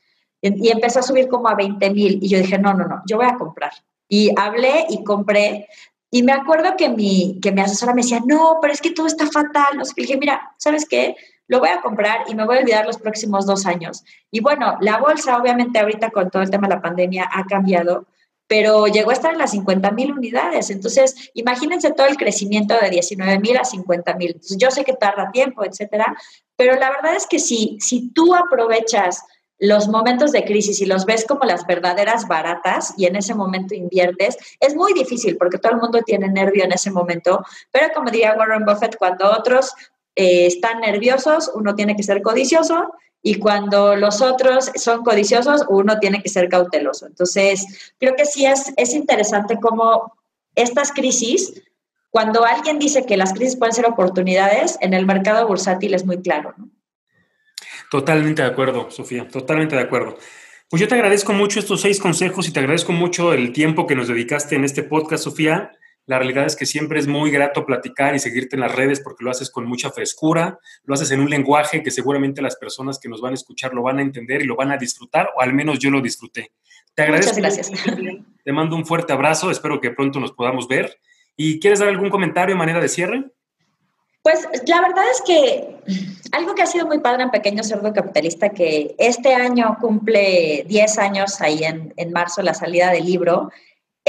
y, 0.41 0.69
empezó 0.69 0.99
a 0.99 1.03
subir 1.03 1.27
como 1.27 1.49
a 1.49 1.55
20 1.55 1.89
mil, 1.91 2.19
y 2.21 2.29
yo 2.29 2.37
dije, 2.37 2.57
no, 2.57 2.73
no, 2.73 2.85
no, 2.85 3.01
yo 3.05 3.17
voy 3.17 3.27
a 3.27 3.35
comprar. 3.35 3.71
Y 4.07 4.31
hablé 4.37 4.85
y 4.89 5.03
compré. 5.03 5.67
Y 6.11 6.23
me 6.23 6.31
acuerdo 6.31 6.75
que 6.75 6.89
mi, 6.89 7.39
que 7.41 7.51
mi 7.51 7.61
asesora 7.61 7.93
me 7.93 8.01
decía, 8.01 8.21
no, 8.25 8.57
pero 8.61 8.73
es 8.73 8.81
que 8.81 8.91
todo 8.91 9.05
está 9.05 9.27
fatal. 9.27 9.77
No 9.77 9.83
dije, 9.95 10.17
mira, 10.17 10.53
¿sabes 10.57 10.87
qué? 10.87 11.15
Lo 11.47 11.59
voy 11.59 11.69
a 11.69 11.81
comprar 11.81 12.21
y 12.27 12.35
me 12.35 12.45
voy 12.45 12.57
a 12.57 12.59
olvidar 12.61 12.85
los 12.85 12.97
próximos 12.97 13.45
dos 13.45 13.65
años. 13.65 14.03
Y 14.31 14.39
bueno, 14.39 14.77
la 14.81 14.97
bolsa, 14.97 15.37
obviamente, 15.37 15.79
ahorita 15.79 16.09
con 16.09 16.29
todo 16.31 16.41
el 16.41 16.49
tema 16.49 16.67
de 16.67 16.75
la 16.75 16.81
pandemia 16.81 17.29
ha 17.31 17.45
cambiado, 17.45 18.05
pero 18.49 18.87
llegó 18.87 19.11
a 19.11 19.13
estar 19.13 19.31
en 19.31 19.37
las 19.37 19.51
50 19.51 19.91
mil 19.91 20.11
unidades. 20.11 20.71
Entonces, 20.71 21.29
imagínense 21.35 21.91
todo 21.91 22.07
el 22.07 22.17
crecimiento 22.17 22.73
de 22.81 22.89
19 22.89 23.37
mil 23.37 23.55
a 23.55 23.63
50 23.63 24.15
mil. 24.15 24.41
Yo 24.57 24.71
sé 24.71 24.83
que 24.83 24.93
tarda 24.93 25.29
tiempo, 25.31 25.63
etcétera, 25.63 26.17
pero 26.55 26.75
la 26.75 26.89
verdad 26.89 27.15
es 27.15 27.27
que 27.27 27.37
si, 27.37 27.77
si 27.79 28.09
tú 28.09 28.33
aprovechas 28.33 29.23
los 29.59 29.87
momentos 29.87 30.31
de 30.31 30.45
crisis 30.45 30.81
y 30.81 30.87
los 30.87 31.05
ves 31.05 31.25
como 31.27 31.43
las 31.43 31.67
verdaderas 31.67 32.27
baratas 32.27 32.95
y 32.97 33.05
en 33.05 33.17
ese 33.17 33.35
momento 33.35 33.75
inviertes, 33.75 34.35
es 34.59 34.75
muy 34.75 34.93
difícil 34.93 35.37
porque 35.37 35.59
todo 35.59 35.73
el 35.73 35.79
mundo 35.79 36.01
tiene 36.03 36.27
nervio 36.27 36.63
en 36.63 36.71
ese 36.71 36.89
momento, 36.89 37.45
pero 37.71 37.89
como 37.93 38.09
diría 38.09 38.35
Warren 38.35 38.65
Buffett, 38.65 38.97
cuando 38.97 39.29
otros 39.29 39.75
eh, 40.15 40.47
están 40.47 40.79
nerviosos, 40.79 41.51
uno 41.53 41.75
tiene 41.75 41.95
que 41.95 42.03
ser 42.03 42.23
codicioso 42.23 42.89
y 43.21 43.35
cuando 43.35 43.95
los 43.95 44.21
otros 44.21 44.71
son 44.75 45.03
codiciosos, 45.03 45.65
uno 45.69 45.99
tiene 45.99 46.21
que 46.21 46.29
ser 46.29 46.47
cauteloso. 46.47 47.05
Entonces, 47.05 47.93
creo 47.99 48.15
que 48.15 48.25
sí 48.25 48.45
es, 48.45 48.73
es 48.77 48.93
interesante 48.93 49.57
cómo 49.59 50.13
estas 50.55 50.91
crisis, 50.91 51.61
cuando 52.09 52.45
alguien 52.45 52.79
dice 52.79 53.05
que 53.05 53.17
las 53.17 53.33
crisis 53.33 53.57
pueden 53.57 53.73
ser 53.73 53.85
oportunidades, 53.85 54.77
en 54.81 54.93
el 54.93 55.05
mercado 55.05 55.47
bursátil 55.47 55.93
es 55.93 56.05
muy 56.05 56.21
claro. 56.21 56.55
Totalmente 57.91 58.41
de 58.41 58.47
acuerdo, 58.47 58.89
Sofía, 58.91 59.27
totalmente 59.27 59.75
de 59.75 59.81
acuerdo. 59.81 60.17
Pues 60.69 60.79
yo 60.79 60.87
te 60.87 60.95
agradezco 60.95 61.33
mucho 61.33 61.59
estos 61.59 61.81
seis 61.81 61.99
consejos 61.99 62.47
y 62.47 62.53
te 62.53 62.59
agradezco 62.59 62.91
mucho 62.91 63.33
el 63.33 63.51
tiempo 63.51 63.87
que 63.87 63.95
nos 63.95 64.07
dedicaste 64.07 64.55
en 64.55 64.63
este 64.63 64.83
podcast, 64.83 65.23
Sofía. 65.23 65.71
La 66.09 66.17
realidad 66.17 66.47
es 66.47 66.55
que 66.55 66.65
siempre 66.65 66.99
es 66.99 67.05
muy 67.05 67.29
grato 67.29 67.67
platicar 67.67 68.15
y 68.15 68.19
seguirte 68.19 68.55
en 68.55 68.61
las 68.61 68.73
redes 68.73 68.99
porque 68.99 69.23
lo 69.23 69.29
haces 69.29 69.51
con 69.51 69.67
mucha 69.67 69.91
frescura, 69.91 70.57
lo 70.85 70.95
haces 70.95 71.11
en 71.11 71.19
un 71.19 71.29
lenguaje 71.29 71.83
que 71.83 71.91
seguramente 71.91 72.41
las 72.41 72.55
personas 72.55 72.97
que 72.97 73.07
nos 73.07 73.21
van 73.21 73.33
a 73.33 73.35
escuchar 73.35 73.75
lo 73.75 73.83
van 73.83 73.99
a 73.99 74.01
entender 74.01 74.41
y 74.41 74.45
lo 74.45 74.55
van 74.55 74.71
a 74.71 74.77
disfrutar, 74.77 75.29
o 75.37 75.41
al 75.41 75.53
menos 75.53 75.77
yo 75.77 75.91
lo 75.91 76.01
disfruté. 76.01 76.51
Te 76.95 77.03
agradezco. 77.03 77.35
Muchas 77.35 77.55
gracias. 77.55 77.85
Te 78.43 78.51
mando 78.51 78.75
un 78.75 78.87
fuerte 78.87 79.13
abrazo, 79.13 79.51
espero 79.51 79.79
que 79.79 79.91
pronto 79.91 80.19
nos 80.19 80.31
podamos 80.31 80.67
ver. 80.67 80.97
¿Y 81.37 81.59
quieres 81.59 81.77
dar 81.77 81.89
algún 81.89 82.09
comentario 82.09 82.55
de 82.55 82.59
manera 82.59 82.81
de 82.81 82.89
cierre? 82.89 83.25
Pues 84.23 84.47
la 84.65 84.81
verdad 84.81 85.05
es 85.11 85.21
que 85.21 85.75
algo 86.31 86.55
que 86.55 86.63
ha 86.63 86.65
sido 86.65 86.87
muy 86.87 87.01
padre 87.01 87.21
en 87.21 87.29
Pequeño 87.29 87.63
Cerdo 87.63 87.93
Capitalista, 87.93 88.49
que 88.49 88.95
este 88.97 89.35
año 89.35 89.77
cumple 89.79 90.65
10 90.67 90.97
años 90.97 91.39
ahí 91.39 91.63
en, 91.63 91.93
en 91.97 92.11
marzo 92.11 92.41
la 92.41 92.55
salida 92.55 92.89
del 92.89 93.05
libro, 93.05 93.51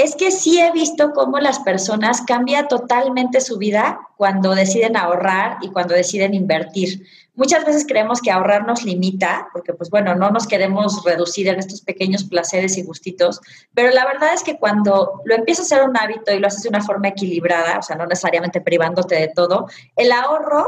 es 0.03 0.16
que 0.16 0.30
sí 0.30 0.59
he 0.59 0.72
visto 0.72 1.12
cómo 1.12 1.40
las 1.40 1.59
personas 1.59 2.22
cambia 2.22 2.68
totalmente 2.68 3.42
su 3.42 3.59
vida 3.59 4.01
cuando 4.16 4.55
deciden 4.55 4.96
ahorrar 4.96 5.59
y 5.61 5.68
cuando 5.68 5.94
deciden 5.94 6.32
invertir. 6.32 7.07
Muchas 7.34 7.66
veces 7.66 7.84
creemos 7.86 8.22
que 8.22 8.30
ahorrar 8.30 8.66
nos 8.66 8.82
limita, 8.82 9.48
porque 9.53 9.74
pues 9.74 9.90
bueno, 9.90 10.14
no 10.14 10.30
nos 10.30 10.46
queremos 10.46 11.05
reducir 11.05 11.48
en 11.48 11.59
estos 11.59 11.82
pequeños 11.82 12.24
placeres 12.24 12.78
y 12.78 12.82
gustitos, 12.82 13.42
pero 13.74 13.90
la 13.90 14.07
verdad 14.07 14.32
es 14.32 14.42
que 14.42 14.59
cuando 14.59 15.20
lo 15.26 15.34
empiezas 15.34 15.70
a 15.70 15.76
hacer 15.76 15.88
un 15.88 15.96
hábito 15.96 16.32
y 16.32 16.38
lo 16.38 16.46
haces 16.46 16.62
de 16.62 16.70
una 16.70 16.82
forma 16.82 17.09
equilibrada, 17.09 17.78
o 17.78 17.82
sea, 17.82 17.96
no 17.96 18.07
necesariamente 18.07 18.62
privándote 18.62 19.16
de 19.16 19.28
todo, 19.28 19.68
el 19.96 20.12
ahorro 20.12 20.64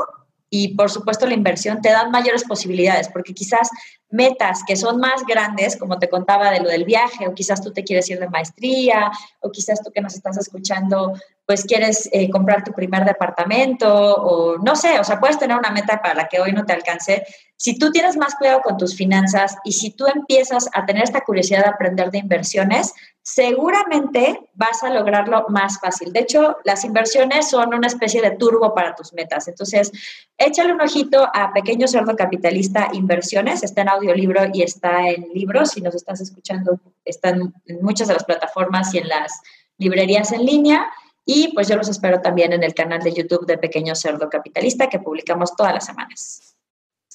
y 0.51 0.74
por 0.74 0.91
supuesto 0.91 1.26
la 1.26 1.33
inversión 1.33 1.80
te 1.80 1.89
dan 1.89 2.11
mayores 2.11 2.45
posibilidades, 2.45 3.09
porque 3.09 3.33
quizás 3.33 3.70
metas 4.13 4.63
que 4.67 4.77
son 4.77 4.99
más 4.99 5.25
grandes, 5.27 5.77
como 5.77 5.99
te 5.99 6.09
contaba 6.09 6.51
de 6.51 6.61
lo 6.61 6.69
del 6.69 6.85
viaje, 6.85 7.27
o 7.27 7.35
quizás 7.35 7.61
tú 7.63 7.73
te 7.73 7.83
quieres 7.83 8.09
ir 8.11 8.21
de 8.21 8.29
maestría, 8.29 9.11
o 9.41 9.51
quizás 9.51 9.83
tú 9.83 9.91
que 9.91 10.01
nos 10.01 10.15
estás 10.15 10.37
escuchando, 10.37 11.15
pues 11.53 11.66
quieres 11.66 12.09
eh, 12.12 12.30
comprar 12.30 12.64
tu 12.64 12.72
primer 12.72 13.05
departamento, 13.05 13.86
o 13.94 14.57
no 14.57 14.74
sé, 14.74 14.98
o 14.98 15.05
sea, 15.05 15.20
puedes 15.20 15.38
tener 15.38 15.55
una 15.55 15.70
meta 15.70 16.00
para 16.00 16.14
la 16.14 16.26
que 16.26 16.40
hoy 16.40 16.50
no 16.50 16.64
te 16.64 16.72
alcance. 16.72 17.26
Si 17.59 17.78
tú 17.78 17.90
tienes 17.90 18.16
más 18.16 18.36
cuidado 18.36 18.62
con 18.62 18.78
tus 18.78 18.96
finanzas 18.96 19.55
y 19.62 19.72
si 19.72 19.90
tú 19.90 20.07
empiezas 20.07 20.70
a 20.72 20.86
tener 20.86 21.03
esta 21.03 21.20
curiosidad 21.20 21.64
de 21.64 21.68
aprender 21.68 22.11
de 22.11 22.20
inversiones, 22.20 22.94
seguramente 23.20 24.40
vas 24.55 24.82
a 24.82 24.88
lograrlo 24.88 25.44
más 25.50 25.78
fácil. 25.78 26.11
De 26.11 26.20
hecho, 26.20 26.57
las 26.64 26.86
inversiones 26.86 27.50
son 27.50 27.74
una 27.74 27.88
especie 27.88 28.22
de 28.22 28.30
turbo 28.30 28.72
para 28.74 28.94
tus 28.94 29.12
metas. 29.12 29.46
Entonces, 29.46 29.92
échale 30.38 30.72
un 30.72 30.80
ojito 30.80 31.28
a 31.34 31.53
Pequeño 31.53 31.86
Cerdo 31.86 32.16
Capitalista 32.16 32.88
Inversiones, 32.94 33.62
está 33.62 33.82
en 33.82 33.90
audiolibro 33.90 34.44
y 34.55 34.62
está 34.62 35.07
en 35.11 35.28
libros. 35.34 35.72
Si 35.72 35.82
nos 35.82 35.94
estás 35.94 36.22
escuchando, 36.22 36.80
están 37.05 37.53
en 37.66 37.82
muchas 37.82 38.09
de 38.09 38.14
las 38.14 38.24
plataformas 38.24 38.94
y 38.94 38.98
en 39.00 39.09
las 39.09 39.38
librerías 39.76 40.32
en 40.32 40.46
línea. 40.46 40.90
Y 41.25 41.53
pues 41.55 41.68
yo 41.68 41.77
los 41.77 41.89
espero 41.89 42.20
también 42.20 42.53
en 42.53 42.62
el 42.62 42.75
canal 42.75 43.01
de 43.03 43.12
YouTube 43.12 43.47
de 43.47 43.59
Pequeño 43.59 43.95
Cerdo 43.95 44.29
Capitalista 44.29 44.89
que 44.89 44.99
publicamos 44.99 45.55
todas 45.57 45.73
las 45.73 45.87
semanas. 45.87 46.57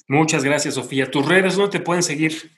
Muchas 0.08 0.42
gracias, 0.42 0.74
Sofía. 0.74 1.10
¿Tus 1.10 1.26
redes 1.26 1.58
no 1.58 1.68
te 1.68 1.80
pueden 1.80 2.02
seguir? 2.02 2.50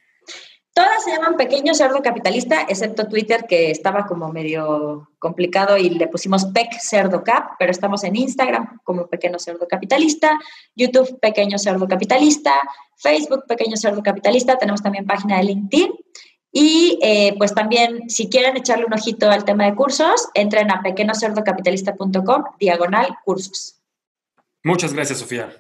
Todas 0.73 1.03
se 1.03 1.11
llaman 1.11 1.37
Pequeño 1.37 1.75
Cerdo 1.75 2.01
Capitalista, 2.01 2.63
excepto 2.69 3.09
Twitter, 3.09 3.45
que 3.49 3.73
estaba 3.73 4.07
como 4.07 4.33
medio 4.33 5.11
complicado 5.19 5.77
y 5.77 5.91
le 5.91 6.07
pusimos 6.07 6.45
Pec 6.47 6.79
Cerdo 6.81 7.25
Cap, 7.25 7.57
pero 7.59 7.73
estamos 7.73 8.05
en 8.05 8.15
Instagram 8.15 8.79
como 8.85 9.09
Pequeño 9.09 9.41
Cerdo 9.41 9.67
Capitalista, 9.67 10.39
YouTube 10.77 11.19
Pequeño 11.19 11.59
Cerdo 11.59 11.89
Capitalista, 11.89 12.53
Facebook 12.97 13.47
Pequeño 13.49 13.77
Cerdo 13.77 14.01
Capitalista, 14.01 14.59
tenemos 14.59 14.81
también 14.81 15.07
página 15.07 15.39
de 15.39 15.45
LinkedIn. 15.45 15.91
Y 16.53 16.99
eh, 17.03 17.35
pues 17.39 17.55
también, 17.55 18.11
si 18.11 18.29
quieren 18.29 18.57
echarle 18.57 18.85
un 18.85 18.93
ojito 18.93 19.31
al 19.31 19.45
tema 19.45 19.67
de 19.67 19.75
cursos, 19.75 20.29
entren 20.35 20.71
a 20.71 20.83
pequeñocerdocapitalista.com, 20.83 22.45
diagonal 22.59 23.17
cursos. 23.25 23.81
Muchas 24.65 24.93
gracias, 24.93 25.21
Sofía. 25.21 25.57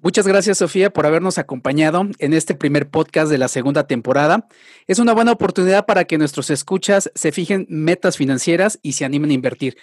Muchas 0.00 0.28
gracias, 0.28 0.58
Sofía, 0.58 0.90
por 0.90 1.06
habernos 1.06 1.38
acompañado 1.38 2.06
en 2.18 2.32
este 2.32 2.54
primer 2.54 2.88
podcast 2.88 3.30
de 3.30 3.38
la 3.38 3.48
segunda 3.48 3.88
temporada. 3.88 4.46
Es 4.86 5.00
una 5.00 5.12
buena 5.12 5.32
oportunidad 5.32 5.86
para 5.86 6.04
que 6.04 6.18
nuestros 6.18 6.50
escuchas 6.50 7.10
se 7.16 7.32
fijen 7.32 7.66
metas 7.68 8.16
financieras 8.16 8.78
y 8.80 8.92
se 8.92 9.04
animen 9.04 9.30
a 9.30 9.34
invertir. 9.34 9.76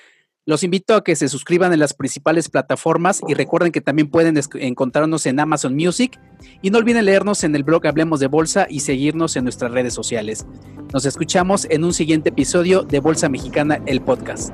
Los 0.48 0.64
invito 0.64 0.94
a 0.94 1.04
que 1.04 1.16
se 1.16 1.28
suscriban 1.28 1.74
en 1.74 1.80
las 1.80 1.96
principales 1.96 2.50
plataformas 2.50 3.22
y 3.28 3.34
recuerden 3.34 3.72
que 3.72 3.82
también 3.82 4.10
pueden 4.12 4.40
encontrarnos 4.60 5.26
en 5.26 5.40
Amazon 5.40 5.76
Music 5.76 6.20
y 6.62 6.70
no 6.70 6.78
olviden 6.78 7.06
leernos 7.06 7.44
en 7.44 7.56
el 7.56 7.64
blog 7.64 7.88
Hablemos 7.88 8.20
de 8.20 8.28
Bolsa 8.28 8.68
y 8.70 8.82
seguirnos 8.82 9.36
en 9.36 9.46
nuestras 9.46 9.72
redes 9.72 9.96
sociales. 9.96 10.46
Nos 10.94 11.06
escuchamos 11.06 11.66
en 11.72 11.84
un 11.84 11.94
siguiente 11.94 12.30
episodio 12.30 12.84
de 12.84 13.00
Bolsa 13.00 13.28
Mexicana, 13.28 13.82
el 13.88 14.02
podcast. 14.02 14.54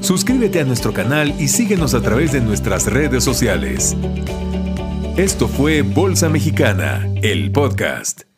Suscríbete 0.00 0.60
a 0.60 0.64
nuestro 0.64 0.92
canal 0.92 1.34
y 1.40 1.48
síguenos 1.48 1.94
a 1.94 2.00
través 2.00 2.30
de 2.30 2.40
nuestras 2.40 2.86
redes 2.86 3.24
sociales. 3.24 3.96
Esto 5.16 5.48
fue 5.48 5.82
Bolsa 5.82 6.28
Mexicana, 6.28 7.08
el 7.22 7.50
podcast. 7.50 8.31